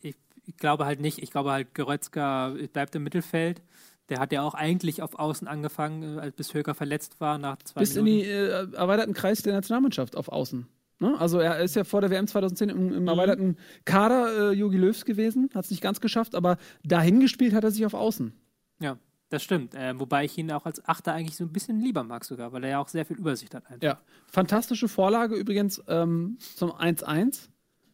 [0.00, 0.14] Ich,
[0.46, 1.18] ich glaube halt nicht.
[1.22, 3.62] Ich glaube halt, Goretzka bleibt im Mittelfeld.
[4.08, 7.80] Der hat ja auch eigentlich auf Außen angefangen, äh, bis Höger verletzt war nach zwei
[7.80, 8.24] Bis in Minuten.
[8.24, 10.66] die äh, erweiterten Kreis der Nationalmannschaft auf Außen.
[11.00, 11.18] Ne?
[11.18, 12.92] Also er ist ja vor der WM 2010 im, Mhm.
[12.92, 17.54] im erweiterten Kader äh, Jogi Löws gewesen, hat es nicht ganz geschafft, aber dahin gespielt
[17.54, 18.32] hat er sich auf Außen.
[18.80, 18.98] Ja,
[19.30, 19.74] das stimmt.
[19.74, 22.64] Äh, wobei ich ihn auch als Achter eigentlich so ein bisschen lieber mag sogar, weil
[22.64, 23.64] er ja auch sehr viel Übersicht hat.
[23.66, 23.82] Einfach.
[23.82, 27.48] Ja, fantastische Vorlage übrigens ähm, zum 1-1.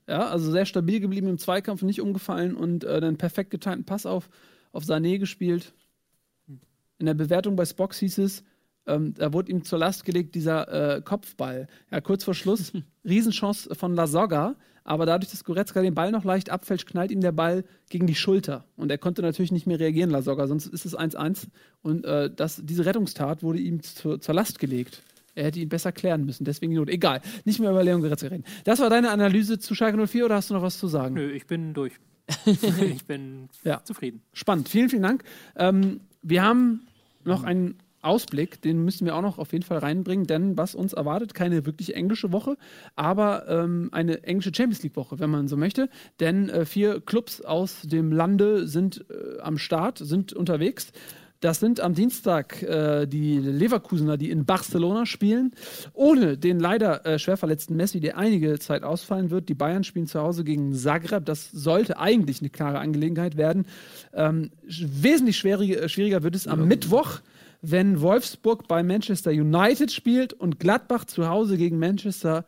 [0.08, 4.06] Ja, also sehr stabil geblieben im Zweikampf, nicht umgefallen und äh, einen perfekt getimten Pass
[4.06, 4.28] auf,
[4.72, 5.74] auf Sané gespielt.
[6.98, 8.44] In der Bewertung bei Spox hieß es,
[8.86, 11.68] ähm, da wurde ihm zur Last gelegt dieser äh, Kopfball.
[11.90, 12.72] Ja, kurz vor Schluss,
[13.04, 17.32] Riesenchance von Lasogga, aber dadurch, dass Goretzka den Ball noch leicht abfälscht, knallt ihm der
[17.32, 18.64] Ball gegen die Schulter.
[18.76, 21.48] Und er konnte natürlich nicht mehr reagieren, Lasogga, sonst ist es 1-1.
[21.82, 25.02] Und äh, das, diese Rettungstat wurde ihm zur, zur Last gelegt.
[25.34, 26.88] Er hätte ihn besser klären müssen, deswegen die Not.
[26.88, 28.44] Egal, nicht mehr über Leon Goretzka reden.
[28.64, 31.14] Das war deine Analyse zu Schalke 04 oder hast du noch was zu sagen?
[31.14, 31.92] Nö, ich bin durch.
[32.46, 33.82] ich bin Ja.
[33.84, 34.22] zufrieden.
[34.32, 35.24] Spannend, vielen, vielen Dank.
[35.56, 36.86] Ähm, wir haben
[37.24, 37.76] noch einen
[38.06, 41.66] Ausblick, den müssen wir auch noch auf jeden Fall reinbringen, denn was uns erwartet, keine
[41.66, 42.56] wirklich englische Woche,
[42.94, 45.88] aber ähm, eine englische Champions League Woche, wenn man so möchte.
[46.20, 50.92] Denn äh, vier Clubs aus dem Lande sind äh, am Start, sind unterwegs.
[51.40, 55.52] Das sind am Dienstag äh, die Leverkusener, die in Barcelona spielen,
[55.92, 59.48] ohne den leider äh, schwer verletzten Messi, der einige Zeit ausfallen wird.
[59.48, 61.26] Die Bayern spielen zu Hause gegen Zagreb.
[61.26, 63.66] Das sollte eigentlich eine klare Angelegenheit werden.
[64.14, 67.20] Ähm, wesentlich schwieriger, schwieriger wird es am Mittwoch,
[67.62, 72.44] wenn Wolfsburg bei Manchester United spielt und Gladbach zu Hause gegen Manchester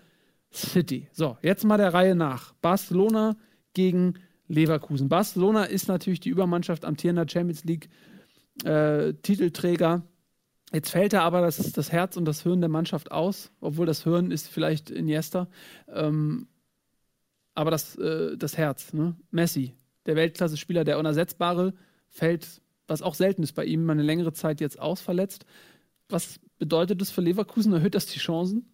[0.52, 1.08] City.
[1.12, 2.54] So, jetzt mal der Reihe nach.
[2.54, 3.36] Barcelona
[3.74, 4.14] gegen
[4.48, 5.08] Leverkusen.
[5.08, 7.88] Barcelona ist natürlich die Übermannschaft amtierender Champions League
[8.64, 10.02] äh, Titelträger.
[10.72, 14.04] Jetzt fällt da aber das, das Herz und das Hirn der Mannschaft aus, obwohl das
[14.04, 15.48] Hirn ist vielleicht Iniesta.
[15.92, 16.48] Ähm,
[17.54, 19.16] aber das, äh, das Herz, ne?
[19.30, 19.74] Messi,
[20.06, 21.74] der Weltklasse-Spieler, der Unersetzbare,
[22.08, 25.44] fällt, was auch selten ist bei ihm, mal eine längere Zeit jetzt ausverletzt.
[26.08, 27.72] Was bedeutet das für Leverkusen?
[27.72, 28.66] Erhöht das die Chancen?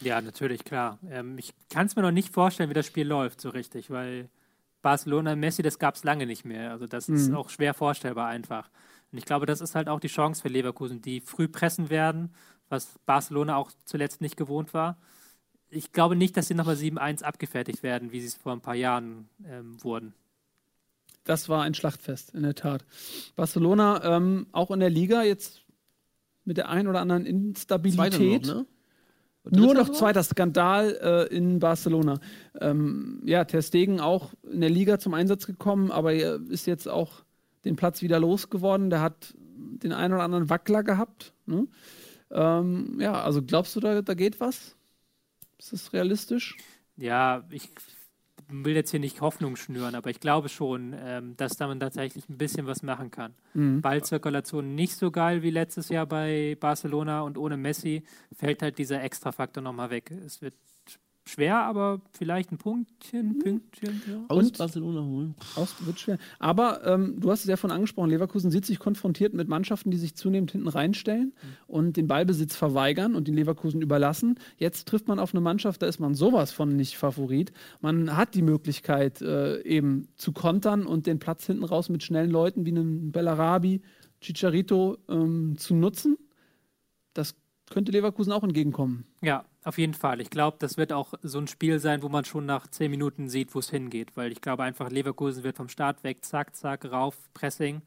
[0.00, 0.98] Ja, natürlich, klar.
[1.08, 4.28] Ähm, ich kann es mir noch nicht vorstellen, wie das Spiel läuft, so richtig, weil
[4.82, 6.72] Barcelona, Messi, das gab es lange nicht mehr.
[6.72, 8.68] Also das ist auch schwer vorstellbar einfach.
[9.12, 12.34] Und ich glaube, das ist halt auch die Chance für Leverkusen, die früh pressen werden,
[12.68, 14.98] was Barcelona auch zuletzt nicht gewohnt war.
[15.68, 18.74] Ich glaube nicht, dass sie nochmal 7-1 abgefertigt werden, wie sie es vor ein paar
[18.74, 20.14] Jahren ähm, wurden.
[21.24, 22.84] Das war ein Schlachtfest, in der Tat.
[23.36, 25.62] Barcelona ähm, auch in der Liga jetzt
[26.44, 28.46] mit der ein oder anderen Instabilität.
[28.46, 28.66] Noch, ne?
[29.44, 32.20] Nur noch zweiter Skandal äh, in Barcelona.
[32.60, 36.88] Ähm, ja, Ter Stegen auch in der Liga zum Einsatz gekommen, aber er ist jetzt
[36.88, 37.24] auch
[37.64, 38.90] den Platz wieder losgeworden.
[38.90, 41.32] Der hat den einen oder anderen Wackler gehabt.
[41.46, 41.66] Ne?
[42.30, 44.76] Ähm, ja, also glaubst du, da, da geht was?
[45.58, 46.56] Ist das realistisch?
[46.96, 47.68] Ja, ich
[48.52, 52.28] will jetzt hier nicht Hoffnung schnüren, aber ich glaube schon, ähm, dass da man tatsächlich
[52.28, 53.34] ein bisschen was machen kann.
[53.54, 53.80] Mhm.
[53.80, 58.04] Ballzirkulation nicht so geil wie letztes Jahr bei Barcelona und ohne Messi
[58.36, 60.10] fällt halt dieser Extrafaktor nochmal weg.
[60.10, 60.54] Es wird
[61.24, 64.02] schwer, aber vielleicht ein Punktchen, Pünktchen.
[64.08, 64.24] Ja.
[64.28, 65.34] Aus Und- Barcelona holen.
[65.54, 66.18] Aus wird schwer.
[66.38, 69.96] Aber ähm, du hast es ja von angesprochen, Leverkusen sieht sich konfrontiert mit Mannschaften, die
[69.96, 71.32] sich zunehmend hinten reinstellen
[71.66, 74.38] und den Ballbesitz verweigern und den Leverkusen überlassen.
[74.56, 77.52] Jetzt trifft man auf eine Mannschaft, da ist man sowas von nicht Favorit.
[77.80, 82.30] Man hat die Möglichkeit, äh, eben zu kontern und den Platz hinten raus mit schnellen
[82.30, 83.82] Leuten wie einem Bellarabi,
[84.20, 86.16] Chicharito ähm, zu nutzen.
[87.72, 89.04] Könnte Leverkusen auch entgegenkommen.
[89.20, 90.20] Ja, auf jeden Fall.
[90.20, 93.28] Ich glaube, das wird auch so ein Spiel sein, wo man schon nach zehn Minuten
[93.28, 94.16] sieht, wo es hingeht.
[94.16, 97.82] Weil ich glaube einfach, Leverkusen wird vom Start weg, zack, zack, rauf, Pressing.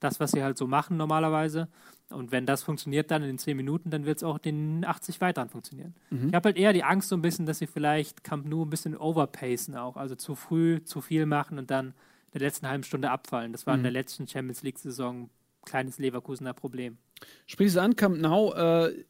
[0.00, 1.68] Das, was sie halt so machen normalerweise.
[2.08, 4.84] Und wenn das funktioniert dann in den zehn Minuten, dann wird es auch in den
[4.84, 5.94] 80 weiteren funktionieren.
[6.28, 8.70] Ich habe halt eher die Angst so ein bisschen, dass sie vielleicht Camp Nou ein
[8.70, 9.96] bisschen overpacen auch.
[9.96, 13.52] Also zu früh, zu viel machen und dann in der letzten halben Stunde abfallen.
[13.52, 15.30] Das war in der letzten Champions League-Saison ein
[15.64, 16.98] kleines Leverkusener Problem.
[17.46, 19.04] Sprichst du an, Camp Nou, äh,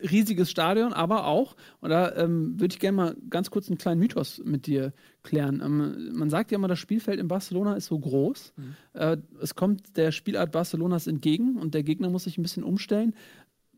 [0.00, 4.00] riesiges Stadion, aber auch, und da ähm, würde ich gerne mal ganz kurz einen kleinen
[4.00, 4.92] Mythos mit dir
[5.22, 5.60] klären.
[5.64, 8.52] Ähm, man sagt ja immer, das Spielfeld in Barcelona ist so groß.
[8.94, 13.14] Äh, es kommt der Spielart Barcelonas entgegen und der Gegner muss sich ein bisschen umstellen.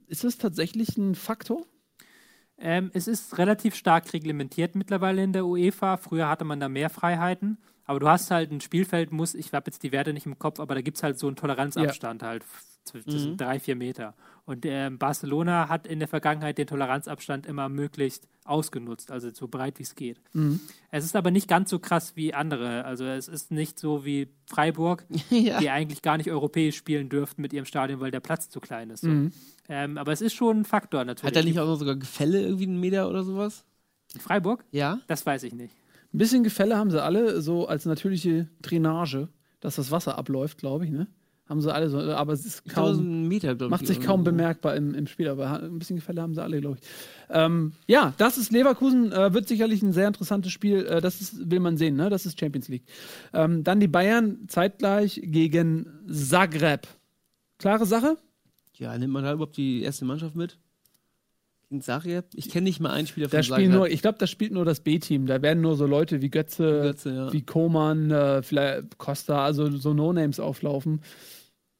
[0.06, 1.66] Ist das tatsächlich ein Faktor?
[2.58, 5.96] Ähm, es ist relativ stark reglementiert mittlerweile in der UEFA.
[5.96, 7.58] Früher hatte man da mehr Freiheiten.
[7.90, 10.60] Aber du hast halt ein Spielfeld, muss, ich habe jetzt die Werte nicht im Kopf,
[10.60, 12.44] aber da gibt es halt so einen Toleranzabstand halt
[12.84, 14.14] zwischen drei, vier Meter.
[14.44, 19.80] Und ähm, Barcelona hat in der Vergangenheit den Toleranzabstand immer möglichst ausgenutzt, also so breit
[19.80, 20.20] wie es geht.
[20.92, 22.84] Es ist aber nicht ganz so krass wie andere.
[22.84, 25.58] Also es ist nicht so wie Freiburg, ja.
[25.58, 28.90] die eigentlich gar nicht europäisch spielen dürften mit ihrem Stadion, weil der Platz zu klein
[28.90, 29.00] ist.
[29.00, 29.10] So.
[29.68, 31.26] Ähm, aber es ist schon ein Faktor natürlich.
[31.26, 33.64] Hat er nicht auch noch sogar Gefälle irgendwie einen Meter oder sowas?
[34.14, 34.64] In Freiburg?
[34.70, 35.00] Ja.
[35.08, 35.74] Das weiß ich nicht.
[36.12, 39.28] Ein bisschen Gefälle haben sie alle, so als natürliche Drainage,
[39.60, 41.06] dass das Wasser abläuft, glaube ich, ne?
[41.50, 43.26] Haben sie alle so, aber es ist kaum.
[43.26, 43.56] Meter.
[43.68, 46.78] Macht sich kaum bemerkbar im, im Spiel, aber ein bisschen Gefälle haben sie alle, glaube
[46.80, 46.88] ich.
[47.28, 50.86] Ähm, ja, das ist Leverkusen, äh, wird sicherlich ein sehr interessantes Spiel.
[50.86, 52.08] Äh, das ist, will man sehen, ne?
[52.08, 52.84] Das ist Champions League.
[53.32, 56.86] Ähm, dann die Bayern zeitgleich gegen Zagreb.
[57.58, 58.16] Klare Sache?
[58.76, 60.56] Ja, nimmt man da überhaupt die erste Mannschaft mit?
[61.70, 62.24] Gegen Zagreb?
[62.34, 64.64] Ich kenne nicht mal einen Spieler von Da spielen nur, ich glaube, das spielt nur
[64.64, 65.26] das B-Team.
[65.26, 67.32] Da werden nur so Leute wie Götze, Götze, ja.
[67.32, 71.00] wie Koman, äh, vielleicht Costa, also so No-Names auflaufen.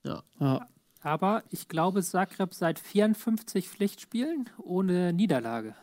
[0.05, 0.23] Ja.
[0.39, 0.69] Ja.
[1.03, 5.75] Aber ich glaube, Zagreb seit 54 Pflichtspielen ohne Niederlage.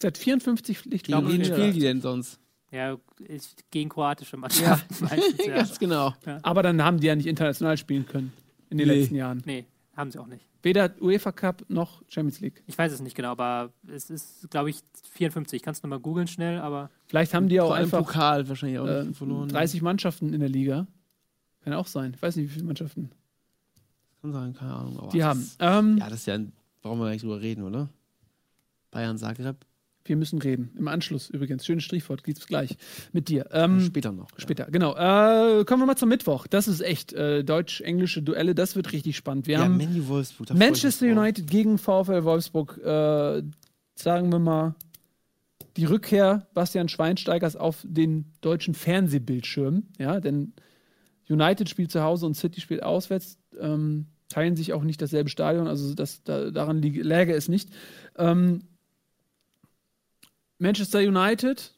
[0.00, 1.06] Seit 54 Pflicht.
[1.06, 1.46] Gegen wen Ja.
[1.46, 2.38] spielen die denn sonst?
[2.70, 5.44] Ja, ist gegen kroatische Mannschaften meistens.
[5.44, 5.54] Ja.
[5.56, 6.14] Ganz genau.
[6.42, 8.32] Aber dann haben die ja nicht international spielen können
[8.70, 9.00] in den Nee.
[9.00, 9.42] letzten Jahren.
[9.44, 9.64] Nee,
[9.96, 10.46] haben sie auch nicht.
[10.62, 12.62] Weder UEFA Cup noch Champions League.
[12.66, 14.80] Ich weiß es nicht genau, aber es ist, glaube ich,
[15.12, 15.62] 54.
[15.62, 19.04] Kannst du nochmal googeln schnell, aber Vielleicht haben die auch einfach Pokal wahrscheinlich auch äh,
[19.04, 19.48] nicht verloren.
[19.48, 20.86] 30 Mannschaften in der Liga.
[21.64, 22.12] Kann auch sein.
[22.14, 23.10] Ich weiß nicht, wie viele Mannschaften
[24.20, 24.98] Kann sein, keine Ahnung.
[24.98, 25.50] aber die haben.
[25.58, 27.88] Ähm, Ja, das ist ja, ein, brauchen wir gar nicht drüber reden, oder?
[28.90, 29.64] Bayern Zagreb.
[30.10, 30.72] Wir müssen reden.
[30.76, 31.64] Im Anschluss übrigens.
[31.64, 32.24] Schönes Strichwort.
[32.24, 32.76] Geht's gleich
[33.12, 33.46] mit dir.
[33.52, 34.28] Ähm, Später noch.
[34.32, 34.40] ja.
[34.40, 34.90] Später, genau.
[34.96, 36.48] Äh, kommen wir mal zum Mittwoch.
[36.48, 38.56] Das ist echt äh, deutsch-englische Duelle.
[38.56, 39.46] Das wird richtig spannend.
[39.46, 40.52] Wir Ja, haben Menu Wolfsburg.
[40.52, 41.06] Manchester.
[41.06, 42.76] United gegen VfL Wolfsburg.
[42.78, 43.42] Äh,
[43.94, 44.74] sagen wir mal
[45.76, 49.84] die Rückkehr Bastian Schweinsteigers auf den deutschen Fernsehbildschirm.
[50.00, 50.54] Ja, denn
[51.28, 53.38] United spielt zu Hause und City spielt auswärts.
[53.60, 57.70] Ähm, teilen sich auch nicht dasselbe Stadion, also das, da, daran läge es nicht.
[58.16, 58.62] Ähm,
[60.60, 61.72] Manchester United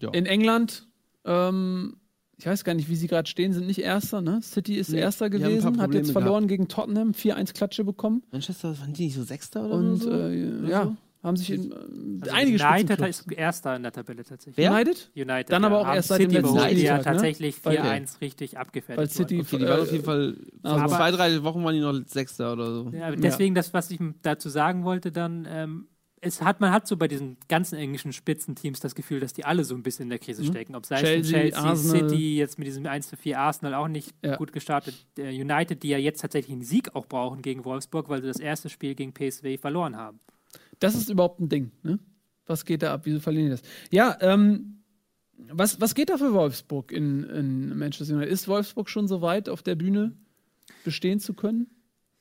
[0.00, 0.10] Ja.
[0.10, 0.86] in England,
[1.24, 1.96] ähm,
[2.38, 4.40] ich weiß gar nicht, wie sie gerade stehen, sind nicht Erster, ne?
[4.42, 8.22] City ist Nee, Erster gewesen, hat jetzt verloren gegen Tottenham, 4-1 Klatsche bekommen.
[8.30, 10.10] Manchester, waren die nicht so Sechster oder Und so?
[10.10, 10.96] äh, Oder ja, so?
[11.22, 11.74] haben sich in, äh,
[12.20, 14.58] also einige United ist Erster in der Tabelle tatsächlich.
[14.58, 14.70] Wer?
[14.70, 15.10] United?
[15.16, 15.50] United.
[15.50, 17.12] Dann aber auch erst seit dem City letzten überholt, die ja Spieltag, ne?
[17.12, 20.88] tatsächlich Weil- 4-1 richtig abgefertigt Weil City Okay, die waren auf jeden Fall vor aber-
[20.94, 22.90] zwei, drei Wochen waren die noch Sechster oder so.
[22.90, 25.86] Ja, aber deswegen das, was ich dazu sagen wollte, dann, ähm,
[26.26, 29.64] es hat, man hat so bei diesen ganzen englischen Spitzenteams das Gefühl, dass die alle
[29.64, 30.74] so ein bisschen in der Krise stecken.
[30.74, 31.06] Ob sei es Mhm.
[31.06, 32.08] Chelsea, Chelsea, Arsenal.
[32.10, 34.36] City, jetzt mit diesem 1 zu 4 Arsenal auch nicht Ja.
[34.36, 34.94] gut gestartet.
[35.18, 38.68] United, die ja jetzt tatsächlich einen Sieg auch brauchen gegen Wolfsburg, weil sie das erste
[38.68, 40.20] Spiel gegen PSW verloren haben.
[40.80, 41.98] Das ist überhaupt ein Ding, ne?
[42.46, 43.02] Was geht da ab?
[43.04, 43.62] Wieso verlieren die das?
[43.90, 44.82] Ja, ähm,
[45.50, 48.32] was, was geht da für Wolfsburg in, in Manchester United?
[48.32, 50.16] Ist Wolfsburg schon so weit, auf der Bühne
[50.84, 51.66] bestehen zu können?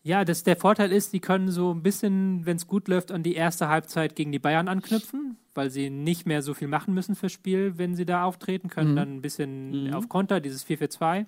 [0.07, 3.23] Ja, das, der Vorteil ist, die können so ein bisschen, wenn es gut läuft, an
[3.23, 7.15] die erste Halbzeit gegen die Bayern anknüpfen, weil sie nicht mehr so viel machen müssen
[7.15, 8.95] fürs Spiel, wenn sie da auftreten, können Mhm.
[8.95, 11.25] dann ein bisschen auf Konter, dieses 4-4-2.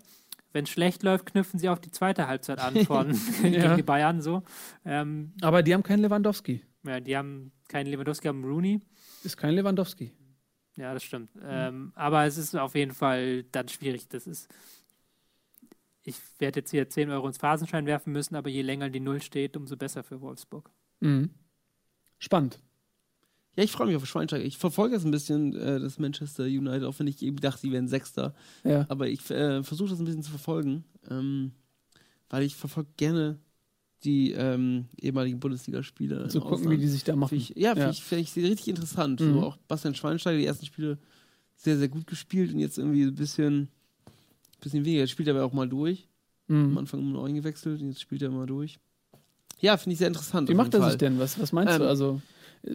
[0.54, 3.12] Wenn es schlecht läuft, knüpfen sie auf die zweite Halbzeit an von
[3.44, 3.50] Ja.
[3.64, 4.44] gegen die Bayern so.
[4.86, 6.62] Ähm, Aber die haben keinen Lewandowski.
[6.86, 8.80] Ja, die haben keinen Lewandowski, haben Rooney.
[9.24, 10.12] Ist kein Lewandowski.
[10.76, 11.32] Ja, das stimmt.
[11.44, 14.08] Ähm, aber es ist auf jeden Fall dann schwierig.
[14.10, 14.48] Das ist.
[16.08, 19.22] Ich werde jetzt hier 10 Euro ins Phasenschein werfen müssen, aber je länger die Null
[19.22, 20.72] steht, umso besser für Wolfsburg.
[21.02, 21.32] Mhm.
[22.18, 22.60] Spannend.
[23.58, 24.46] Ja, ich freue mich auf Schweinsteiger.
[24.46, 27.72] Ich verfolge jetzt ein bisschen äh, das Manchester United, auch wenn ich eben dachte, sie
[27.74, 28.34] wären Sechster.
[28.64, 28.86] Ja.
[28.88, 31.52] Aber ich äh, versuche das ein bisschen zu verfolgen, ähm,
[32.30, 33.40] weil ich verfolge gerne
[34.06, 36.30] die ähm, ehemaligen Bundesligaspieler.
[36.30, 36.82] Zu gucken, wie Ausland.
[36.84, 37.30] die sich da machen.
[37.38, 37.90] Find ich, ja, finde Ja.
[37.90, 39.20] ich, find ich richtig interessant.
[39.20, 39.34] Mhm.
[39.34, 41.00] So auch Bastian Schweinsteiger, die ersten Spiele
[41.56, 43.68] sehr, sehr gut gespielt und jetzt irgendwie ein bisschen,
[44.60, 45.02] bisschen weniger.
[45.02, 46.08] Jetzt spielt er aber auch mal durch.
[46.50, 46.78] Am Mhm.
[46.78, 48.80] Anfang immer noch eingewechselt und jetzt spielt er mal durch.
[49.60, 50.48] Ja, finde ich sehr interessant.
[50.50, 50.92] Wie macht er Fall.
[50.92, 51.20] sich denn?
[51.20, 51.88] Was, was meinst Ähm, du?
[51.90, 52.22] Also,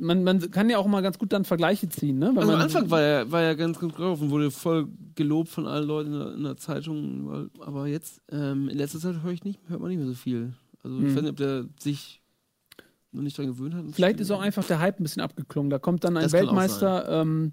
[0.01, 2.29] man, man kann ja auch mal ganz gut dann Vergleiche ziehen, ne?
[2.31, 5.49] Wenn Also am Anfang war er, war er ganz gut drauf und wurde voll gelobt
[5.49, 7.29] von allen Leuten in der, in der Zeitung.
[7.29, 10.15] weil- Aber jetzt, ähm, in letzter Zeit höre ich nicht, hört man nicht mehr so
[10.15, 10.53] viel.
[10.83, 11.15] Also ich Hm.
[11.17, 12.21] weiß nicht, ob der sich
[13.13, 13.85] noch nicht dran gewöhnt hat.
[13.93, 15.71] Vielleicht ist auch einfach der Hype ein bisschen abgeklungen.
[15.71, 17.53] Da kommt dann ein Das Weltmeister ähm,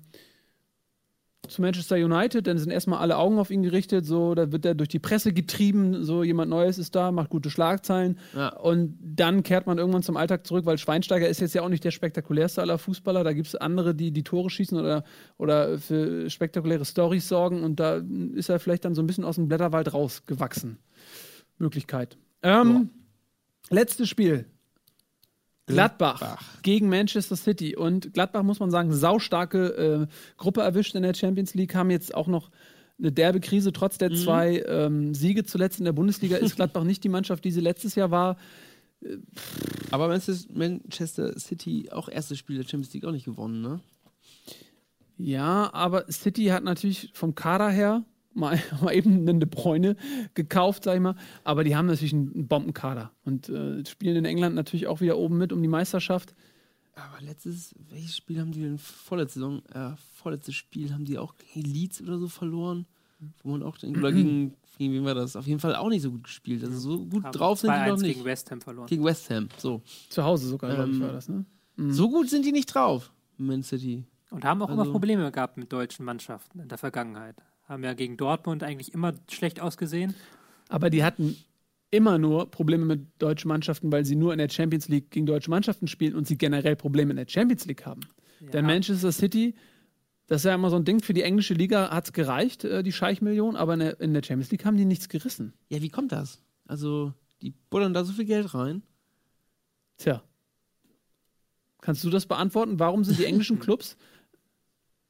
[1.50, 4.76] zu Manchester United, dann sind erstmal alle Augen auf ihn gerichtet, so, da wird er
[4.76, 8.50] durch die Presse getrieben, so jemand Neues ist da, macht gute Schlagzeilen Ja.
[8.56, 11.84] und dann kehrt man irgendwann zum Alltag zurück, weil Schweinsteiger ist jetzt ja auch nicht
[11.84, 15.04] der spektakulärste aller Fußballer, da gibt es andere, die die Tore schießen oder,
[15.38, 18.02] oder für spektakuläre Stories sorgen und da
[18.34, 20.78] ist er vielleicht dann so ein bisschen aus dem Blätterwald rausgewachsen.
[21.58, 22.18] Möglichkeit.
[22.42, 22.90] Ähm,
[23.70, 24.46] Letztes Spiel.
[25.74, 27.76] Gladbach, gegen Manchester City.
[27.76, 32.14] Und Gladbach, muss man sagen, saustarke äh, Gruppe erwischt in der Champions League, haben jetzt
[32.14, 32.50] auch noch
[32.98, 33.72] eine derbe Krise.
[33.72, 34.00] Trotz Mhm.
[34.00, 37.62] der zwei ähm, Siege zuletzt in der Bundesliga ist Gladbach nicht die Mannschaft, die sie
[37.62, 38.38] letztes Jahr war.
[39.91, 43.80] Aber Manchester- Manchester City auch erstes Spiel der Champions League auch nicht gewonnen, ne?
[45.18, 48.04] Ja, aber City hat natürlich vom Kader her
[48.40, 49.95] mal, mal eben einen De Bruyne
[50.34, 51.16] gekauft, sag ich mal.
[51.44, 55.38] Aber die haben natürlich einen, Bombenkader und äh, spielen in England natürlich auch wieder oben
[55.38, 56.34] mit um die Meisterschaft.
[56.95, 61.36] Aber letztes, welches Spiel haben die denn vorletzte Saison, äh, vorletztes Spiel haben die auch
[61.53, 62.86] gegen Leeds oder so verloren?
[63.44, 65.36] Wo man auch denkt, oder gegen, gegen wen war das?
[65.36, 66.64] Auf jeden Fall auch nicht so gut gespielt.
[66.64, 68.14] Also so gut Haben drauf sind die 2-1 noch nicht.
[68.16, 68.88] gegen West Ham verloren.
[68.88, 69.82] Gegen West Ham, so.
[70.10, 71.45] Zu Hause sogar, glaube ich, Ähm, war das, ne?
[71.90, 74.06] So gut sind die nicht drauf, Man City.
[74.32, 77.36] Und haben auch immer Also- Probleme gehabt mit deutschen Mannschaften in der Vergangenheit.
[77.70, 80.16] Haben ja gegen Dortmund eigentlich immer schlecht ausgesehen.
[80.70, 81.38] Aber die hatten
[81.91, 85.52] immer nur Probleme mit deutschen Mannschaften, weil sie nur in der Champions League gegen deutsche
[85.52, 88.02] Mannschaften spielen und sie generell Probleme in der Champions League haben.
[88.40, 89.54] Denn Manchester City,
[90.28, 92.84] das ist ja immer so ein Ding, für die englische Liga hat es gereicht, äh,
[92.84, 95.54] die Scheichmillionen, aber in der, in der Champions League haben die nichts gerissen.
[95.70, 96.41] Ja, wie kommt das?
[96.66, 98.82] Also, die buddern da so viel Geld rein.
[99.98, 100.24] Tja.
[101.82, 102.80] Kannst du das beantworten?
[102.80, 103.98] Warum sind die englischen Clubs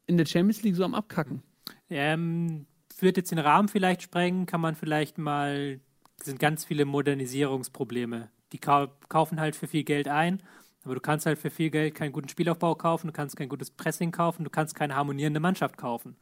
[0.07, 1.43] in der Champions League so am Abkacken?
[1.89, 2.65] Ähm,
[2.99, 5.79] wird jetzt den Rahmen vielleicht sprengen, kann man vielleicht mal,
[6.19, 8.29] es sind ganz viele Modernisierungsprobleme.
[8.51, 10.41] Die kau kaufen halt für viel Geld ein,
[10.83, 13.71] aber du kannst halt für viel Geld keinen guten Spielaufbau kaufen, du kannst kein gutes
[13.71, 16.15] Pressing kaufen, du kannst keine harmonierende Mannschaft kaufen.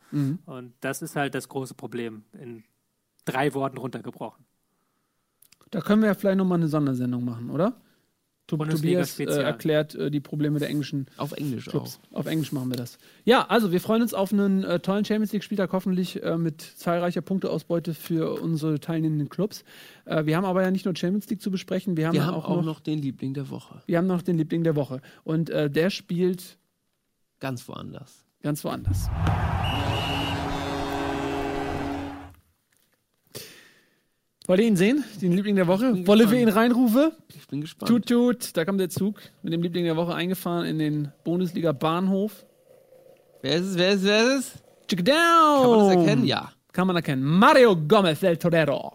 [0.45, 2.63] Und das ist halt das große Problem, in
[3.25, 4.45] drei Worten runtergebrochen.
[5.71, 7.81] Da können wir ja vielleicht nochmal eine Sondersendung machen, oder?
[8.55, 11.99] Bundesliga Tobias äh, erklärt äh, die Probleme der englischen Auf Englisch Clubs.
[12.13, 12.19] auch.
[12.19, 12.97] Auf Englisch machen wir das.
[13.25, 17.19] Ja, also wir freuen uns auf einen äh, tollen Champions League-Spieltag, hoffentlich äh, mit zahlreicher
[17.21, 19.65] Punkteausbeute für unsere teilnehmenden Clubs.
[20.05, 22.35] Äh, wir haben aber ja nicht nur Champions League zu besprechen, wir haben, Wir haben
[22.35, 23.81] auch, auch noch, noch den Liebling der Woche.
[23.85, 25.01] wir haben noch den Liebling der Woche.
[25.25, 26.57] Und äh, der spielt
[27.39, 28.23] Ganz woanders.
[28.41, 29.09] ganz woanders.
[34.47, 35.91] Wollt ihr ihn sehen, den Liebling der Woche?
[35.91, 37.11] bin Wolle wir ihn reinrufe?
[37.37, 37.89] Ich bin gespannt.
[37.89, 42.45] Tut, tut, da kommt der Zug mit dem Liebling der Woche eingefahren in den Bundesliga-Bahnhof.
[43.41, 43.77] Wer ist es?
[43.77, 44.05] Wer ist es?
[44.05, 44.63] Wer ist es?
[44.87, 45.99] Check Kann man das down!
[45.99, 46.25] erkennen?
[46.25, 46.51] Ja.
[46.71, 47.23] Kann man erkennen.
[47.23, 48.93] Mario Gomez del Torero.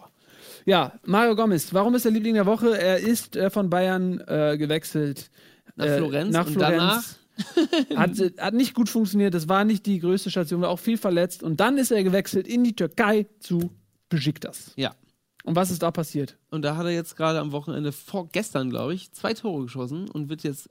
[0.65, 1.71] Ja, Mario Gomez.
[1.71, 2.75] Warum ist der Liebling der Woche?
[2.75, 5.29] Er ist äh, von Bayern äh, gewechselt.
[5.75, 7.19] Nach äh, Florenz Nach Florenz.
[7.95, 9.35] hat, hat nicht gut funktioniert.
[9.35, 11.43] Das war nicht die größte Station, war auch viel verletzt.
[11.43, 13.71] Und dann ist er gewechselt in die Türkei zu
[14.09, 14.71] Besiktas.
[14.77, 14.95] Ja.
[15.43, 16.37] Und was ist da passiert?
[16.51, 20.29] Und da hat er jetzt gerade am Wochenende, vorgestern glaube ich, zwei Tore geschossen und
[20.29, 20.69] wird jetzt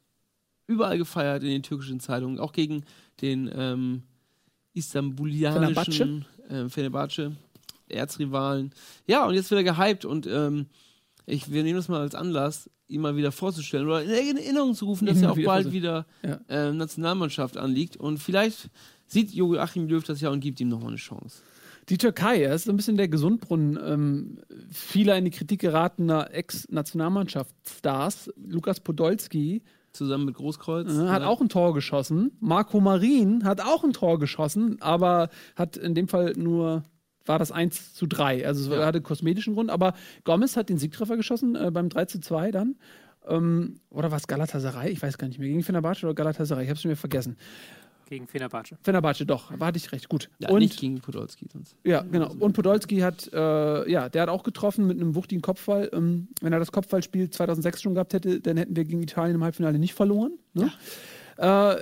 [0.66, 2.84] überall gefeiert in den türkischen Zeitungen, auch gegen
[3.20, 4.02] den ähm,
[4.72, 7.32] istanbulianischen äh, Fenerbahce,
[7.88, 8.72] Erzrivalen.
[9.06, 10.66] Ja, und jetzt wird er gehypt und ähm,
[11.26, 14.86] ich, wir nehmen das mal als Anlass, ihn mal wieder vorzustellen oder in Erinnerung zu
[14.86, 16.40] rufen, dass er auch wieder bald wieder Ja.
[16.48, 18.70] ähm, Nationalmannschaft anliegt und vielleicht
[19.06, 21.42] sieht Joachim Löw das ja und gibt ihm nochmal eine Chance.
[21.88, 24.38] Die Türkei, er ist so ein bisschen der Gesundbrunnen ähm,
[24.70, 28.30] vieler in die Kritik geratener Ex-Nationalmannschaftsstars.
[28.36, 30.88] Lukas Podolski Zusammen mit Großkreuz.
[30.90, 31.28] äh, hat Ja.
[31.28, 32.32] auch ein Tor geschossen.
[32.40, 36.84] Marco Marin hat auch ein Tor geschossen, aber hat in dem Fall nur,
[37.26, 38.46] war das 1 zu 3.
[38.46, 38.86] Also es Ja.
[38.86, 39.92] hatte kosmetischen Grund, aber
[40.24, 42.76] Gomez hat den Siegtreffer geschossen äh, beim 3 zu 2 dann.
[43.28, 44.90] Ähm, oder was Galatasaray?
[44.90, 45.48] Ich weiß gar nicht mehr.
[45.48, 46.64] Gegen Fenerbahce oder Galatasaray?
[46.64, 47.36] Ich habe es wieder vergessen.
[48.08, 48.76] Gegen Fenerbahce.
[48.82, 49.58] Fenerbahce, doch.
[49.58, 50.08] War hatte ich recht.
[50.08, 50.28] Gut.
[50.38, 51.76] Ja, und nicht gegen Podolski sonst.
[51.84, 52.32] Ja, genau.
[52.38, 55.90] Und Podolski hat, äh, ja, der hat auch getroffen mit einem wuchtigen Kopfball.
[55.92, 59.44] Ähm, wenn er das Kopfballspiel 2006 schon gehabt hätte, dann hätten wir gegen Italien im
[59.44, 60.32] Halbfinale nicht verloren.
[60.54, 60.70] Ne?
[61.38, 61.76] Äh,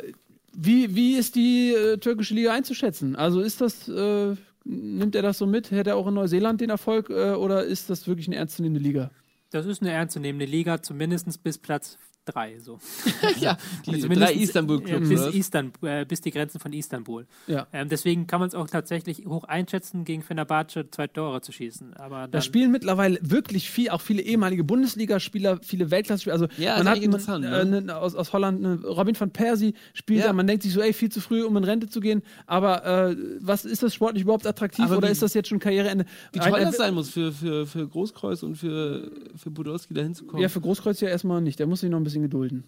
[0.53, 3.17] wie, wie ist die äh, türkische Liga einzuschätzen?
[3.17, 4.35] Also ist das, äh,
[4.65, 5.71] nimmt er das so mit?
[5.71, 9.11] Hätte er auch in Neuseeland den Erfolg äh, oder ist das wirklich eine ernstzunehmende Liga?
[9.51, 12.59] Das ist eine ernstzunehmende Liga, zumindest bis Platz 3.
[12.61, 12.79] So.
[13.41, 13.57] ja,
[13.87, 15.09] die Also drei Istanbul-Clubs.
[15.09, 15.27] Bis?
[15.35, 17.27] Istanbul, äh, bis die Grenzen von Istanbul.
[17.47, 17.67] Ja.
[17.73, 21.95] Ähm, deswegen kann man es auch tatsächlich hoch einschätzen, gegen Fenerbahce zwei Tore zu schießen.
[21.95, 26.35] Aber Da spielen mittlerweile wirklich viel, auch viele ehemalige Bundesligaspieler, viele Weltklasse-Spieler.
[26.35, 27.81] Also Ja, man hat interessant, äh, ne?
[27.83, 30.27] ne, aus, aus Holland, ne, Robin van Persie spielt Ja.
[30.29, 30.33] da.
[30.33, 32.23] Man denkt sich so, ey, viel zu früh, um in Rente zu gehen.
[32.47, 35.59] Aber äh, was ist das sportlich überhaupt attraktiv Aber oder wie- ist das jetzt schon
[35.59, 36.05] Karriereende?
[36.33, 40.03] Wie toll ein- das sein muss für, für, für Großkreuz und für, für Podolski da
[40.03, 40.43] hinzukommen.
[40.43, 41.59] Ja, für Großkreuz ja erstmal nicht.
[41.59, 42.65] Der muss sich noch ein bisschen gedulden.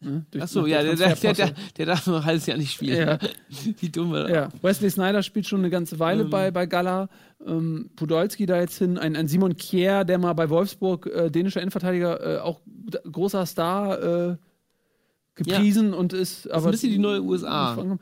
[0.00, 0.26] Ne?
[0.30, 3.08] Durch- Achso, ja, der, der, der, der, darf noch ein halbes Jahr nicht spielen.
[3.08, 3.18] Ja.
[3.80, 4.30] Wie dumm war das?
[4.30, 6.30] Ja, Wesley Snyder spielt schon eine ganze Weile Ähm.
[6.30, 7.08] bei, bei Gala.
[7.46, 8.98] Ähm, Podolski da jetzt hin.
[8.98, 12.60] Ein, ein Simon Kjær, der mal bei Wolfsburg, äh, dänischer Innenverteidiger, äh, auch
[13.10, 14.02] großer Star
[14.32, 14.36] äh,
[15.34, 16.50] gepriesen und ist.
[16.50, 17.96] Aber ein bisschen die neue USA.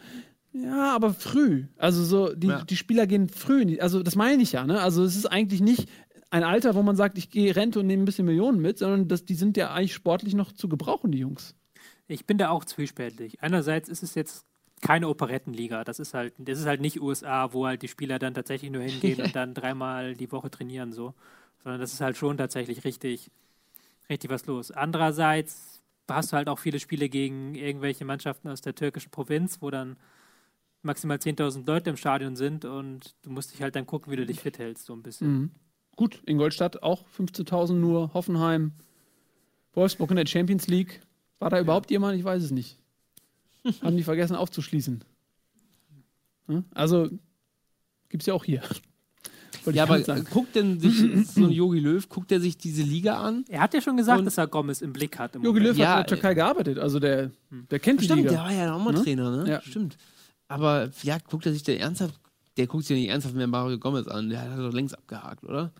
[0.53, 1.65] Ja, aber früh.
[1.79, 2.63] Also so, die, Ja.
[2.65, 3.63] die Spieler gehen früh.
[3.63, 4.81] in die- Also das meine ich ja, ne?
[4.81, 5.89] Also es ist eigentlich nicht
[6.35, 9.07] ein Alter, wo man sagt, ich gehe Rente und nehme ein bisschen Millionen mit, sondern
[9.07, 11.55] das, die sind ja eigentlich sportlich noch zu gebrauchen, die Jungs.
[12.09, 13.41] ich bin da auch zwiespältig.
[13.41, 14.45] Einerseits ist es jetzt
[14.81, 15.85] keine Operettenliga.
[15.85, 18.83] Das ist halt, das ist halt nicht USA, wo halt die Spieler dann tatsächlich nur
[18.83, 21.15] hingehen und dann dreimal die Woche trainieren, so.
[21.63, 23.31] Sondern das ist halt schon tatsächlich richtig,
[24.11, 24.73] richtig was los.
[24.73, 29.71] Andererseits hast du halt auch viele Spiele gegen irgendwelche Mannschaften aus der türkischen Provinz, wo
[29.71, 29.97] dann
[30.83, 34.27] maximal 10.000 Leute im Stadion sind und du musst dich halt dann gucken, wie du
[34.27, 35.33] dich fit hältst, so ein bisschen.
[35.33, 35.51] Mhm.
[35.97, 38.73] Gut, Ingolstadt auch 15.000 nur, Hoffenheim,
[39.75, 41.01] Wolfsburg in der Champions League.
[41.39, 42.19] War da überhaupt jemand?
[42.19, 42.79] Ich weiß es nicht.
[43.83, 45.03] Haben die vergessen aufzuschließen.
[46.49, 46.65] Hm?
[46.75, 47.09] Also
[48.09, 48.63] gibt es ja auch hier.
[49.65, 50.27] Wollte Ja, aber sagen.
[50.31, 50.99] guckt denn sich
[51.35, 53.45] so ein Yogi Löw, guckt er sich diese Liga an?
[53.49, 55.37] Er hat ja schon gesagt, dass er Gomez im Blick hat.
[55.37, 55.61] Im Jogi.
[55.61, 57.31] Löw Ja, hat in der Türkei gearbeitet, also der,
[57.71, 58.31] der kennt die Stimmt, Liga.
[58.33, 59.03] der war ja auch mal Ne?
[59.03, 59.51] Trainer, ne?
[59.51, 59.63] Ja.
[59.63, 59.97] Stimmt.
[60.49, 62.21] Aber ja, guckt er sich der ernsthaft,
[62.57, 64.31] der guckt sich ja nicht ernsthaft mehr Mario Gomez an.
[64.31, 65.73] Der hat doch längst abgehakt, oder?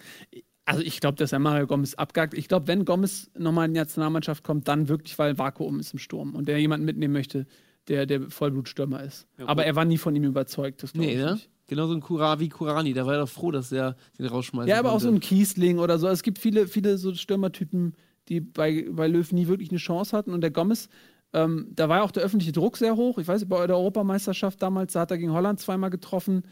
[0.67, 2.35] Also ich glaube, dass er Mario Gomez abgagt.
[2.35, 5.99] Ich glaube, wenn Gomez nochmal in die Nationalmannschaft kommt, dann wirklich, weil Vakuum ist im
[5.99, 7.47] Sturm und der jemanden mitnehmen möchte,
[7.89, 9.27] der der Vollblutstürmer ist.
[9.39, 10.83] Ja, Aber er war nie von ihm überzeugt.
[10.83, 11.33] Das Nee, ich ne?
[11.35, 11.51] nicht.
[11.67, 14.69] Genauso ein Kura wie Kurani, da war er doch froh, dass er den rausschmeißt.
[14.69, 16.09] Ja, aber auch so ein Kiesling oder so.
[16.09, 17.95] Es gibt viele, viele so Stürmertypen,
[18.29, 20.33] die bei, bei Löw nie wirklich eine Chance hatten.
[20.33, 20.89] Und der Gomez,
[21.35, 23.19] ähm, da war ja auch der öffentliche Druck sehr hoch.
[23.19, 26.45] Ich weiß, nicht, bei der Europameisterschaft damals, da hat er gegen Holland zweimal getroffen.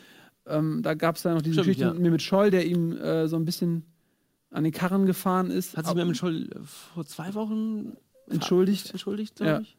[0.44, 2.10] Ähm, da gab es dann noch diese Stimmt, Geschichte ja.
[2.10, 3.84] mit Scholl, der ihm äh, so ein bisschen
[4.50, 5.76] an den Karren gefahren ist.
[5.76, 7.96] Hat sich mir mit Scholl äh, vor zwei Wochen
[8.28, 8.90] entschuldigt.
[8.90, 9.46] entschuldigt, Ja.
[9.46, 9.76] glaube ich.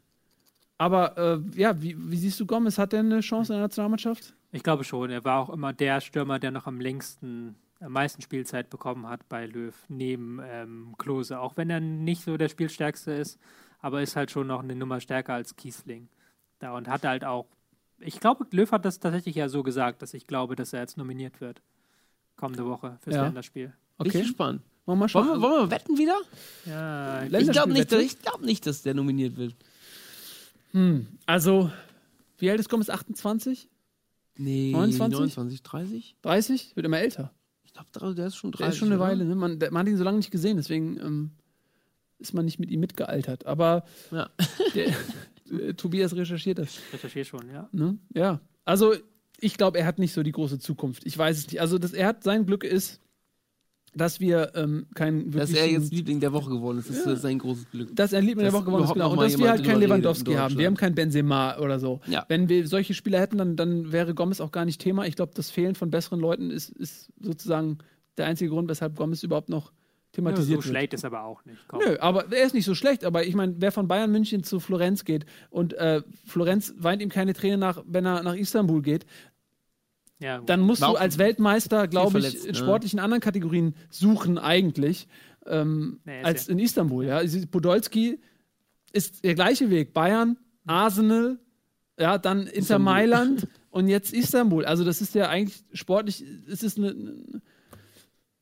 [0.77, 2.77] Aber äh, ja, wie, wie siehst du Gomez?
[2.77, 4.33] Hat der eine Chance in der Nationalmannschaft?
[4.51, 5.09] Ich glaube schon.
[5.11, 9.27] Er war auch immer der Stürmer, der noch am längsten, am meisten Spielzeit bekommen hat
[9.29, 11.39] bei Löw, neben ähm, Klose.
[11.39, 13.39] Auch wenn er nicht so der Spielstärkste ist,
[13.83, 16.07] aber ist halt schon noch eine Nummer stärker als Kiesling.
[16.57, 17.45] Da und hat halt auch,
[17.99, 20.97] ich glaube, Löw hat das tatsächlich ja so gesagt, dass ich glaube, dass er jetzt
[20.97, 21.61] nominiert wird.
[22.37, 23.23] Kommende Woche fürs Ja.
[23.25, 23.67] Länderspiel.
[23.97, 24.21] Bin ich Okay.
[24.23, 24.61] gespannt.
[24.85, 25.27] Wollen wir mal Wollen schauen.
[25.27, 26.17] wir, wollen wir wetten wieder?
[26.65, 29.55] Ja, Ich glaube nicht, ich glaub nicht, dass der nominiert wird.
[30.71, 31.71] Hm, also,
[32.39, 32.89] wie alt ist Gomez?
[32.89, 33.69] 28?
[34.37, 35.13] Nee, 29?
[35.19, 36.15] 29, 30?
[36.21, 36.75] 30?
[36.75, 37.31] Wird immer älter.
[37.65, 38.59] Ich glaube, der ist schon 30.
[38.65, 39.05] Der ist schon eine oder?
[39.05, 39.25] Weile.
[39.25, 39.35] Ne?
[39.35, 41.31] Man, der, man hat ihn so lange nicht gesehen, deswegen ähm,
[42.23, 43.45] ist man nicht mit ihm mitgealtert.
[43.45, 44.29] Aber Ja.
[44.75, 46.79] der, äh, Tobias recherchiert das.
[46.91, 47.69] recherchiere schon, ja.
[47.71, 47.97] Ne?
[48.13, 48.39] Ja.
[48.65, 48.93] Also,
[49.39, 51.05] ich glaube, er hat nicht so die große Zukunft.
[51.05, 51.61] Ich weiß es nicht.
[51.61, 52.99] Also, das, er hat sein Glück ist,
[53.95, 57.15] dass wir ähm, kein Dass er jetzt Liebling der Woche geworden ist, ist Ja.
[57.15, 57.95] sein großes Glück.
[57.95, 59.11] dass er ein Liebling der Dass Woche gewonnen ist, genau.
[59.11, 60.57] Und dass wir halt keinen Lewandowski haben.
[60.57, 61.99] Wir haben keinen Benzema oder so.
[62.07, 62.25] Ja.
[62.27, 65.05] Wenn wir solche Spieler hätten, dann, dann wäre Gomez auch gar nicht Thema.
[65.05, 67.77] Ich glaube, das Fehlen von besseren Leuten ist, ist sozusagen
[68.17, 69.71] der einzige Grund, weshalb Gomez überhaupt noch
[70.13, 70.71] ja thematisiert so wird.
[70.75, 71.59] schlecht ist aber auch nicht.
[71.67, 71.81] Komm.
[71.85, 73.03] Nö, aber er ist nicht so schlecht.
[73.03, 77.09] Aber ich meine, wer von Bayern München zu Florenz geht und äh, Florenz weint ihm
[77.09, 79.05] keine Träne nach, wenn er nach Istanbul geht,
[80.19, 82.57] Ja, dann musst War du als Weltmeister, glaube ich, verletzt, in ne?
[82.57, 85.07] sportlichen anderen Kategorien suchen eigentlich
[85.45, 87.05] ähm, Nee, als ja- in Istanbul.
[87.05, 87.21] Ja,
[87.51, 88.19] Podolski
[88.93, 89.93] ist der gleiche Weg.
[89.93, 91.39] Bayern, Arsenal,
[91.99, 92.93] ja, dann Inter Istanbul.
[92.93, 94.63] Mailand und jetzt Istanbul.
[94.65, 96.95] Also das ist ja eigentlich sportlich, es ist eine,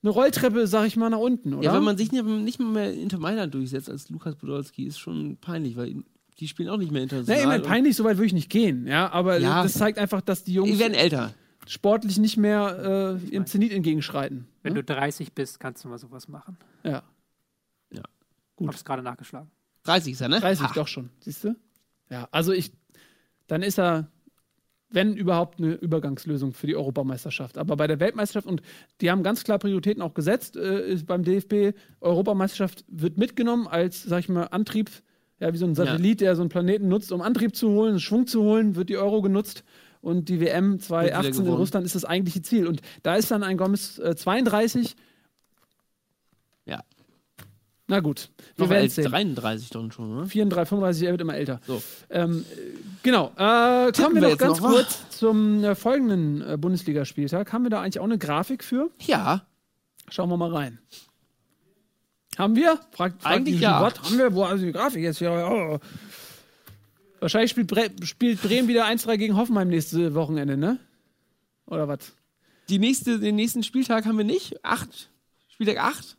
[0.03, 1.63] eine Rolltreppe, sag ich mal, nach unten, oder?
[1.63, 5.75] Ja, wenn man sich nicht, mehr Inter Mailand durchsetzt als Lukas Podolski, ist schon peinlich,
[5.77, 6.03] weil
[6.39, 7.39] die spielen auch nicht mehr Nee, international.
[7.41, 9.61] ich meine, peinlich, so weit würde ich nicht gehen, ja, aber Ja.
[9.63, 11.33] das zeigt einfach, dass die Die Jungs werden älter.
[11.67, 14.47] sportlich nicht mehr äh, im Zenit entgegenschreiten.
[14.63, 14.83] Wenn ne?
[14.83, 16.57] du 30 bist, kannst du mal sowas machen.
[16.83, 17.03] Ja.
[17.93, 18.01] Ja.
[18.55, 18.69] Gut.
[18.69, 19.51] Hab's gerade nachgeschlagen.
[19.83, 20.39] 30 ist er, ne?
[20.39, 20.71] 30 Ha.
[20.73, 21.55] doch schon, siehst du?
[22.09, 22.71] Ja, also ich,
[23.47, 24.07] dann ist er,
[24.91, 27.57] wenn überhaupt, eine Übergangslösung für die Europameisterschaft.
[27.57, 28.61] Aber bei der Weltmeisterschaft, und
[28.99, 34.03] die haben ganz klar Prioritäten auch gesetzt, äh, ist beim DFB, Europameisterschaft wird mitgenommen als,
[34.03, 34.89] sag ich mal, Antrieb,
[35.39, 38.27] ja, wie so ein Satellit, der so einen Planeten nutzt, um Antrieb zu holen, Schwung
[38.27, 39.63] zu holen, wird die Euro genutzt.
[40.01, 41.53] Und die WM 2018 in.
[41.53, 42.67] Russland ist das eigentliche Ziel.
[42.67, 44.95] Und da ist dann ein Gomez äh, 32.
[46.65, 46.83] Ja.
[47.91, 49.11] Na gut, wir Noch werden als sehen.
[49.11, 50.25] 33 dann schon, ne?
[50.25, 51.59] 34, 35, er wird immer älter.
[51.67, 51.83] So.
[52.09, 52.55] Ähm, äh,
[53.03, 53.33] genau.
[53.35, 57.51] Äh, kommen wir wir noch jetzt ganz noch, kurz zum äh, folgenden äh, Bundesligaspieltag.
[57.51, 58.91] Haben wir da eigentlich auch eine Grafik für?
[59.01, 59.45] Ja.
[60.07, 60.79] Schauen wir mal rein.
[62.37, 62.79] Haben wir?
[62.91, 63.81] Fragt, fragt Eigentlich ja.
[63.81, 64.01] Wort.
[64.01, 64.33] Haben wir?
[64.33, 65.19] Wo ist die Grafik jetzt?
[65.19, 65.79] Ja, oh.
[67.19, 70.79] Wahrscheinlich spielt, Bre spielt Bremen wieder 1-3 gegen Hoffenheim nächste Wochenende, ne?
[71.65, 72.13] Oder was?
[72.69, 74.63] Die nächste, den nächsten Spieltag haben wir nicht.
[74.63, 75.09] Acht.
[75.49, 76.15] Spieltag 8.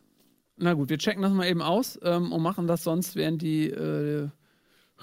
[0.57, 3.69] Na gut, wir checken das mal eben aus ähm, und machen das sonst, während die
[3.69, 4.29] äh,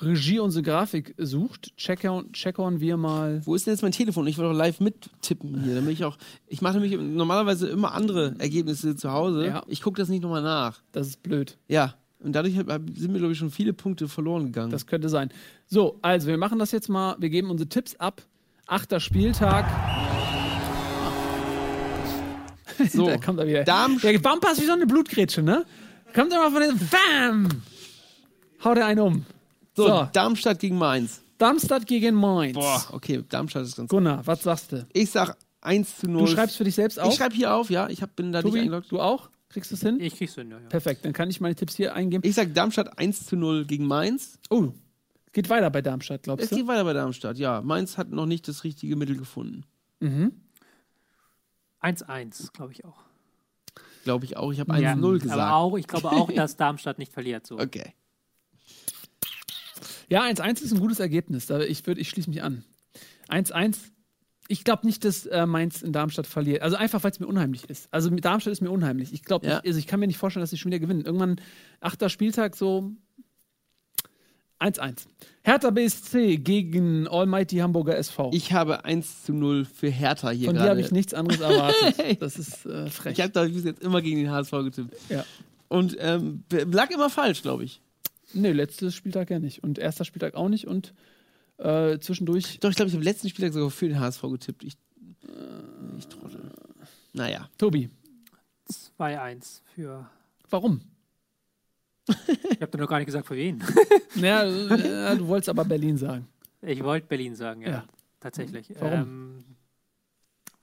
[0.01, 1.77] Regie unsere Grafik sucht.
[1.77, 3.45] Checkern, checkern wir mal.
[3.45, 4.27] Wo ist denn jetzt mein Telefon?
[4.27, 6.17] Ich will doch live mittippen hier, damit ich auch.
[6.47, 9.47] Ich mache nämlich normalerweise immer andere Ergebnisse zu Hause.
[9.47, 9.63] Ja.
[9.67, 10.81] Ich gucke das nicht nochmal nach.
[10.93, 11.59] Das ist blöd.
[11.69, 11.95] Ja.
[12.23, 14.71] Und dadurch sind mir, glaube ich, schon viele Punkte verloren gegangen.
[14.71, 15.31] Das könnte sein.
[15.67, 17.17] So, also wir machen das jetzt mal.
[17.19, 18.23] Wir geben unsere Tipps ab.
[18.67, 19.65] Achter Spieltag.
[22.93, 23.07] so.
[23.07, 23.65] da kommt er wieder.
[23.65, 24.13] Darmstadt.
[24.13, 25.65] Der Bumper ist wie so eine Blutgrätsche, ne?
[26.15, 26.79] Kommt immer von den.
[26.91, 27.49] Bam!
[28.65, 29.27] Haut er einen um.
[29.77, 30.09] So, So.
[30.13, 31.21] Darmstadt gegen Mainz.
[31.39, 32.55] Darmstadt gegen Mainz.
[32.55, 34.87] Boah, okay, Darmstadt ist ganz Gunnar, was sagst du?
[34.93, 36.27] Ich sag 1 zu 0.
[36.27, 37.11] Du schreibst für dich selbst auf?
[37.13, 37.89] Ich schreibe hier auf, ja.
[37.89, 38.91] Ich hab, bin da nicht Tobi, eingeloggt.
[38.93, 39.31] du auch?
[39.49, 39.99] Kriegst du es hin?
[40.01, 40.69] Ich krieg's hin, ja, ja.
[40.69, 42.23] Perfekt, dann kann ich meine Tipps hier eingeben.
[42.29, 44.39] Ich sag Darmstadt 1 zu 0 gegen Mainz.
[44.51, 44.73] Oh,
[45.33, 46.57] geht weiter bei Darmstadt, Es glaubst du?
[46.57, 47.63] geht weiter bei Darmstadt, ja.
[47.63, 49.65] Mainz hat noch nicht das richtige Mittel gefunden.
[50.01, 50.33] Mhm.
[51.83, 52.99] 1-1, glaube ich auch.
[54.05, 54.53] Glaube ich auch.
[54.53, 55.53] Ich habe 1 Ja, 0 Aber gesagt.
[55.53, 57.47] auch, ich glaube auch, dass Darmstadt nicht verliert.
[57.47, 57.59] So.
[57.59, 57.95] Okay.
[60.09, 61.49] Ja, 1-1 ist ein gutes Ergebnis.
[61.51, 62.65] Ich, würd, ich schließe mich an.
[63.29, 63.77] 1-1.
[64.49, 66.63] Ich glaube nicht, dass äh, Mainz in Darmstadt verliert.
[66.63, 67.87] Also einfach, weil es mir unheimlich ist.
[67.93, 69.13] Also mit Darmstadt ist mir unheimlich.
[69.13, 69.59] Ich glaube, Ja.
[69.61, 71.03] also ich kann mir nicht vorstellen, dass sie schon wieder gewinnen.
[71.05, 71.41] Irgendwann,
[71.81, 72.91] achter Spieltag, so
[74.61, 75.07] 1-1.
[75.43, 78.31] Hertha BSC gegen Almighty Hamburger SV.
[78.35, 80.71] Ich habe 1 zu 0 für Hertha hier Von dir gerade.
[80.71, 81.97] habe ich nichts anderes erwartet.
[82.21, 83.15] Das ist äh, frech.
[83.15, 84.97] Ich habe da bis jetzt immer gegen den HSV getippt.
[85.09, 85.25] ja.
[85.69, 87.81] Und ähm, lag immer falsch, glaube ich.
[88.35, 89.63] Nee, letztes Spieltag ja nicht.
[89.63, 90.67] Und erster Spieltag auch nicht.
[90.67, 90.93] Und
[91.59, 92.59] äh, zwischendurch.
[92.61, 94.65] Doch, ich glaube, ich habe letzten Spieltag sogar für den HSV getippt.
[94.65, 94.75] Ich,
[95.99, 96.51] ich trottel.
[97.13, 97.49] Naja.
[97.57, 97.89] Tobi,
[98.99, 100.09] 2-1 für.
[100.49, 100.81] warum?
[102.51, 103.63] Ich habe noch gar nicht gesagt, für wen.
[104.23, 106.27] Äh, du wolltest aber Berlin sagen.
[106.63, 107.69] Ich wollte Berlin sagen, ja.
[107.71, 107.85] Ja.
[108.19, 108.69] Tatsächlich.
[108.79, 108.93] Warum?
[108.93, 109.45] Ähm,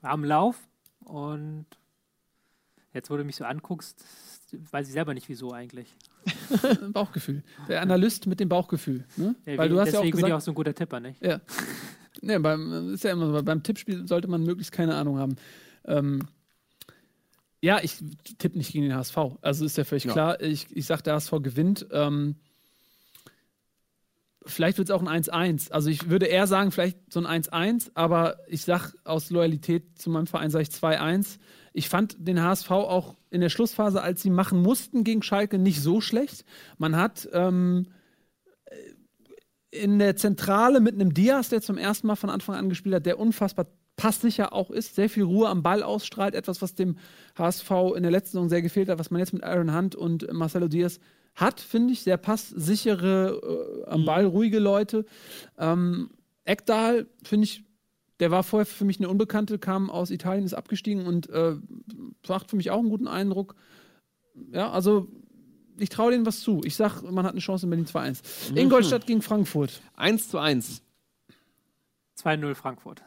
[0.01, 0.57] am Lauf
[1.05, 1.65] und
[2.93, 4.03] jetzt, wo du mich so anguckst,
[4.71, 5.95] weiß ich selber nicht, wieso eigentlich.
[6.91, 7.43] Bauchgefühl.
[7.67, 9.05] Der Analyst mit dem Bauchgefühl.
[9.15, 9.35] Ne?
[9.45, 10.99] Ja, Weil du hast ja auch deswegen bin ich auch gesagt, so ein guter Tipper,
[10.99, 11.23] nicht?
[11.23, 11.39] ja.
[12.19, 15.35] Nee, beim, ist ja immer so, beim Tippspiel sollte man möglichst keine Ahnung haben.
[15.85, 16.27] Ähm,
[17.61, 17.97] ja, ich
[18.37, 19.17] tippe nicht gegen den HSV.
[19.41, 20.11] Also ist ja völlig Ja.
[20.13, 20.41] klar.
[20.41, 21.87] Ich, ich sage, der HSV gewinnt.
[21.91, 22.35] Ähm,
[24.45, 25.71] vielleicht wird es auch ein 1-1.
[25.71, 30.09] Also ich würde eher sagen, vielleicht so ein 1-1, aber ich sage aus Loyalität zu
[30.09, 31.39] meinem Verein sage ich 2-1.
[31.73, 35.81] Ich fand den HSV auch in der Schlussphase, als sie machen mussten gegen Schalke, nicht
[35.81, 36.45] so schlecht.
[36.77, 37.87] Man hat ähm,
[39.71, 43.05] in der Zentrale mit einem Diaz, der zum ersten Mal von Anfang an gespielt hat,
[43.05, 43.67] der unfassbar
[43.97, 46.97] passsicher auch ist, sehr viel Ruhe am Ball ausstrahlt, etwas, was dem
[47.37, 50.31] HSV in der letzten Saison sehr gefehlt hat, was man jetzt mit Aaron Hunt und
[50.31, 50.99] Marcelo Diaz
[51.35, 55.05] hat, finde ich, sehr passsichere, äh, am Ball ruhige Leute.
[55.57, 56.09] Ähm,
[56.45, 57.63] Ekdal, finde ich,
[58.19, 61.55] der war vorher für mich eine Unbekannte, kam aus Italien, ist abgestiegen und äh,
[62.27, 63.55] macht für mich auch einen guten Eindruck.
[64.51, 65.07] Ja, also
[65.77, 66.61] ich traue denen was zu.
[66.63, 68.55] Ich sag, man hat eine Chance in Berlin 2-1.
[68.55, 69.81] Ingolstadt gegen Frankfurt.
[69.95, 70.81] 1 zu 1.
[72.19, 73.03] 2-0 Frankfurt.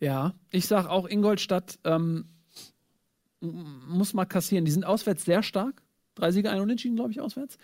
[0.00, 2.26] Ja, ich sag auch Ingolstadt ähm,
[3.40, 4.64] muss mal kassieren.
[4.64, 5.82] Die sind auswärts sehr stark.
[6.14, 7.58] Drei Siege, ein Unentschieden, glaube ich, auswärts.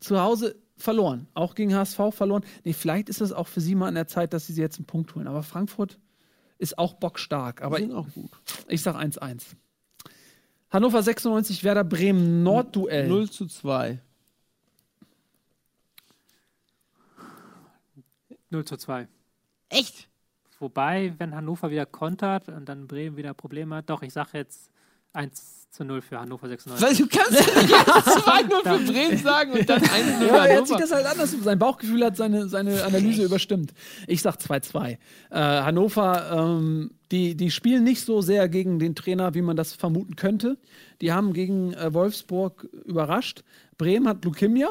[0.00, 1.26] Zu Hause verloren.
[1.34, 2.44] Auch gegen HSV verloren.
[2.64, 4.86] Nee, vielleicht ist es auch für sie mal an der Zeit, dass sie jetzt einen
[4.86, 5.26] Punkt holen.
[5.26, 5.98] Aber Frankfurt
[6.58, 7.62] ist auch bockstark.
[7.62, 8.30] Aber Die sind auch gut.
[8.68, 9.42] ich sag 1-1.
[10.70, 13.08] Hannover 96, Werder Bremen, Nordduell.
[13.08, 14.00] 0 zu 2.
[18.50, 19.08] 0 zu 2.
[19.68, 20.08] Echt?
[20.60, 24.70] Wobei, wenn Hannover wieder kontert und dann Bremen wieder Probleme hat, doch, ich sage jetzt
[25.14, 26.86] 1 zu 0 für Hannover 96.
[26.86, 30.34] Weil du kannst ja nicht erst 2-0 für Bremen sagen und dann 1-0 Ja, für
[30.34, 30.78] aber er hat sich Hannover.
[30.78, 31.36] das halt anders.
[31.42, 33.72] Sein Bauchgefühl hat seine, seine Analyse überstimmt.
[34.06, 34.90] Ich sag 2-2.
[34.90, 34.98] Äh,
[35.30, 40.16] Hannover, ähm, die, die spielen nicht so sehr gegen den Trainer, wie man das vermuten
[40.16, 40.58] könnte.
[41.00, 43.44] Die haben gegen äh, Wolfsburg überrascht.
[43.78, 44.68] Bremen hat Leukemia.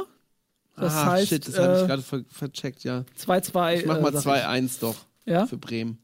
[0.75, 3.03] Das ah, heißt, shit, das habe ich äh, gerade ver vercheckt, ja.
[3.19, 3.79] 2-2.
[3.79, 4.95] Ich mach mal äh, sag 2-1 doch.
[5.25, 5.99] Ja, für Bremen.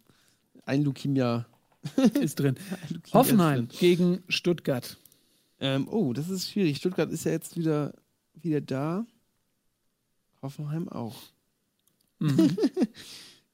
[0.66, 1.46] Ein Leukemia.
[2.20, 2.56] ist drin.
[2.90, 3.80] Leukemia Hoffenheim ist drin.
[3.80, 4.98] gegen Stuttgart.
[5.60, 6.78] Ähm, oh, das ist schwierig.
[6.78, 7.94] Stuttgart ist ja jetzt wieder,
[8.34, 9.06] wieder da.
[10.42, 11.16] Hoffenheim auch.
[12.20, 12.56] Mhm.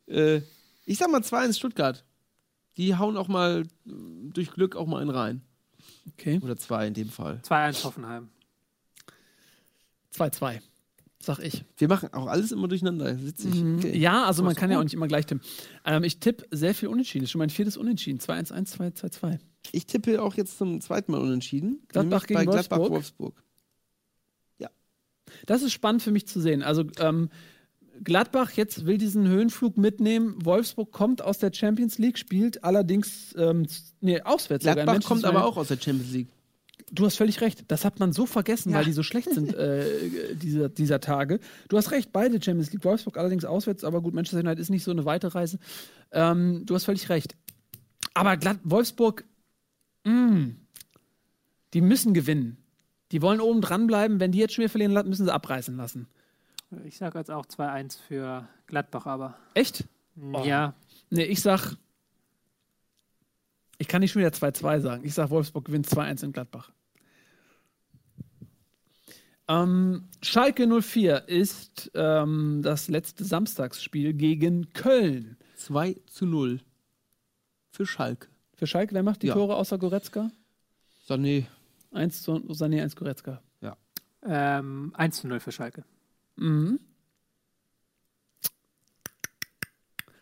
[0.08, 0.42] Äh,
[0.86, 2.04] ich sag mal 2-1 Stuttgart.
[2.76, 3.92] Die hauen auch mal äh,
[4.34, 5.42] durch Glück auch mal einen rein.
[6.14, 6.38] Okay.
[6.44, 7.40] Oder zwei in dem Fall.
[7.46, 8.30] 2-1 Hoffenheim.
[10.14, 10.60] 2-2.
[11.24, 11.64] Sag ich.
[11.78, 13.24] Wir machen auch alles immer durcheinander.
[13.24, 13.54] Witzig.
[13.78, 13.98] Okay.
[13.98, 14.86] Ja, also man kann ja auch gut.
[14.86, 15.44] nicht immer gleich tippen.
[15.86, 17.24] Ähm, ich tippe sehr viel Unentschieden.
[17.24, 18.20] Das ist schon mein viertes Unentschieden.
[18.20, 19.40] 2-1-1, 2-2-2.
[19.72, 21.84] Ich tippe auch jetzt zum zweiten Mal unentschieden.
[21.90, 22.92] Gladbach gegen bei Gladbach Wolfsburg?
[22.92, 23.44] Wolfsburg.
[25.46, 26.64] Das ist spannend für mich zu sehen.
[26.64, 27.30] Also ähm,
[28.04, 30.36] Gladbach jetzt will diesen Höhenflug mitnehmen.
[30.44, 33.68] Wolfsburg kommt aus der Champions League, spielt allerdings ähm,
[34.00, 36.28] nee, auswärts Gladbach kommt aber auch aus der Champions League.
[36.94, 37.64] Du hast völlig recht.
[37.70, 38.78] Das hat man so vergessen, Ja.
[38.80, 41.40] weil die so schlecht sind äh, dieser, dieser Tage.
[41.70, 42.84] Du hast recht, beide Champions League.
[42.84, 45.58] Wolfsburg allerdings auswärts, aber gut, Manchester United ist nicht so eine weite Reise.
[46.12, 47.36] Ähm, du hast völlig recht.
[48.14, 49.24] Aber Glad Wolfsburg,
[50.04, 50.50] mh,
[51.74, 52.58] die müssen gewinnen.
[53.14, 54.20] Die wollen oben dranbleiben.
[54.20, 56.08] Wenn die jetzt schon wieder verlieren, müssen sie abreißen lassen.
[56.86, 59.38] Ich sage jetzt auch 2-1 für Gladbach, aber.
[59.54, 59.86] Echt?
[60.34, 60.44] Oh.
[60.46, 60.74] Ja,
[61.10, 61.76] Nee, ich sag.
[63.78, 65.04] Ich kann nicht schon wieder 2-2 sagen.
[65.06, 66.72] Ich sag, Wolfsburg gewinnt 2-1 in Gladbach.
[69.52, 75.38] Ähm, Schalke 04 ist ähm, das letzte Samstagsspiel gegen Köln.
[75.56, 76.62] 2 zu 0
[77.72, 78.28] für Schalke.
[78.56, 79.34] Für Schalke, wer macht die Ja.
[79.34, 80.32] Tore außer Goretzka?
[81.08, 81.46] Sané.
[81.92, 83.42] 1 zu Sané, 1 Goretzka.
[84.24, 85.84] ähm, 1 0 für Schalke.
[86.36, 86.80] Mhm.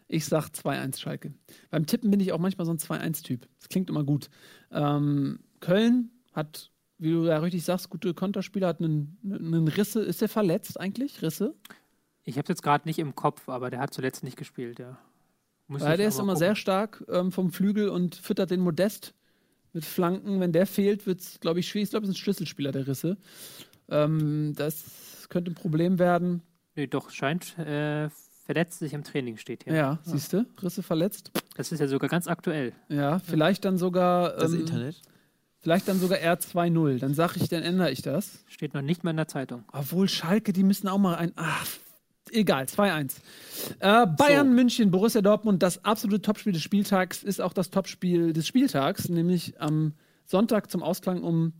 [0.07, 1.33] Ich sag 2-1 Schalke.
[1.69, 3.47] Beim Tippen bin ich auch manchmal so ein 2-1-Typ.
[3.59, 4.29] Das klingt immer gut.
[4.71, 10.01] Ähm, Köln hat, wie du ja richtig sagst, gute Konterspieler, hat einen, einen Risse.
[10.01, 11.21] Ist der verletzt eigentlich?
[11.21, 11.55] Risse?
[12.23, 14.99] Ich habe jetzt gerade nicht im Kopf, aber der hat zuletzt nicht gespielt, ja.
[15.67, 16.39] Muss Weil der ist immer gucken.
[16.39, 19.13] sehr stark ähm, vom Flügel und füttert den Modest
[19.71, 20.39] mit Flanken.
[20.39, 21.85] Wenn der fehlt, wird es, glaube ich, schwierig.
[21.85, 23.17] Ich glaube, es ist ein Schlüsselspieler, der Risse.
[23.87, 26.41] Ähm, das könnte ein Problem werden.
[26.75, 28.09] Nee, doch, scheint äh,
[28.45, 29.73] verletzt sich im Training, steht hier.
[29.73, 30.45] Ja, siehst du?
[30.61, 31.31] Risse verletzt.
[31.55, 32.73] Das ist ja sogar ganz aktuell.
[32.87, 34.35] Ja, vielleicht dann sogar.
[34.37, 35.01] Das ähm, Internet.
[35.61, 36.99] Vielleicht dann sogar R2-0.
[36.99, 38.43] Dann sage ich, dann ändere ich das.
[38.47, 39.63] Steht noch nicht mal in der Zeitung.
[39.71, 41.33] Obwohl Schalke, die müssen auch mal ein.
[41.35, 41.67] Ach,
[42.31, 43.15] egal, 2-1.
[43.79, 48.47] Äh, Bayern, München, Borussia Dortmund, das absolute Topspiel des Spieltags ist auch das Topspiel des
[48.47, 49.93] Spieltags, nämlich am
[50.25, 51.53] Sonntag zum Ausklang um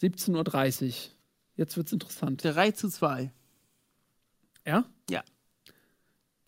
[0.00, 0.94] 17.30 Uhr.
[1.56, 2.44] Jetzt wird's interessant.
[2.44, 3.32] 3 zu 2.
[4.66, 4.84] Ja?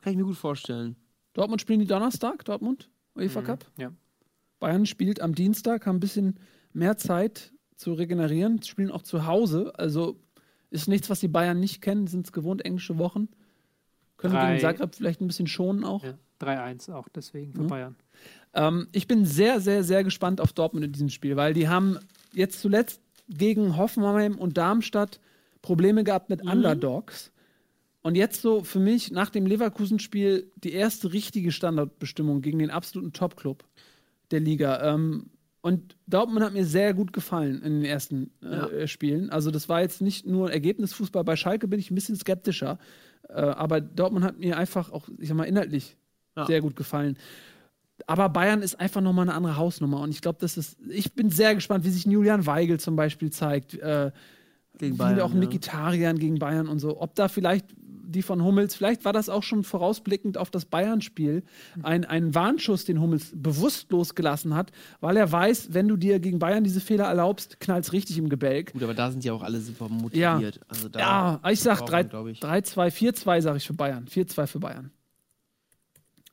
[0.03, 0.97] Kann ich mir gut vorstellen.
[1.33, 3.67] Dortmund spielen die Donnerstag, Dortmund, UEFA Cup.
[3.79, 3.93] Ja.
[4.59, 6.39] Bayern spielt am Dienstag, haben ein bisschen
[6.73, 9.73] mehr Zeit zu regenerieren, spielen auch zu Hause.
[9.77, 10.19] Also
[10.71, 13.29] ist nichts, was die Bayern nicht kennen, sind es gewohnt, englische Wochen.
[14.17, 16.03] Können Drei- gegen Zagreb vielleicht ein bisschen schonen auch.
[16.05, 16.15] Ja.
[16.41, 17.69] 3-1 auch deswegen für Ja.
[17.69, 17.97] Bayern.
[18.55, 21.99] Ähm, ich bin sehr, sehr, sehr gespannt auf Dortmund in diesem Spiel, weil die haben
[22.33, 25.21] jetzt zuletzt gegen Hoffenheim und Darmstadt
[25.63, 27.33] Probleme gehabt mit Underdogs.
[28.03, 33.13] Und jetzt so für mich nach dem Leverkusen-Spiel die erste richtige Standardbestimmung gegen den absoluten
[33.13, 33.65] Top-Club
[34.31, 34.95] der Liga.
[34.95, 39.31] Ähm, und Dortmund hat mir sehr gut gefallen in den ersten äh, Spielen.
[39.31, 41.25] Also das war jetzt nicht nur Ergebnisfußball.
[41.25, 42.79] Bei Schalke bin ich ein bisschen skeptischer.
[43.29, 45.97] Äh, aber Dortmund hat mir einfach auch, ich sag mal, inhaltlich
[46.37, 46.47] Ja.
[46.47, 47.19] sehr gut gefallen.
[48.07, 50.01] Aber Bayern ist einfach nochmal eine andere Hausnummer.
[50.01, 50.79] Und ich glaube, das ist.
[50.89, 53.75] Ich bin sehr gespannt, wie sich Julian Weigel zum Beispiel zeigt.
[53.75, 54.13] Äh,
[54.79, 55.39] Gegen Bayern, auch ja.
[55.39, 57.01] Mikitarian gegen Bayern und so.
[57.01, 57.67] Ob da vielleicht
[58.09, 61.43] die von Hummels, vielleicht war das auch schon vorausblickend auf das Bayern-Spiel,
[61.83, 66.39] ein, ein Warnschuss, den Hummels bewusst losgelassen hat, weil er weiß, wenn du dir gegen
[66.39, 68.73] Bayern diese Fehler erlaubst, knallt's richtig im Gebälk.
[68.73, 70.61] Gut, aber da sind ja auch alle super motiviert.
[70.69, 72.41] Also da Ja, ich sag braucht 3, man, glaub ich.
[72.41, 74.07] 3-2, 4-2 sage ich für Bayern.
[74.07, 74.91] 4-2 für Bayern.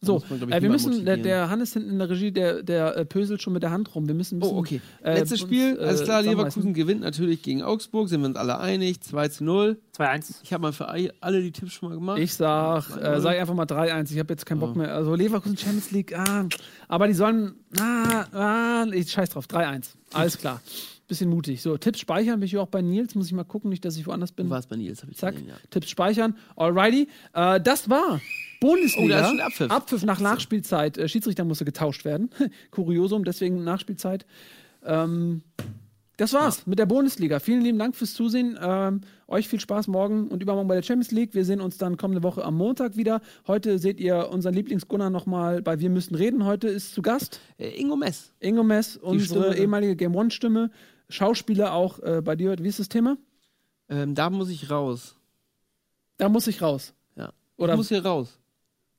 [0.05, 2.95] So, man, ich, äh, wir müssen, der, der Hannes hinten in der Regie, der, der
[2.97, 4.07] äh, pöselt schon mit der Hand rum.
[4.07, 4.81] Wir müssen, müssen Oh, okay.
[5.03, 6.21] äh, Letztes uns, Spiel, äh, alles klar.
[6.21, 9.77] Leverkusen gewinnt natürlich gegen Augsburg, sind wir uns alle einig, 2 zu 0.
[9.97, 10.35] 2-1.
[10.43, 12.19] Ich habe mal für alle die Tipps schon mal gemacht.
[12.19, 13.19] Ich sag, äh, 2-0.
[13.21, 14.11] sag einfach mal 3-1.
[14.11, 14.81] Ich habe jetzt keinen Bock Ja.
[14.83, 14.93] mehr.
[14.95, 16.45] Also Leverkusen Champions League, ah,
[16.87, 19.95] aber die sollen, ah, ah, ich scheiß drauf, 3-1.
[20.13, 20.61] Alles klar.
[21.07, 21.61] Bisschen mutig.
[21.61, 23.13] So, Tipps speichern, bin ich auch bei Nils.
[23.15, 24.47] Muss ich mal gucken, nicht, dass ich woanders bin.
[24.47, 25.55] Du warst bei Nils, habe ich Zack, gesehen, ja.
[25.69, 26.35] Tipps speichern.
[26.55, 27.07] Alrighty.
[27.33, 28.19] Äh, das war
[28.59, 29.03] Bundesliga.
[29.05, 29.71] Oh, da ist schon Abpfiff.
[29.71, 30.97] Abpfiff nach Nachspielzeit.
[30.97, 32.29] Äh, Schiedsrichter musste getauscht werden.
[32.71, 34.25] Kuriosum, deswegen Nachspielzeit.
[34.83, 35.43] Ähm,
[36.17, 37.39] das war's mit der Bundesliga.
[37.39, 38.57] Vielen lieben Dank fürs Zusehen.
[38.61, 41.33] Ähm, euch viel Spaß morgen und übermorgen bei der Champions League.
[41.35, 43.19] Wir sehen uns dann kommende Woche am Montag wieder.
[43.47, 46.45] Heute seht ihr unseren Lieblingsgunner nochmal bei Wir müssen reden.
[46.45, 48.31] Heute ist zu Gast Äh, Ingo Mess.
[48.39, 49.57] Ingo Mess, unsere Stimme.
[49.57, 50.71] ehemalige Game One-Stimme.
[51.09, 52.55] Schauspieler auch äh, bei dir.
[52.59, 53.17] Wie ist das Thema?
[53.89, 55.15] Ähm, da muss ich raus.
[56.17, 56.93] Da muss ich raus.
[57.15, 57.31] Ja.
[57.57, 58.39] Oder- ich muss hier raus.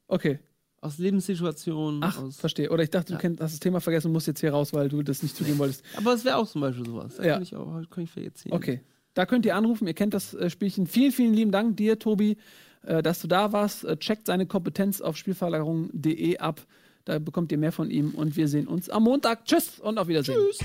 [0.08, 0.38] Okay.
[0.80, 2.02] Aus Lebenssituationen.
[2.04, 2.70] Ach, aus, verstehe.
[2.70, 3.16] Oder ich dachte, Ja.
[3.18, 5.34] du kennt, hast das Thema vergessen und musst jetzt hier raus, weil du das nicht
[5.36, 5.82] zugeben wolltest.
[5.96, 7.16] aber es wäre auch zum Beispiel sowas.
[7.16, 7.32] Da Ja.
[7.34, 8.54] kann ich auch kann ich erzählen.
[8.54, 8.80] Okay.
[9.14, 10.86] Da könnt ihr anrufen, ihr kennt das äh, Spielchen.
[10.86, 12.36] Vielen, vielen lieben Dank dir, Tobi,
[12.82, 13.84] äh, dass du da warst.
[13.84, 16.64] Äh, checkt seine Kompetenz auf spielverlagerung.de ab.
[17.06, 19.44] Da bekommt ihr mehr von ihm und wir sehen uns am Montag.
[19.44, 20.36] Tschüss und auf Wiedersehen.
[20.50, 20.58] Tschüss.